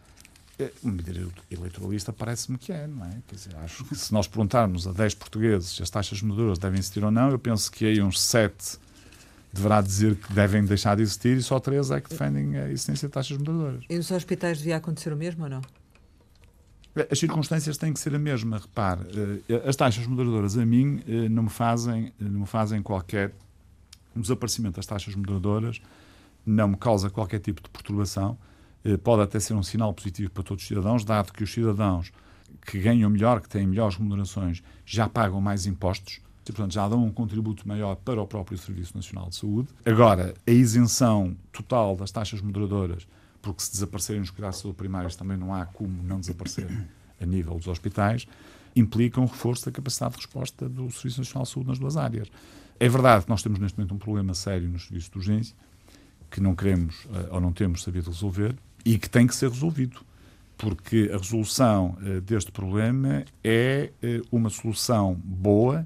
É, 0.60 0.72
uma 0.84 0.94
medida 0.94 1.28
eleitoralista 1.50 2.14
parece-me 2.14 2.58
que 2.58 2.72
é, 2.72 2.86
não 2.86 3.06
é? 3.06 3.18
Quer 3.28 3.36
dizer, 3.36 3.56
acho 3.58 3.84
que 3.86 3.96
se 3.96 4.14
nós 4.14 4.28
perguntarmos 4.28 4.88
a 4.88 4.92
10 4.92 5.16
portugueses 5.16 5.76
se 5.76 5.84
as 5.84 5.90
taxas 5.90 6.22
moderadoras 6.22 6.60
devem 6.60 6.78
existir 6.78 7.04
ou 7.04 7.10
não, 7.10 7.32
eu 7.32 7.40
penso 7.40 7.72
que 7.72 7.86
aí 7.86 8.02
uns 8.02 8.22
7 8.22 8.78
deverá 9.52 9.82
dizer 9.82 10.16
que 10.16 10.32
devem 10.32 10.64
deixar 10.64 10.96
de 10.96 11.02
existir 11.02 11.38
e 11.38 11.42
só 11.42 11.60
três 11.60 11.92
é 11.92 12.02
que 12.02 12.10
defendem 12.10 12.58
a 12.58 12.70
existência 12.70 13.08
de 13.08 13.14
taxas 13.14 13.38
moderadoras. 13.38 13.84
E 13.90 13.96
nos 13.96 14.12
hospitais 14.12 14.60
devia 14.60 14.78
acontecer 14.78 15.12
o 15.12 15.18
mesmo 15.18 15.44
ou 15.44 15.50
não? 15.50 15.62
As 17.10 17.18
circunstâncias 17.18 17.76
têm 17.78 17.92
que 17.92 18.00
ser 18.00 18.14
a 18.14 18.20
mesma, 18.20 18.60
repare. 18.60 19.02
Eh, 19.50 19.68
as 19.68 19.76
taxas 19.76 20.06
moderadoras 20.06 20.58
a 20.58 20.66
mim 20.66 21.04
eh, 21.08 21.28
não 21.30 21.44
me 21.44 21.50
fazem, 21.50 22.14
não 22.20 22.42
me 22.42 22.46
fazem 22.46 22.84
qualquer 22.84 23.34
o 24.16 24.20
desaparecimento 24.20 24.76
das 24.76 24.86
taxas 24.86 25.16
moderadoras 25.16 25.82
não 26.46 26.70
me 26.70 26.78
causa 26.78 27.10
qualquer 27.10 27.40
tipo 27.40 27.62
de 27.62 27.70
perturbação. 27.70 28.38
Eh, 28.84 28.98
pode 28.98 29.22
até 29.22 29.40
ser 29.40 29.54
um 29.54 29.64
sinal 29.64 29.94
positivo 29.94 30.32
para 30.32 30.44
todos 30.44 30.64
os 30.64 30.68
cidadãos, 30.68 31.06
dado 31.06 31.32
que 31.32 31.44
os 31.44 31.52
cidadãos 31.52 32.12
que 32.66 32.80
ganham 32.80 33.10
melhor, 33.10 33.42
que 33.42 33.50
têm 33.50 33.66
melhores 33.66 33.96
remunerações, 33.96 34.64
já 34.86 35.08
pagam 35.08 35.42
mais 35.42 35.66
impostos 35.66 36.22
e, 36.44 36.52
portanto, 36.52 36.74
já 36.74 36.88
dão 36.88 37.04
um 37.04 37.12
contributo 37.12 37.68
maior 37.68 37.96
para 37.96 38.22
o 38.22 38.28
próprio 38.28 38.58
Serviço 38.58 38.96
Nacional 38.96 39.30
de 39.30 39.36
Saúde. 39.36 39.70
Agora, 39.86 40.34
a 40.46 40.52
isenção 40.52 41.36
total 41.52 41.96
das 41.96 42.12
taxas 42.12 42.42
moderadoras, 42.42 43.08
porque 43.42 43.64
se 43.64 43.72
desaparecerem 43.72 44.22
os 44.22 44.30
cuidados 44.30 44.58
de 44.58 44.64
saúde 44.64 44.78
primários 44.78 45.16
também 45.16 45.38
não 45.38 45.54
há 45.54 45.66
como 45.66 46.04
não 46.04 46.20
desaparecer 46.20 46.68
a 47.20 47.26
nível 47.26 47.56
dos 47.56 47.68
hospitais, 47.68 48.28
implica 48.76 49.22
um 49.22 49.26
reforço 49.26 49.66
da 49.66 49.72
capacidade 49.72 50.14
de 50.14 50.18
resposta 50.22 50.68
do 50.68 50.90
Serviço 50.92 51.20
Nacional 51.20 51.44
de 51.44 51.50
Saúde 51.50 51.70
nas 51.70 51.80
duas 51.80 51.98
áreas. 51.98 52.30
É 52.80 52.90
verdade 52.90 53.26
que 53.26 53.30
nós 53.30 53.42
temos 53.42 53.60
neste 53.60 53.78
momento 53.78 53.94
um 53.94 53.98
problema 53.98 54.34
sério 54.34 54.68
nos 54.68 54.84
serviços 54.88 55.10
de 55.10 55.18
urgência, 55.18 55.56
que 56.30 56.42
não 56.42 56.56
queremos 56.56 57.08
eh, 57.14 57.30
ou 57.32 57.40
não 57.40 57.54
temos 57.54 57.84
sabido 57.84 58.10
resolver 58.10 58.56
e 58.86 58.98
que 58.98 59.10
tem 59.10 59.28
que 59.28 59.36
ser 59.36 59.50
resolvido 59.50 60.02
porque 60.58 61.12
a 61.14 61.18
resolução 61.18 61.98
uh, 62.02 62.22
deste 62.22 62.52
problema 62.52 63.26
é 63.44 63.92
uh, 64.02 64.28
uma 64.32 64.50
solução 64.50 65.14
boa 65.24 65.86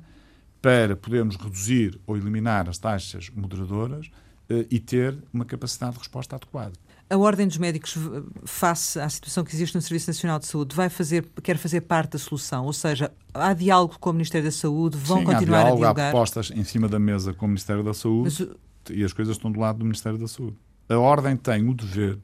para 0.61 0.95
podermos 0.95 1.35
reduzir 1.35 1.99
ou 2.05 2.15
eliminar 2.15 2.69
as 2.69 2.77
taxas 2.77 3.29
moderadoras 3.35 4.07
uh, 4.07 4.65
e 4.69 4.79
ter 4.79 5.17
uma 5.33 5.45
capacidade 5.45 5.93
de 5.93 5.99
resposta 5.99 6.35
adequada. 6.35 6.73
A 7.09 7.17
Ordem 7.17 7.47
dos 7.47 7.57
Médicos, 7.57 7.97
face 8.43 8.99
à 8.99 9.07
situação 9.07 9.41
que 9.43 9.55
existe 9.55 9.73
no 9.73 9.81
Serviço 9.81 10.09
Nacional 10.09 10.39
de 10.39 10.45
Saúde, 10.45 10.75
vai 10.75 10.89
fazer, 10.89 11.25
quer 11.41 11.57
fazer 11.57 11.81
parte 11.81 12.11
da 12.11 12.19
solução? 12.19 12.65
Ou 12.65 12.73
seja, 12.73 13.09
há 13.33 13.53
diálogo 13.53 13.97
com 13.97 14.09
o 14.09 14.13
Ministério 14.13 14.45
da 14.45 14.51
Saúde? 14.51 14.97
Vão 14.97 15.19
Sim, 15.19 15.23
continuar 15.23 15.59
há 15.59 15.63
diálogo, 15.63 15.77
a 15.77 15.79
dialogar? 15.79 16.07
Há 16.09 16.11
propostas 16.11 16.51
em 16.53 16.65
cima 16.65 16.89
da 16.89 16.99
mesa 16.99 17.33
com 17.33 17.45
o 17.45 17.47
Ministério 17.47 17.81
da 17.81 17.93
Saúde 17.93 18.49
Mas... 18.85 18.95
e 18.97 19.05
as 19.05 19.13
coisas 19.13 19.37
estão 19.37 19.49
do 19.49 19.57
lado 19.57 19.79
do 19.79 19.85
Ministério 19.85 20.19
da 20.19 20.27
Saúde. 20.27 20.57
A 20.89 20.97
Ordem 20.97 21.37
tem 21.37 21.67
o 21.69 21.73
dever, 21.73 22.19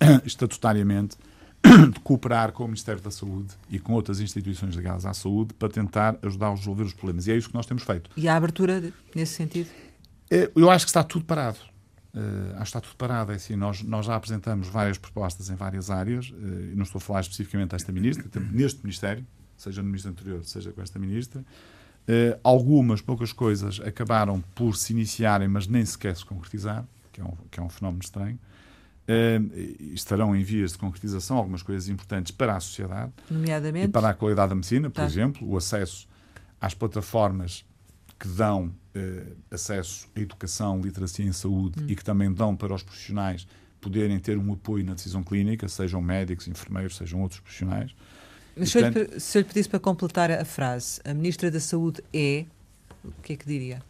estatutariamente, 0.24 1.16
de 1.92 2.00
cooperar 2.00 2.52
com 2.52 2.64
o 2.64 2.66
Ministério 2.66 3.00
da 3.00 3.10
Saúde 3.10 3.54
e 3.68 3.78
com 3.78 3.92
outras 3.92 4.20
instituições 4.20 4.74
ligadas 4.74 5.06
à 5.06 5.12
saúde 5.12 5.54
para 5.54 5.68
tentar 5.68 6.16
ajudar 6.22 6.48
a 6.48 6.54
resolver 6.54 6.84
os 6.84 6.92
problemas. 6.92 7.26
E 7.26 7.32
é 7.32 7.36
isso 7.36 7.48
que 7.48 7.54
nós 7.54 7.66
temos 7.66 7.82
feito. 7.82 8.10
E 8.16 8.28
há 8.28 8.36
abertura 8.36 8.92
nesse 9.14 9.34
sentido? 9.34 9.68
É, 10.30 10.50
eu 10.54 10.70
acho 10.70 10.84
que 10.84 10.90
está 10.90 11.02
tudo 11.02 11.24
parado. 11.24 11.58
Uh, 12.14 12.52
acho 12.54 12.58
que 12.58 12.68
está 12.68 12.80
tudo 12.80 12.96
parado. 12.96 13.32
É 13.32 13.34
assim, 13.34 13.56
nós, 13.56 13.82
nós 13.82 14.06
já 14.06 14.16
apresentamos 14.16 14.68
várias 14.68 14.96
propostas 14.96 15.50
em 15.50 15.54
várias 15.54 15.90
áreas, 15.90 16.30
uh, 16.30 16.34
não 16.74 16.82
estou 16.82 16.98
a 16.98 17.00
falar 17.00 17.20
especificamente 17.20 17.70
desta 17.70 17.92
ministra, 17.92 18.24
neste 18.50 18.82
Ministério, 18.82 19.26
seja 19.56 19.82
no 19.82 19.88
Ministro 19.88 20.12
anterior, 20.12 20.42
seja 20.44 20.72
com 20.72 20.80
esta 20.80 20.98
ministra. 20.98 21.40
Uh, 21.40 22.38
algumas, 22.42 23.00
poucas 23.02 23.32
coisas 23.32 23.80
acabaram 23.80 24.40
por 24.54 24.76
se 24.76 24.92
iniciarem, 24.92 25.48
mas 25.48 25.66
nem 25.66 25.84
sequer 25.84 26.16
se 26.16 26.24
concretizar, 26.24 26.86
que 27.12 27.20
é 27.20 27.24
um, 27.24 27.32
que 27.50 27.60
é 27.60 27.62
um 27.62 27.68
fenómeno 27.68 28.02
estranho. 28.02 28.36
Uh, 28.36 28.55
estarão 29.92 30.34
em 30.34 30.42
vias 30.42 30.72
de 30.72 30.78
concretização 30.78 31.36
algumas 31.36 31.62
coisas 31.62 31.88
importantes 31.88 32.32
para 32.32 32.56
a 32.56 32.60
sociedade 32.60 33.12
Nomeadamente? 33.30 33.86
e 33.86 33.88
para 33.88 34.10
a 34.10 34.14
qualidade 34.14 34.48
da 34.48 34.54
medicina, 34.54 34.90
por 34.90 34.96
tá. 35.00 35.06
exemplo, 35.06 35.48
o 35.48 35.56
acesso 35.56 36.08
às 36.60 36.74
plataformas 36.74 37.64
que 38.18 38.26
dão 38.28 38.66
uh, 38.66 39.36
acesso 39.50 40.08
à 40.16 40.20
educação, 40.20 40.80
literacia 40.80 41.24
em 41.24 41.32
saúde 41.32 41.82
hum. 41.82 41.86
e 41.88 41.94
que 41.94 42.02
também 42.02 42.32
dão 42.32 42.56
para 42.56 42.74
os 42.74 42.82
profissionais 42.82 43.46
poderem 43.80 44.18
ter 44.18 44.38
um 44.38 44.52
apoio 44.52 44.84
na 44.84 44.94
decisão 44.94 45.22
clínica, 45.22 45.68
sejam 45.68 46.00
médicos, 46.00 46.48
enfermeiros, 46.48 46.96
sejam 46.96 47.20
outros 47.20 47.40
profissionais. 47.40 47.94
Mas 48.56 48.70
se, 48.70 48.80
portanto... 48.80 48.96
eu 48.96 49.14
lhe, 49.14 49.20
se 49.20 49.38
eu 49.38 49.42
lhe 49.42 49.48
pedisse 49.48 49.68
para 49.68 49.78
completar 49.78 50.30
a 50.30 50.44
frase, 50.44 51.00
a 51.04 51.12
Ministra 51.12 51.50
da 51.50 51.60
Saúde 51.60 52.02
é, 52.12 52.46
o 53.04 53.12
que 53.22 53.34
é 53.34 53.36
que 53.36 53.46
diria? 53.46 53.82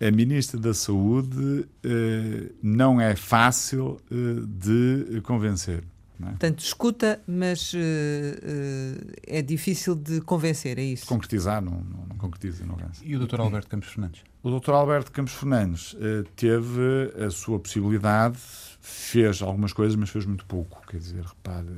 A 0.00 0.10
Ministra 0.10 0.58
da 0.58 0.72
Saúde 0.72 1.68
eh, 1.84 2.52
não 2.62 2.98
é 2.98 3.14
fácil 3.14 4.00
eh, 4.10 4.14
de 4.46 5.20
convencer. 5.20 5.84
É? 6.22 6.26
Portanto, 6.26 6.58
escuta, 6.58 7.20
mas 7.26 7.72
uh, 7.72 7.78
uh, 7.78 9.12
é 9.26 9.40
difícil 9.40 9.94
de 9.94 10.20
convencer, 10.20 10.78
é 10.78 10.82
isso? 10.82 11.06
Concretizar, 11.06 11.62
não, 11.62 11.72
não, 11.72 12.06
não 12.10 12.16
concretiza, 12.18 12.64
não 12.66 12.76
vence. 12.76 13.02
E 13.02 13.16
o 13.16 13.26
Dr. 13.26 13.40
Alberto 13.40 13.68
Campos 13.68 13.88
Fernandes? 13.88 14.22
O 14.42 14.58
Dr. 14.58 14.72
Alberto 14.72 15.12
Campos 15.12 15.32
Fernandes 15.32 15.94
uh, 15.94 16.24
teve 16.36 17.14
a 17.24 17.30
sua 17.30 17.58
possibilidade, 17.58 18.36
fez 18.82 19.40
algumas 19.40 19.72
coisas, 19.72 19.96
mas 19.96 20.10
fez 20.10 20.26
muito 20.26 20.44
pouco. 20.44 20.82
Quer 20.86 20.98
dizer, 20.98 21.24
repare, 21.24 21.68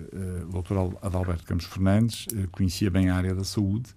o 0.48 0.60
Dr. 0.60 0.96
Adalberto 1.02 1.44
Campos 1.44 1.66
Fernandes 1.66 2.26
conhecia 2.50 2.90
bem 2.90 3.10
a 3.10 3.14
área 3.14 3.36
da 3.36 3.44
saúde 3.44 3.90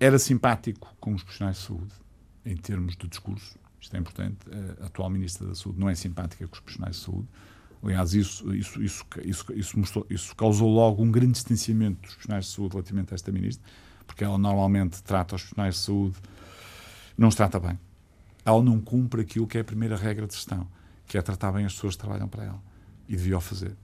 era 0.00 0.18
simpático 0.18 0.94
com 0.98 1.14
os 1.14 1.22
profissionais 1.22 1.56
de 1.58 1.62
saúde, 1.64 1.92
em 2.44 2.56
termos 2.56 2.96
de 2.96 3.08
discurso. 3.08 3.58
Isto 3.80 3.96
é 3.96 3.98
importante. 3.98 4.38
A 4.80 4.86
atual 4.86 5.10
Ministra 5.10 5.46
da 5.46 5.54
Saúde 5.54 5.78
não 5.78 5.88
é 5.88 5.94
simpática 5.94 6.46
com 6.46 6.54
os 6.54 6.60
profissionais 6.60 6.96
de 6.96 7.02
saúde. 7.02 7.28
Aliás, 7.82 8.14
isso, 8.14 8.54
isso, 8.54 8.82
isso, 8.82 9.04
isso, 9.22 9.52
isso, 9.52 9.78
mostrou, 9.78 10.06
isso 10.08 10.34
causou 10.34 10.70
logo 10.70 11.02
um 11.02 11.10
grande 11.10 11.32
distanciamento 11.32 12.00
dos 12.00 12.12
profissionais 12.12 12.46
de 12.46 12.52
saúde 12.52 12.72
relativamente 12.72 13.12
a 13.12 13.14
esta 13.14 13.30
Ministra, 13.30 13.62
porque 14.06 14.24
ela 14.24 14.38
normalmente 14.38 15.02
trata 15.02 15.34
os 15.34 15.42
profissionais 15.42 15.74
de 15.74 15.80
saúde, 15.82 16.16
não 17.18 17.28
os 17.28 17.34
trata 17.34 17.60
bem. 17.60 17.78
Ela 18.42 18.62
não 18.62 18.80
cumpre 18.80 19.20
aquilo 19.20 19.46
que 19.46 19.58
é 19.58 19.60
a 19.60 19.64
primeira 19.64 19.96
regra 19.96 20.26
de 20.26 20.34
gestão, 20.34 20.66
que 21.06 21.18
é 21.18 21.22
tratar 21.22 21.52
bem 21.52 21.66
as 21.66 21.74
pessoas 21.74 21.94
que 21.94 22.00
trabalham 22.00 22.26
para 22.26 22.44
ela. 22.44 22.62
E 23.06 23.16
devia 23.16 23.36
o 23.36 23.40
fazer. 23.40 23.76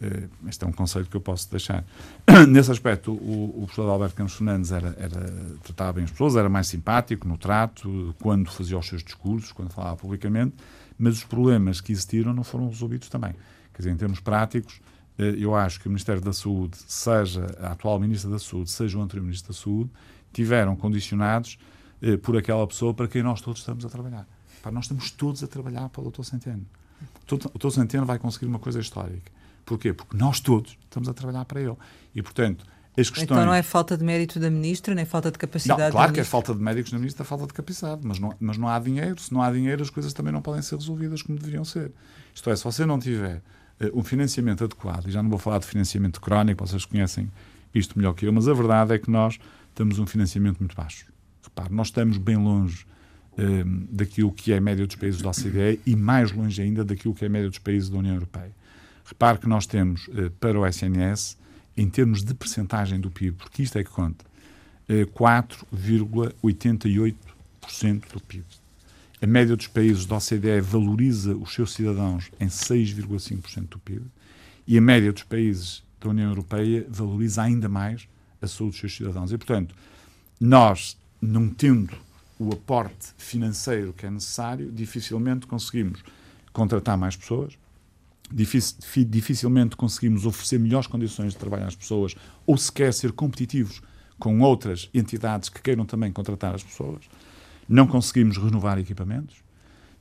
Uh, 0.00 0.28
este 0.48 0.64
é 0.64 0.66
um 0.66 0.72
conselho 0.72 1.06
que 1.06 1.16
eu 1.16 1.20
posso 1.20 1.48
deixar. 1.50 1.84
Nesse 2.48 2.70
aspecto, 2.70 3.12
o, 3.12 3.50
o 3.56 3.62
professor 3.66 3.88
Alberto 3.88 4.16
Campos 4.16 4.34
Fernandes 4.34 4.72
era, 4.72 4.94
era, 4.98 5.56
tratava 5.62 5.94
bem 5.94 6.04
as 6.04 6.10
pessoas, 6.10 6.36
era 6.36 6.48
mais 6.48 6.66
simpático 6.66 7.28
no 7.28 7.38
trato, 7.38 8.14
quando 8.20 8.50
fazia 8.50 8.76
os 8.76 8.86
seus 8.86 9.02
discursos, 9.02 9.52
quando 9.52 9.70
falava 9.70 9.96
publicamente, 9.96 10.54
mas 10.98 11.18
os 11.18 11.24
problemas 11.24 11.80
que 11.80 11.92
existiram 11.92 12.34
não 12.34 12.42
foram 12.42 12.68
resolvidos 12.68 13.08
também. 13.08 13.34
Quer 13.72 13.78
dizer, 13.78 13.90
em 13.92 13.96
termos 13.96 14.20
práticos, 14.20 14.80
uh, 15.18 15.22
eu 15.22 15.54
acho 15.54 15.80
que 15.80 15.86
o 15.86 15.90
Ministério 15.90 16.20
da 16.20 16.32
Saúde, 16.32 16.76
seja 16.88 17.46
a 17.60 17.72
atual 17.72 17.98
Ministra 18.00 18.30
da 18.30 18.38
Saúde, 18.38 18.70
seja 18.70 18.98
o 18.98 19.02
anterior 19.02 19.22
Ministro 19.22 19.52
da 19.52 19.58
Saúde, 19.58 19.90
tiveram 20.32 20.74
condicionados 20.74 21.56
uh, 22.02 22.18
por 22.18 22.36
aquela 22.36 22.66
pessoa 22.66 22.92
para 22.92 23.06
quem 23.06 23.22
nós 23.22 23.40
todos 23.40 23.60
estamos 23.60 23.84
a 23.84 23.88
trabalhar. 23.88 24.26
Pá, 24.60 24.72
nós 24.72 24.86
estamos 24.86 25.10
todos 25.12 25.44
a 25.44 25.46
trabalhar 25.46 25.88
para 25.88 26.02
o 26.02 26.10
Dr. 26.10 26.24
Centeno. 26.24 26.66
O 27.30 27.58
Dr. 27.58 27.70
Centeno 27.70 28.04
vai 28.04 28.18
conseguir 28.18 28.46
uma 28.46 28.58
coisa 28.58 28.80
histórica 28.80 29.30
Porquê? 29.64 29.92
Porque 29.92 30.16
nós 30.16 30.40
todos 30.40 30.76
estamos 30.84 31.08
a 31.08 31.14
trabalhar 31.14 31.44
para 31.44 31.60
ele. 31.60 31.76
E, 32.14 32.22
portanto, 32.22 32.64
as 32.96 33.10
questões... 33.10 33.24
Então 33.24 33.44
não 33.44 33.54
é 33.54 33.62
falta 33.62 33.96
de 33.96 34.04
mérito 34.04 34.38
da 34.38 34.48
ministra, 34.48 34.94
nem 34.94 35.04
falta 35.04 35.30
de 35.30 35.38
capacidade 35.38 35.82
não, 35.82 35.90
Claro 35.90 36.12
que 36.12 36.20
é 36.20 36.24
falta 36.24 36.54
de 36.54 36.62
médicos 36.62 36.92
na 36.92 36.98
ministra, 36.98 37.24
é 37.24 37.26
falta 37.26 37.46
de 37.46 37.52
capacidade, 37.52 38.00
mas 38.04 38.18
não, 38.18 38.34
mas 38.38 38.56
não 38.56 38.68
há 38.68 38.78
dinheiro. 38.78 39.20
Se 39.20 39.32
não 39.32 39.42
há 39.42 39.50
dinheiro, 39.50 39.82
as 39.82 39.90
coisas 39.90 40.12
também 40.12 40.32
não 40.32 40.40
podem 40.40 40.62
ser 40.62 40.76
resolvidas 40.76 41.22
como 41.22 41.38
deveriam 41.38 41.64
ser. 41.64 41.90
Isto 42.32 42.50
é, 42.50 42.56
se 42.56 42.62
você 42.62 42.86
não 42.86 42.98
tiver 42.98 43.42
uh, 43.80 43.98
um 43.98 44.04
financiamento 44.04 44.62
adequado, 44.62 45.08
e 45.08 45.10
já 45.10 45.22
não 45.22 45.30
vou 45.30 45.38
falar 45.38 45.58
de 45.58 45.66
financiamento 45.66 46.20
crónico, 46.20 46.64
vocês 46.64 46.84
conhecem 46.84 47.30
isto 47.74 47.98
melhor 47.98 48.14
que 48.14 48.26
eu, 48.26 48.32
mas 48.32 48.46
a 48.46 48.54
verdade 48.54 48.94
é 48.94 48.98
que 48.98 49.10
nós 49.10 49.38
temos 49.74 49.98
um 49.98 50.06
financiamento 50.06 50.58
muito 50.60 50.76
baixo. 50.76 51.06
Repare, 51.42 51.74
nós 51.74 51.88
estamos 51.88 52.16
bem 52.16 52.36
longe 52.36 52.86
uh, 53.32 53.86
daquilo 53.90 54.30
que 54.30 54.52
é 54.52 54.58
a 54.58 54.60
média 54.60 54.86
dos 54.86 54.94
países 54.94 55.20
da 55.20 55.30
OCDE 55.30 55.80
e 55.84 55.96
mais 55.96 56.30
longe 56.30 56.62
ainda 56.62 56.84
daquilo 56.84 57.12
que 57.12 57.24
é 57.24 57.26
a 57.26 57.30
média 57.30 57.48
dos 57.48 57.58
países 57.58 57.90
da 57.90 57.98
União 57.98 58.14
Europeia. 58.14 58.52
Repare 59.04 59.38
que 59.38 59.48
nós 59.48 59.66
temos 59.66 60.08
eh, 60.14 60.30
para 60.40 60.58
o 60.58 60.66
SNS, 60.66 61.36
em 61.76 61.90
termos 61.90 62.24
de 62.24 62.32
percentagem 62.34 62.98
do 63.00 63.10
PIB, 63.10 63.36
porque 63.36 63.62
isto 63.62 63.78
é 63.78 63.84
que 63.84 63.90
conta, 63.90 64.24
4,88% 64.88 67.14
eh, 67.82 67.92
do 68.12 68.20
PIB. 68.20 68.44
A 69.22 69.26
média 69.26 69.56
dos 69.56 69.66
países 69.66 70.06
da 70.06 70.16
OCDE 70.16 70.60
valoriza 70.60 71.34
os 71.34 71.54
seus 71.54 71.72
cidadãos 71.72 72.30
em 72.38 72.46
6,5% 72.46 73.68
do 73.68 73.78
PIB 73.78 74.04
e 74.66 74.76
a 74.76 74.80
média 74.80 75.12
dos 75.12 75.22
países 75.22 75.82
da 76.00 76.10
União 76.10 76.28
Europeia 76.28 76.86
valoriza 76.88 77.42
ainda 77.42 77.68
mais 77.68 78.08
a 78.40 78.46
saúde 78.46 78.72
dos 78.72 78.80
seus 78.80 78.96
cidadãos. 78.96 79.32
E, 79.32 79.38
portanto, 79.38 79.74
nós, 80.38 80.98
não 81.20 81.48
tendo 81.48 81.96
o 82.38 82.52
aporte 82.52 83.14
financeiro 83.16 83.92
que 83.92 84.04
é 84.04 84.10
necessário, 84.10 84.70
dificilmente 84.70 85.46
conseguimos 85.46 86.02
contratar 86.52 86.98
mais 86.98 87.16
pessoas, 87.16 87.56
dificilmente 88.32 89.76
conseguimos 89.76 90.24
oferecer 90.24 90.58
melhores 90.58 90.86
condições 90.86 91.32
de 91.32 91.38
trabalho 91.38 91.66
às 91.66 91.76
pessoas 91.76 92.14
ou 92.46 92.56
sequer 92.56 92.92
ser 92.92 93.12
competitivos 93.12 93.82
com 94.18 94.40
outras 94.40 94.88
entidades 94.94 95.48
que 95.48 95.60
queiram 95.60 95.84
também 95.84 96.12
contratar 96.12 96.54
as 96.54 96.62
pessoas. 96.62 97.04
Não 97.68 97.86
conseguimos 97.86 98.36
renovar 98.36 98.78
equipamentos. 98.78 99.36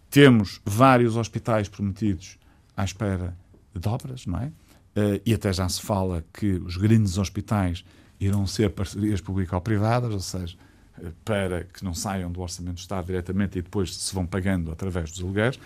Temos 0.10 0.62
vários 0.64 1.16
hospitais 1.16 1.68
prometidos 1.68 2.38
à 2.78 2.84
espera 2.84 3.36
de 3.74 3.88
obras, 3.88 4.26
não 4.26 4.40
é? 4.40 4.48
Uh, 4.96 5.20
e 5.26 5.34
até 5.34 5.52
já 5.52 5.68
se 5.68 5.82
fala 5.82 6.24
que 6.32 6.54
os 6.54 6.78
grandes 6.78 7.18
hospitais 7.18 7.84
irão 8.20 8.46
ser 8.46 8.70
parcerias 8.70 9.20
público-privadas, 9.22 10.14
ou 10.14 10.20
seja, 10.20 10.56
uh, 11.00 11.12
para 11.26 11.64
que 11.64 11.84
não 11.84 11.96
saiam 11.96 12.32
do 12.32 12.42
Orçamento 12.42 12.76
do 12.76 12.80
Estado 12.80 13.08
diretamente 13.08 13.58
e 13.58 13.62
depois 13.64 13.96
se 13.96 14.14
vão 14.14 14.26
pagando 14.26 14.72
através 14.72 15.12
dos 15.12 15.22
aluguéis. 15.22 15.60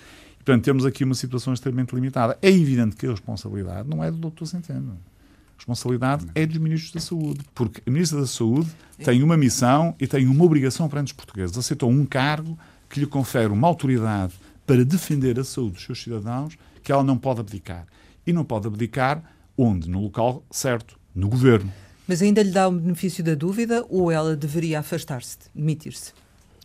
Portanto, 0.48 0.64
temos 0.64 0.86
aqui 0.86 1.04
uma 1.04 1.14
situação 1.14 1.54
extremamente 1.54 1.94
limitada. 1.94 2.38
É 2.42 2.50
evidente 2.50 2.96
que 2.96 3.06
a 3.06 3.12
responsabilidade 3.12 3.90
não 3.90 4.02
é 4.02 4.10
do 4.10 4.30
Dr. 4.30 4.46
Centeno. 4.46 4.94
A 4.94 5.58
responsabilidade 5.58 6.26
é 6.34 6.46
dos 6.46 6.58
ministros 6.58 6.94
da 6.94 7.02
Saúde, 7.02 7.42
porque 7.54 7.82
a 7.86 7.92
Ministra 7.92 8.22
da 8.22 8.28
Saúde 8.28 8.70
tem 9.04 9.22
uma 9.24 9.36
missão 9.36 9.94
e 10.00 10.08
tem 10.08 10.26
uma 10.26 10.46
obrigação 10.46 10.88
perante 10.88 11.08
os 11.08 11.12
portugueses. 11.12 11.58
Aceitou 11.58 11.92
um 11.92 12.06
cargo 12.06 12.58
que 12.90 12.98
lhe 12.98 13.06
confere 13.06 13.52
uma 13.52 13.68
autoridade 13.68 14.36
para 14.66 14.86
defender 14.86 15.38
a 15.38 15.44
saúde 15.44 15.74
dos 15.74 15.84
seus 15.84 16.02
cidadãos 16.02 16.58
que 16.82 16.94
ela 16.94 17.04
não 17.04 17.18
pode 17.18 17.42
abdicar. 17.42 17.86
E 18.26 18.32
não 18.32 18.46
pode 18.46 18.68
abdicar 18.68 19.22
onde? 19.58 19.90
No 19.90 20.02
local 20.02 20.46
certo, 20.50 20.98
no 21.14 21.28
governo. 21.28 21.70
Mas 22.08 22.22
ainda 22.22 22.42
lhe 22.42 22.52
dá 22.52 22.70
o 22.70 22.72
um 22.72 22.78
benefício 22.78 23.22
da 23.22 23.36
dúvida 23.36 23.86
ou 23.90 24.10
ela 24.10 24.34
deveria 24.34 24.80
afastar-se, 24.80 25.40
demitir-se? 25.54 26.14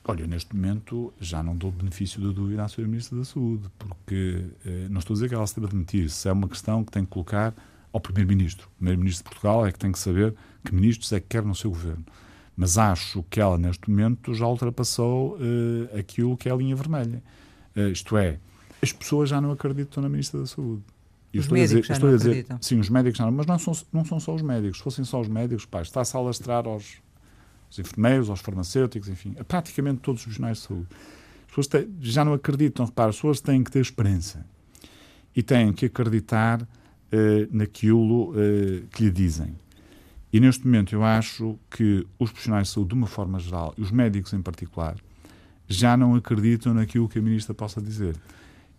Olha, 0.04 0.26
neste 0.26 0.54
momento 0.54 1.12
já 1.20 1.42
não 1.42 1.56
dou 1.56 1.70
benefício 1.70 2.20
da 2.20 2.32
dúvida 2.32 2.64
à 2.64 2.66
Sra. 2.66 2.86
Ministra 2.86 3.18
da 3.18 3.24
Saúde, 3.24 3.68
porque 3.78 4.46
eh, 4.66 4.88
não 4.90 4.98
estou 4.98 5.14
a 5.14 5.16
dizer 5.16 5.28
que 5.28 5.34
ela 5.34 5.46
se 5.46 5.54
deva 5.54 5.68
demitir-se, 5.68 6.28
é 6.28 6.32
uma 6.32 6.48
questão 6.48 6.82
que 6.82 6.90
tem 6.90 7.04
que 7.04 7.10
colocar 7.10 7.54
ao 7.92 8.00
Primeiro-Ministro. 8.00 8.66
O 8.66 8.76
Primeiro-Ministro 8.78 9.24
de 9.24 9.30
Portugal 9.30 9.64
é 9.64 9.70
que 9.70 9.78
tem 9.78 9.92
que 9.92 9.98
saber 9.98 10.34
que 10.64 10.74
ministros 10.74 11.12
é 11.12 11.20
que 11.20 11.26
quer 11.28 11.44
no 11.44 11.54
seu 11.54 11.70
governo. 11.70 12.04
Mas 12.56 12.78
acho 12.78 13.22
que 13.30 13.40
ela, 13.40 13.56
neste 13.56 13.88
momento, 13.88 14.34
já 14.34 14.46
ultrapassou 14.46 15.36
uh, 15.36 15.98
aquilo 15.98 16.36
que 16.36 16.48
é 16.48 16.52
a 16.52 16.56
linha 16.56 16.74
vermelha. 16.76 17.22
Uh, 17.76 17.88
isto 17.88 18.16
é, 18.16 18.38
as 18.82 18.92
pessoas 18.92 19.28
já 19.28 19.40
não 19.40 19.52
acreditam 19.52 20.02
na 20.02 20.08
Ministra 20.08 20.40
da 20.40 20.46
Saúde. 20.46 20.82
E 21.32 21.38
os 21.38 21.48
médicos 21.48 21.82
dizer, 21.82 21.94
já 21.94 21.98
não 21.98 22.16
dizer, 22.16 22.28
acreditam. 22.30 22.58
Sim, 22.60 22.80
os 22.80 22.90
médicos 22.90 23.18
já 23.18 23.24
não, 23.24 23.32
mas 23.32 23.46
não 23.46 23.58
são, 23.58 23.72
não 23.92 24.04
são 24.04 24.20
só 24.20 24.34
os 24.34 24.42
médicos. 24.42 24.78
Se 24.78 24.84
fossem 24.84 25.04
só 25.04 25.20
os 25.20 25.28
médicos, 25.28 25.64
pá, 25.64 25.80
está-se 25.80 26.14
a 26.16 26.20
alastrar 26.20 26.66
aos, 26.66 26.96
aos 27.72 27.78
enfermeiros, 27.78 28.28
aos 28.28 28.40
farmacêuticos, 28.40 29.08
enfim, 29.08 29.34
a 29.38 29.44
praticamente 29.44 30.00
todos 30.00 30.20
os 30.20 30.24
profissionais 30.24 30.58
de 30.58 30.64
saúde. 30.64 30.86
As 31.42 31.48
pessoas 31.48 31.66
têm, 31.66 31.88
já 32.00 32.24
não 32.24 32.34
acreditam, 32.34 32.84
repara, 32.84 33.10
as 33.10 33.16
pessoas 33.16 33.40
têm 33.40 33.64
que 33.64 33.70
ter 33.70 33.80
esperança 33.80 34.44
e 35.34 35.42
têm 35.42 35.72
que 35.72 35.86
acreditar 35.86 36.62
uh, 36.62 36.66
naquilo 37.50 38.30
uh, 38.30 38.86
que 38.92 39.04
lhe 39.04 39.10
dizem. 39.10 39.54
E 40.32 40.40
neste 40.40 40.64
momento 40.64 40.94
eu 40.94 41.04
acho 41.04 41.58
que 41.70 42.06
os 42.18 42.30
profissionais 42.30 42.68
de 42.68 42.74
saúde, 42.74 42.90
de 42.90 42.94
uma 42.94 43.06
forma 43.06 43.38
geral, 43.38 43.74
e 43.76 43.82
os 43.82 43.90
médicos 43.90 44.32
em 44.32 44.40
particular, 44.40 44.96
já 45.68 45.96
não 45.96 46.14
acreditam 46.14 46.72
naquilo 46.74 47.08
que 47.08 47.18
a 47.18 47.22
ministra 47.22 47.54
possa 47.54 47.80
dizer. 47.80 48.16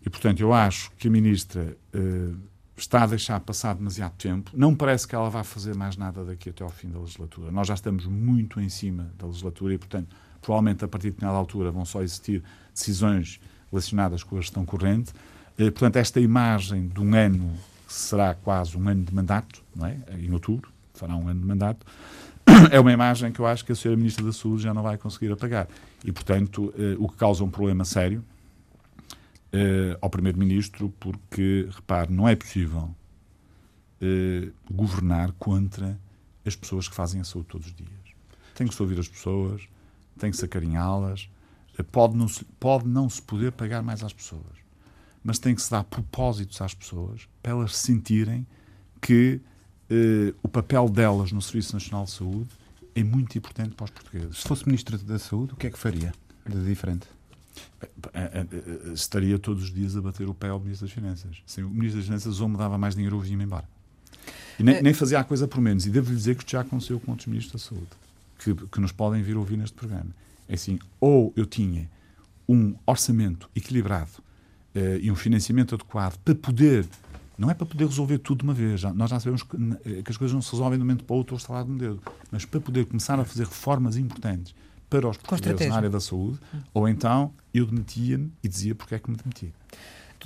E, 0.06 0.10
portanto, 0.10 0.42
eu 0.42 0.52
acho 0.52 0.92
que 0.98 1.08
a 1.08 1.12
ministra 1.12 1.78
uh, 1.96 2.36
está 2.76 3.04
a 3.04 3.08
deixar 3.08 3.40
passar 3.40 3.76
demasiado 3.76 4.14
tempo. 4.14 4.52
Não 4.54 4.76
parece 4.76 5.08
que 5.08 5.16
ela 5.16 5.30
vá 5.30 5.44
fazer 5.44 5.76
mais 5.76 5.96
nada 5.96 6.24
daqui 6.26 6.50
até 6.50 6.64
ao 6.64 6.70
fim 6.70 6.90
da 6.90 7.00
legislatura. 7.00 7.52
Nós 7.52 7.68
já 7.68 7.74
estamos 7.74 8.06
muito 8.06 8.60
em 8.60 8.70
cima 8.70 9.12
da 9.18 9.28
legislatura 9.28 9.74
e, 9.74 9.78
portanto, 9.78 10.08
provavelmente 10.42 10.84
a 10.84 10.88
partir 10.88 11.08
de 11.08 11.12
determinada 11.12 11.38
altura 11.38 11.72
vão 11.72 11.86
só 11.86 12.02
existir 12.02 12.44
decisões 12.74 13.40
relacionadas 13.72 14.24
com 14.24 14.38
a 14.38 14.42
gestão 14.42 14.66
corrente. 14.66 15.12
Uh, 15.54 15.72
portanto, 15.72 15.98
esta 15.98 16.20
imagem 16.20 16.88
de 16.88 17.00
um 17.00 17.16
ano 17.16 17.54
será 17.88 18.34
quase 18.34 18.76
um 18.76 18.90
ano 18.90 19.04
de 19.04 19.14
mandato, 19.14 19.62
não 19.76 19.86
é? 19.86 19.98
Em 20.18 20.32
outubro, 20.32 20.72
fará 20.94 21.16
um 21.16 21.28
ano 21.28 21.40
de 21.40 21.46
mandato, 21.46 21.86
é 22.72 22.80
uma 22.80 22.92
imagem 22.92 23.32
que 23.32 23.40
eu 23.40 23.46
acho 23.46 23.64
que 23.64 23.72
a 23.72 23.76
senhora 23.76 23.98
Ministra 23.98 24.26
da 24.26 24.34
Saúde 24.34 24.64
já 24.64 24.74
não 24.74 24.82
vai 24.82 24.98
conseguir 24.98 25.32
apagar. 25.32 25.68
E, 26.04 26.12
portanto, 26.12 26.74
eh, 26.78 26.96
o 27.00 27.08
que 27.08 27.16
causa 27.16 27.44
um 27.44 27.50
problema 27.50 27.86
sério 27.86 28.24
eh, 29.54 29.96
ao 30.02 30.10
Primeiro-Ministro, 30.10 30.92
porque, 31.00 31.70
repare, 31.70 32.12
não 32.12 32.28
é 32.28 32.36
possível 32.36 32.94
eh, 34.02 34.50
governar 34.70 35.32
contra 35.34 36.00
as 36.44 36.56
pessoas 36.56 36.88
que 36.88 36.96
fazem 36.96 37.22
a 37.22 37.24
saúde 37.24 37.50
todos 37.50 37.68
os 37.68 37.76
dias. 37.76 37.92
Tem 38.56 38.68
que 38.68 38.74
se 38.74 38.82
ouvir 38.82 39.00
as 39.00 39.08
pessoas, 39.08 39.62
tem 40.18 40.32
que 40.32 40.38
se 40.38 40.44
acarinhá-las, 40.44 41.30
eh, 41.78 41.84
pode, 41.84 42.18
não 42.18 42.28
se, 42.28 42.44
pode 42.60 42.88
não 42.88 43.08
se 43.08 43.22
poder 43.22 43.52
pagar 43.52 43.84
mais 43.84 44.04
às 44.04 44.12
pessoas 44.12 44.64
mas 45.26 45.40
tem 45.40 45.56
que 45.56 45.62
se 45.62 45.72
dar 45.72 45.86
propósitos 45.86 46.62
às 46.62 46.74
pessoas 46.74 47.30
para 47.42 47.54
elas 47.54 47.78
sentirem 47.78 48.46
que 49.00 49.40
o 50.44 50.50
papel 50.50 50.90
delas 50.90 51.32
no 51.32 51.42
Serviço 51.42 51.74
Nacional 51.74 52.04
de 52.04 52.12
Saúde 52.12 52.50
é 52.94 53.04
muito 53.04 53.38
importante 53.38 53.74
para 53.74 53.86
os 53.86 53.92
portugueses. 53.92 54.40
Se 54.40 54.48
fosse 54.48 54.66
Ministro 54.66 54.98
da 54.98 55.18
Saúde, 55.18 55.54
o 55.54 55.56
que 55.56 55.68
é 55.68 55.70
que 55.70 55.80
faria 55.80 56.14
de 56.46 56.66
diferente? 56.66 57.08
Eh, 58.14 58.46
eh, 58.52 58.94
estaria 58.94 59.38
todos 59.38 59.64
os 59.64 59.74
dias 59.74 59.96
a 59.96 60.02
bater 60.02 60.28
o 60.28 60.34
pé 60.34 60.50
ao 60.50 60.60
Ministro 60.60 60.88
das 60.88 60.94
Finanças. 60.94 61.38
Sim, 61.46 61.64
o 61.64 61.70
Ministro 61.70 62.00
das 62.00 62.06
Finanças 62.06 62.40
ou 62.40 62.50
me 62.50 62.58
dava 62.58 62.78
mais 62.78 62.96
dinheiro 62.96 63.16
ou 63.16 63.22
vinha-me 63.22 63.44
embora. 63.44 63.68
E 64.60 64.64
nem, 64.64 64.82
nem, 64.82 64.94
fazia 64.94 65.20
a 65.20 65.24
coisa 65.24 65.48
por 65.48 65.62
menos. 65.62 65.86
E 65.86 65.90
devo-lhe 65.90 66.16
dizer 66.16 66.36
que 66.36 66.50
já 66.50 66.62
aconteceu 66.62 67.00
com 67.00 67.12
outros 67.12 67.28
Ministros 67.28 67.62
da 67.62 67.70
Saúde, 67.70 67.88
que, 68.40 68.54
que 68.68 68.80
nos 68.80 68.92
podem 68.92 69.22
vir 69.22 69.38
ouvir 69.38 69.58
neste 69.58 69.76
programa. 69.76 70.10
É 70.48 70.56
assim, 70.56 70.80
ou 71.00 71.34
eu 71.36 71.46
tinha 71.46 71.90
um 72.48 72.76
orçamento 72.86 73.50
equilibrado 73.56 74.12
uh, 74.76 74.98
e 75.02 75.10
um 75.10 75.16
financiamento 75.16 75.76
adequado 75.76 76.18
para 76.20 76.36
poder, 76.36 76.86
não 77.38 77.50
é 77.50 77.54
para 77.54 77.66
poder 77.66 77.86
resolver 77.86 78.18
tudo 78.20 78.40
de 78.40 78.44
uma 78.44 78.54
vez, 78.54 78.82
já, 78.82 78.94
nós 78.94 79.10
já 79.10 79.20
sabemos 79.20 79.44
que, 79.44 79.56
eh, 79.86 80.02
que, 80.04 80.12
as 80.12 80.18
coisas 80.18 80.34
não 80.34 80.42
se 80.42 80.52
resolvem 80.52 80.78
de 80.78 80.84
um 80.84 80.86
momento 80.86 81.04
para 81.06 81.14
o 81.14 81.18
outro 81.18 81.36
ou 81.36 81.38
estalar 81.38 81.64
de 81.64 81.72
um 81.72 81.78
dedo, 81.78 82.02
mas 82.30 82.46
para 82.46 82.60
poder 82.60 82.86
começar 82.86 83.20
a 83.20 83.26
fazer 83.26 83.46
reformas 83.46 83.96
importantes 83.98 84.54
para 85.02 85.10
os 85.10 85.18
portugueses 85.18 85.68
na 85.68 85.76
área 85.76 85.90
da 85.90 86.00
saúde, 86.00 86.40
ou 86.74 86.88
então 86.88 87.34
eu 87.54 87.66
demitia-me 87.66 88.32
e 88.44 88.48
dizia 88.48 88.76
porque 88.76 88.96
é 88.96 89.00
que 89.00 89.10
me 89.10 89.18
demitia 89.18 89.52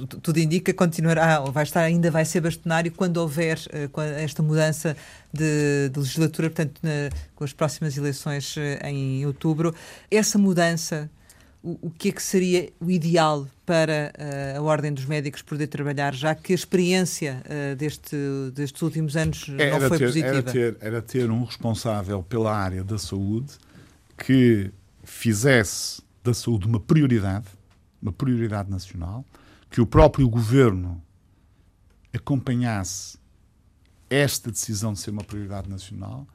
tudo 0.06 0.38
indica 0.38 0.72
que 0.72 0.74
continuará, 0.74 1.42
ou 1.42 1.52
vai 1.52 1.64
estar, 1.64 1.82
ainda 1.82 2.12
vai 2.12 2.24
ser 2.24 2.42
bastonário 2.42 2.92
quando 2.92 3.18
houver 3.18 3.58
uh, 3.58 4.02
esta 4.20 4.44
mudança 4.44 4.96
de, 5.34 5.90
de 5.90 6.00
legislatura, 6.00 6.50
portanto, 6.50 6.80
na, 6.84 7.10
com 7.34 7.44
as 7.44 7.54
próximas 7.54 7.98
eleições 7.98 8.56
uh, 8.58 8.86
em 8.86 9.26
outubro. 9.26 9.74
Essa 10.12 10.38
mudança 10.38 11.10
o, 11.64 11.88
o 11.88 11.90
que 11.90 12.10
é 12.10 12.12
que 12.12 12.22
seria 12.22 12.70
o 12.80 12.92
ideal 12.92 13.48
para 13.66 14.14
uh, 14.56 14.60
a 14.60 14.62
Ordem 14.62 14.94
dos 14.94 15.06
Médicos 15.06 15.42
poder 15.42 15.66
trabalhar, 15.66 16.14
já 16.14 16.36
que 16.36 16.54
a 16.54 16.56
experiência 16.56 17.42
deste, 17.76 18.16
destes 18.54 18.82
últimos 18.82 19.18
anos 19.18 19.48
era 19.58 19.80
não 19.80 19.88
foi 19.88 19.98
ter, 19.98 20.06
positiva? 20.06 20.36
Era 20.36 20.44
ter, 20.44 20.78
era 20.80 21.02
ter 21.02 21.32
um 21.32 21.44
responsável 21.44 22.22
pela 22.22 22.56
área 22.56 22.84
da 22.84 23.00
saúde 23.00 23.58
que 24.18 24.72
fizesse 25.04 26.02
da 26.24 26.34
saúde 26.34 26.68
uma 26.68 26.80
prioridade, 26.80 27.48
uma 28.02 28.12
prioridade 28.12 28.70
nacional, 28.70 29.24
que 29.70 29.80
o 29.80 29.86
próprio 29.86 30.28
governo 30.28 31.02
acompanhasse 32.14 33.18
esta 34.10 34.52
decisão 34.52 34.94
de 34.94 35.00
ser 35.00 35.12
uma 35.12 35.24
prioridade 35.24 35.70
nacional 35.70 36.28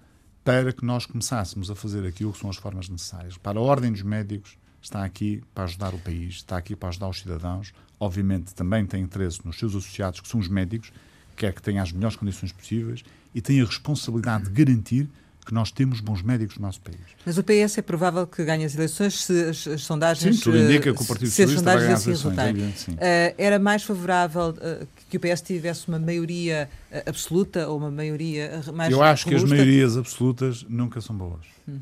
para 0.44 0.72
que 0.72 0.84
nós 0.84 1.06
começássemos 1.06 1.70
a 1.70 1.74
fazer 1.74 2.06
aquilo 2.06 2.32
que 2.32 2.38
são 2.38 2.50
as 2.50 2.56
formas 2.56 2.88
necessárias. 2.88 3.36
Para 3.36 3.58
a 3.58 3.62
Ordem 3.62 3.92
dos 3.92 4.02
Médicos 4.02 4.56
está 4.80 5.04
aqui 5.04 5.42
para 5.54 5.64
ajudar 5.64 5.94
o 5.94 5.98
país, 5.98 6.34
está 6.36 6.56
aqui 6.56 6.74
para 6.74 6.88
ajudar 6.88 7.08
os 7.08 7.20
cidadãos. 7.20 7.72
Obviamente 7.98 8.54
também 8.54 8.84
tem 8.84 9.02
interesse 9.02 9.44
nos 9.44 9.58
seus 9.58 9.74
associados, 9.74 10.20
que 10.20 10.28
são 10.28 10.40
os 10.40 10.48
médicos, 10.48 10.92
quer 11.36 11.52
que 11.52 11.62
tenha 11.62 11.82
as 11.82 11.92
melhores 11.92 12.16
condições 12.16 12.52
possíveis 12.52 13.04
e 13.34 13.40
tem 13.40 13.60
a 13.60 13.64
responsabilidade 13.64 14.44
de 14.44 14.50
garantir 14.50 15.08
que 15.44 15.52
nós 15.52 15.72
temos 15.72 16.00
bons 16.00 16.22
médicos 16.22 16.56
no 16.56 16.62
nosso 16.62 16.80
país. 16.80 17.00
Mas 17.26 17.36
o 17.36 17.42
PS 17.42 17.78
é 17.78 17.82
provável 17.82 18.26
que 18.26 18.44
ganhe 18.44 18.64
as 18.64 18.74
eleições 18.74 19.24
se 19.24 19.44
as, 19.44 19.66
as 19.66 19.82
sondagens... 19.82 20.36
Sim, 20.36 20.42
tudo 20.42 20.58
indica 20.58 20.94
que 20.94 21.02
o 21.02 21.04
Partido 21.04 21.28
Socialista 21.28 21.62
vai 21.62 21.78
ganhar 21.78 21.94
as 21.94 22.06
eleições. 22.06 22.36
Uh, 22.36 22.98
era 23.36 23.58
mais 23.58 23.82
favorável 23.82 24.50
uh, 24.50 24.86
que 25.10 25.16
o 25.16 25.20
PS 25.20 25.42
tivesse 25.42 25.88
uma 25.88 25.98
maioria 25.98 26.68
uh, 26.92 27.08
absoluta 27.08 27.68
ou 27.68 27.78
uma 27.78 27.90
maioria 27.90 28.62
mais 28.72 28.92
Eu 28.92 29.02
acho 29.02 29.24
robusta? 29.24 29.28
que 29.28 29.34
as 29.34 29.58
maiorias 29.58 29.96
absolutas 29.96 30.64
nunca 30.68 31.00
são 31.00 31.16
boas. 31.16 31.40
Hum 31.68 31.80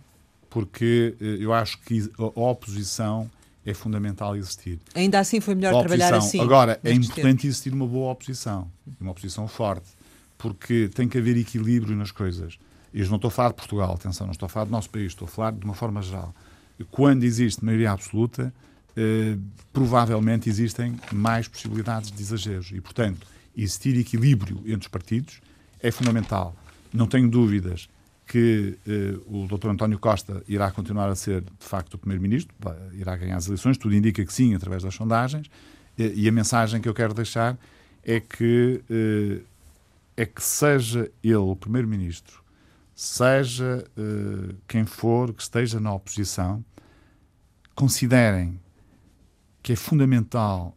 porque 0.51 1.15
eh, 1.21 1.37
eu 1.39 1.55
acho 1.55 1.81
que 1.81 2.11
a 2.19 2.41
oposição 2.41 3.31
é 3.65 3.73
fundamental 3.73 4.37
existir. 4.37 4.79
Ainda 4.95 5.21
assim 5.21 5.41
foi 5.41 5.55
melhor 5.55 5.79
trabalhar 5.79 6.13
assim. 6.13 6.41
Agora, 6.41 6.81
é 6.83 6.93
importante 6.93 7.47
existir 7.47 7.73
uma 7.73 7.87
boa 7.87 8.13
oposição, 8.13 8.69
uma 9.01 9.13
oposição 9.13 9.47
forte, 9.47 9.87
porque 10.37 10.91
tem 10.93 11.09
que 11.09 11.17
haver 11.17 11.37
equilíbrio 11.37 11.95
nas 11.97 12.11
coisas. 12.11 12.59
E 12.93 13.03
não 13.05 13.17
estou 13.17 13.29
a 13.29 13.31
falar 13.31 13.49
de 13.51 13.55
Portugal, 13.55 13.95
atenção, 13.95 14.27
não 14.27 14.33
estou 14.33 14.47
a 14.47 14.49
falar 14.49 14.67
do 14.67 14.73
nosso 14.73 14.91
país, 14.91 15.07
estou 15.07 15.27
a 15.27 15.29
falar 15.29 15.53
de 15.53 15.65
uma 15.65 15.75
forma 15.75 16.03
geral. 16.03 16.35
Quando 16.91 17.25
existe 17.25 17.65
maioria 17.65 17.93
absoluta, 17.93 18.53
eh, 18.97 19.37
provavelmente 19.73 20.49
existem 20.49 20.99
mais 21.13 21.47
possibilidades 21.47 22.11
de 22.11 22.21
exageros. 22.21 22.71
E, 22.73 22.81
portanto, 22.81 23.27
existir 23.57 23.97
equilíbrio 23.99 24.59
entre 24.65 24.81
os 24.81 24.89
partidos 24.89 25.41
é 25.81 25.91
fundamental. 25.91 26.55
Não 26.93 27.07
tenho 27.07 27.29
dúvidas 27.29 27.89
que 28.27 28.79
eh, 28.87 29.19
o 29.27 29.47
Dr. 29.47 29.69
António 29.69 29.99
Costa 29.99 30.43
irá 30.49 30.71
continuar 30.71 31.09
a 31.09 31.15
ser, 31.15 31.43
de 31.43 31.67
facto, 31.67 31.95
o 31.95 31.99
Primeiro-Ministro, 31.99 32.55
irá 32.93 33.17
ganhar 33.17 33.37
as 33.37 33.47
eleições, 33.47 33.77
tudo 33.77 33.95
indica 33.95 34.25
que 34.25 34.33
sim, 34.33 34.55
através 34.55 34.83
das 34.83 34.95
sondagens, 34.95 35.51
e 35.99 36.29
a 36.29 36.33
mensagem 36.33 36.81
que 36.81 36.89
eu 36.89 36.95
quero 36.95 37.13
deixar 37.13 37.59
é 38.05 38.21
que, 38.21 38.83
eh, 38.89 39.43
é 40.17 40.27
que 40.27 40.43
seja 40.43 41.11
ele 41.23 41.37
o 41.37 41.57
Primeiro-Ministro, 41.57 42.40
seja 43.03 43.83
eh, 43.97 44.55
quem 44.69 44.85
for 44.85 45.33
que 45.33 45.41
esteja 45.41 45.81
na 45.81 45.91
oposição, 45.91 46.63
considerem 47.75 48.61
que 49.63 49.73
é 49.73 49.77
fundamental 49.77 50.77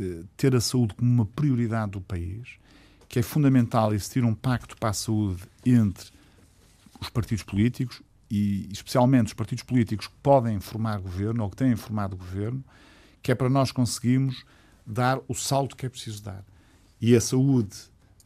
eh, 0.00 0.24
ter 0.36 0.56
a 0.56 0.60
saúde 0.60 0.92
como 0.94 1.08
uma 1.08 1.24
prioridade 1.24 1.92
do 1.92 2.00
país, 2.00 2.56
que 3.08 3.20
é 3.20 3.22
fundamental 3.22 3.94
existir 3.94 4.24
um 4.24 4.34
pacto 4.34 4.76
para 4.76 4.88
a 4.88 4.92
saúde 4.92 5.44
entre 5.64 6.10
os 7.00 7.08
partidos 7.08 7.44
políticos 7.44 8.02
e 8.28 8.68
especialmente 8.72 9.28
os 9.28 9.34
partidos 9.34 9.62
políticos 9.62 10.08
que 10.08 10.14
podem 10.20 10.58
formar 10.58 10.98
governo 10.98 11.44
ou 11.44 11.50
que 11.50 11.56
têm 11.56 11.76
formado 11.76 12.16
governo, 12.16 12.64
que 13.22 13.30
é 13.30 13.36
para 13.36 13.48
nós 13.48 13.70
conseguirmos 13.70 14.44
dar 14.84 15.20
o 15.28 15.34
salto 15.34 15.76
que 15.76 15.86
é 15.86 15.88
preciso 15.88 16.24
dar. 16.24 16.44
E 17.00 17.14
a 17.14 17.20
saúde 17.20 17.76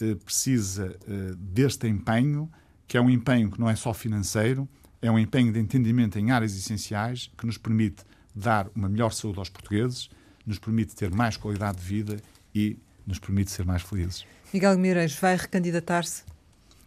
eh, 0.01 0.15
precisa 0.15 0.97
eh, 1.07 1.35
deste 1.37 1.87
empenho, 1.87 2.51
que 2.87 2.97
é 2.97 3.01
um 3.01 3.11
empenho 3.11 3.51
que 3.51 3.59
não 3.59 3.69
é 3.69 3.77
só 3.77 3.93
financeiro, 3.93 4.69
é 5.03 5.11
um 5.11 5.19
empenho 5.19 5.53
de 5.53 5.59
entendimento 5.59 6.19
em 6.19 6.31
áreas 6.31 6.57
essenciais 6.57 7.31
que 7.37 7.47
nos 7.47 7.59
permite 7.59 8.05
dar 8.35 8.69
uma 8.75 8.89
melhor 8.89 9.13
saúde 9.13 9.39
aos 9.39 9.49
portugueses, 9.49 10.09
nos 10.47 10.59
permite 10.59 10.95
ter 10.95 11.11
mais 11.11 11.37
qualidade 11.37 11.79
de 11.79 11.85
vida 11.85 12.17
e 12.55 12.79
nos 13.07 13.19
permite 13.19 13.51
ser 13.51 13.65
mais 13.65 13.83
felizes. 13.83 14.25
Miguel 14.53 14.77
Guimarães 14.77 15.15
vai 15.15 15.37
recandidatar-se? 15.37 16.23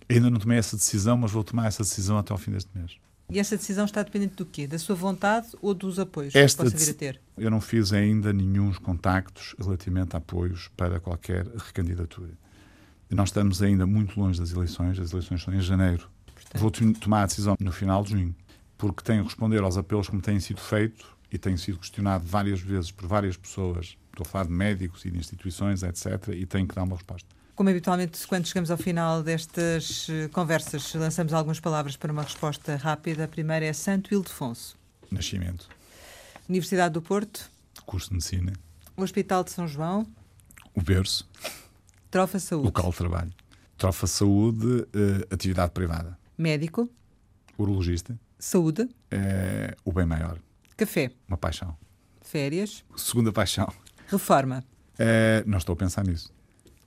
Ainda 0.10 0.30
não 0.30 0.40
tomei 0.40 0.58
essa 0.58 0.76
decisão, 0.76 1.18
mas 1.18 1.32
vou 1.32 1.44
tomar 1.44 1.68
essa 1.68 1.84
decisão 1.84 2.18
até 2.18 2.32
ao 2.32 2.38
fim 2.38 2.52
deste 2.52 2.70
mês. 2.76 2.98
E 3.30 3.38
essa 3.38 3.56
decisão 3.56 3.86
está 3.86 4.02
dependente 4.02 4.36
do 4.36 4.46
quê? 4.46 4.66
Da 4.66 4.80
sua 4.80 4.96
vontade 4.96 5.50
ou 5.62 5.76
dos 5.76 6.00
apoios 6.00 6.34
Esta 6.36 6.64
que 6.64 6.72
possa 6.72 6.84
vir 6.84 6.92
a 6.92 6.94
ter? 6.96 7.22
Eu 7.38 7.52
não 7.52 7.62
fiz 7.62 7.94
ainda 7.94 8.34
nenhum 8.34 8.74
contactos 8.74 9.56
relativamente 9.60 10.16
a 10.16 10.18
apoios 10.18 10.70
para 10.76 11.00
qualquer 11.00 11.46
recandidatura. 11.46 12.32
Nós 13.10 13.30
estamos 13.30 13.62
ainda 13.62 13.88
muito 13.88 14.20
longe 14.20 14.40
das 14.40 14.52
eleições, 14.52 15.00
as 15.00 15.12
eleições 15.12 15.42
são 15.42 15.54
em 15.54 15.62
janeiro. 15.62 16.08
Portanto. 16.34 16.62
Vou 16.62 16.72
tomar 16.94 17.24
a 17.24 17.26
decisão 17.26 17.56
no 17.60 17.72
final 17.72 18.04
de 18.04 18.12
junho, 18.12 18.36
porque 18.78 19.04
tenho 19.04 19.24
que 19.24 19.30
responder 19.30 19.62
aos 19.62 19.78
apelos 19.78 20.08
que 20.08 20.16
me 20.16 20.22
têm 20.22 20.40
sido 20.40 20.62
feitos 20.62 21.06
e 21.32 21.38
tenho 21.38 21.58
sido 21.58 21.80
questionado 21.80 22.26
várias 22.26 22.60
vezes 22.62 22.92
por 22.92 23.08
várias 23.08 23.36
pessoas, 23.36 23.98
estou 24.10 24.26
a 24.26 24.26
falar 24.26 24.46
de 24.46 24.52
médicos 24.52 25.06
e 25.06 25.12
de 25.12 25.18
instituições, 25.18 25.84
etc., 25.84 26.30
e 26.34 26.46
tenho 26.46 26.68
que 26.68 26.76
dar 26.76 26.84
uma 26.84 26.96
resposta. 26.96 27.28
Como 27.56 27.70
habitualmente, 27.70 28.26
quando 28.26 28.48
chegamos 28.48 28.72
ao 28.72 28.78
final 28.78 29.22
destas 29.22 30.08
eh, 30.10 30.30
conversas, 30.30 30.94
lançamos 30.94 31.34
algumas 31.34 31.60
palavras 31.60 31.98
para 31.98 32.10
uma 32.10 32.24
resposta 32.24 32.78
rápida. 32.78 33.26
A 33.26 33.28
primeira 33.28 33.66
é 33.66 33.74
Santo 33.74 34.14
Ildefonso. 34.14 34.78
Nascimento. 35.12 35.68
Universidade 36.48 36.94
do 36.94 37.02
Porto. 37.02 37.52
Curso 37.86 38.08
de 38.08 38.14
Medicina. 38.14 38.54
Hospital 38.96 39.44
de 39.44 39.52
São 39.52 39.68
João. 39.68 40.08
O 40.74 40.82
berço. 40.82 41.28
Trofa 42.12 42.40
Saúde. 42.40 42.66
Local 42.66 42.90
de 42.90 42.98
trabalho. 42.98 43.32
Trofa 43.78 44.08
Saúde, 44.08 44.66
uh, 44.66 45.34
atividade 45.34 45.72
privada. 45.72 46.18
Médico. 46.38 46.90
Urologista. 47.58 48.20
Saúde. 48.40 48.84
Uh, 48.84 49.76
o 49.86 49.92
bem 49.92 50.06
maior. 50.06 50.40
Café. 50.76 51.12
Uma 51.28 51.38
paixão. 51.38 51.78
Férias. 52.22 52.84
Segunda 52.96 53.32
paixão. 53.32 53.72
Reforma. 54.08 54.64
Uh, 54.96 55.48
não 55.48 55.58
estou 55.60 55.74
a 55.74 55.76
pensar 55.76 56.04
nisso. 56.04 56.34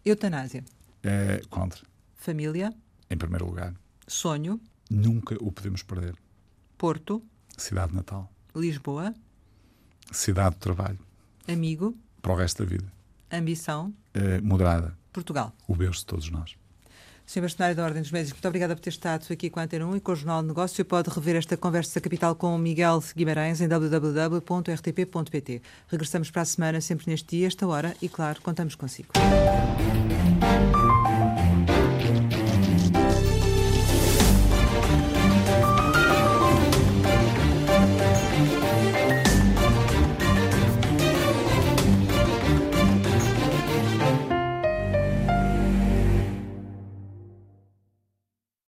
Eutanásia. 0.04 0.64
É 1.04 1.40
contra. 1.48 1.80
Família. 2.16 2.74
Em 3.08 3.16
primeiro 3.16 3.46
lugar. 3.46 3.74
Sonho. 4.08 4.60
Nunca 4.90 5.36
o 5.40 5.52
podemos 5.52 5.82
perder. 5.82 6.16
Porto. 6.76 7.22
Cidade 7.56 7.94
natal. 7.94 8.30
Lisboa. 8.56 9.14
Cidade 10.10 10.56
de 10.56 10.60
trabalho. 10.60 10.98
Amigo. 11.46 11.96
Para 12.20 12.32
o 12.32 12.36
resto 12.36 12.64
da 12.64 12.68
vida. 12.68 12.92
Ambição. 13.30 13.94
É, 14.12 14.40
moderada. 14.40 14.96
Portugal. 15.12 15.52
O 15.68 15.74
berço 15.74 16.00
de 16.00 16.06
todos 16.06 16.30
nós. 16.30 16.56
Sr. 17.24 17.42
Bastonário 17.42 17.76
da 17.76 17.84
Ordem 17.84 18.02
dos 18.02 18.10
Médicos, 18.10 18.34
muito 18.34 18.48
obrigada 18.48 18.74
por 18.74 18.82
ter 18.82 18.90
estado 18.90 19.24
aqui 19.30 19.48
com 19.48 19.60
a 19.60 19.62
Antena 19.62 19.86
1 19.86 19.96
e 19.96 20.00
com 20.00 20.12
o 20.12 20.16
Jornal 20.16 20.42
de 20.42 20.48
Negócio. 20.48 20.84
Pode 20.84 21.08
rever 21.08 21.36
esta 21.36 21.56
conversa 21.56 22.00
capital 22.00 22.34
com 22.34 22.58
Miguel 22.58 23.02
Guimarães 23.16 23.60
em 23.60 23.68
www.rtp.pt. 23.68 25.62
Regressamos 25.88 26.30
para 26.30 26.42
a 26.42 26.44
semana, 26.44 26.80
sempre 26.80 27.08
neste 27.10 27.36
dia, 27.36 27.46
esta 27.46 27.66
hora, 27.66 27.96
e 28.02 28.08
claro, 28.08 28.42
contamos 28.42 28.74
consigo. 28.74 29.12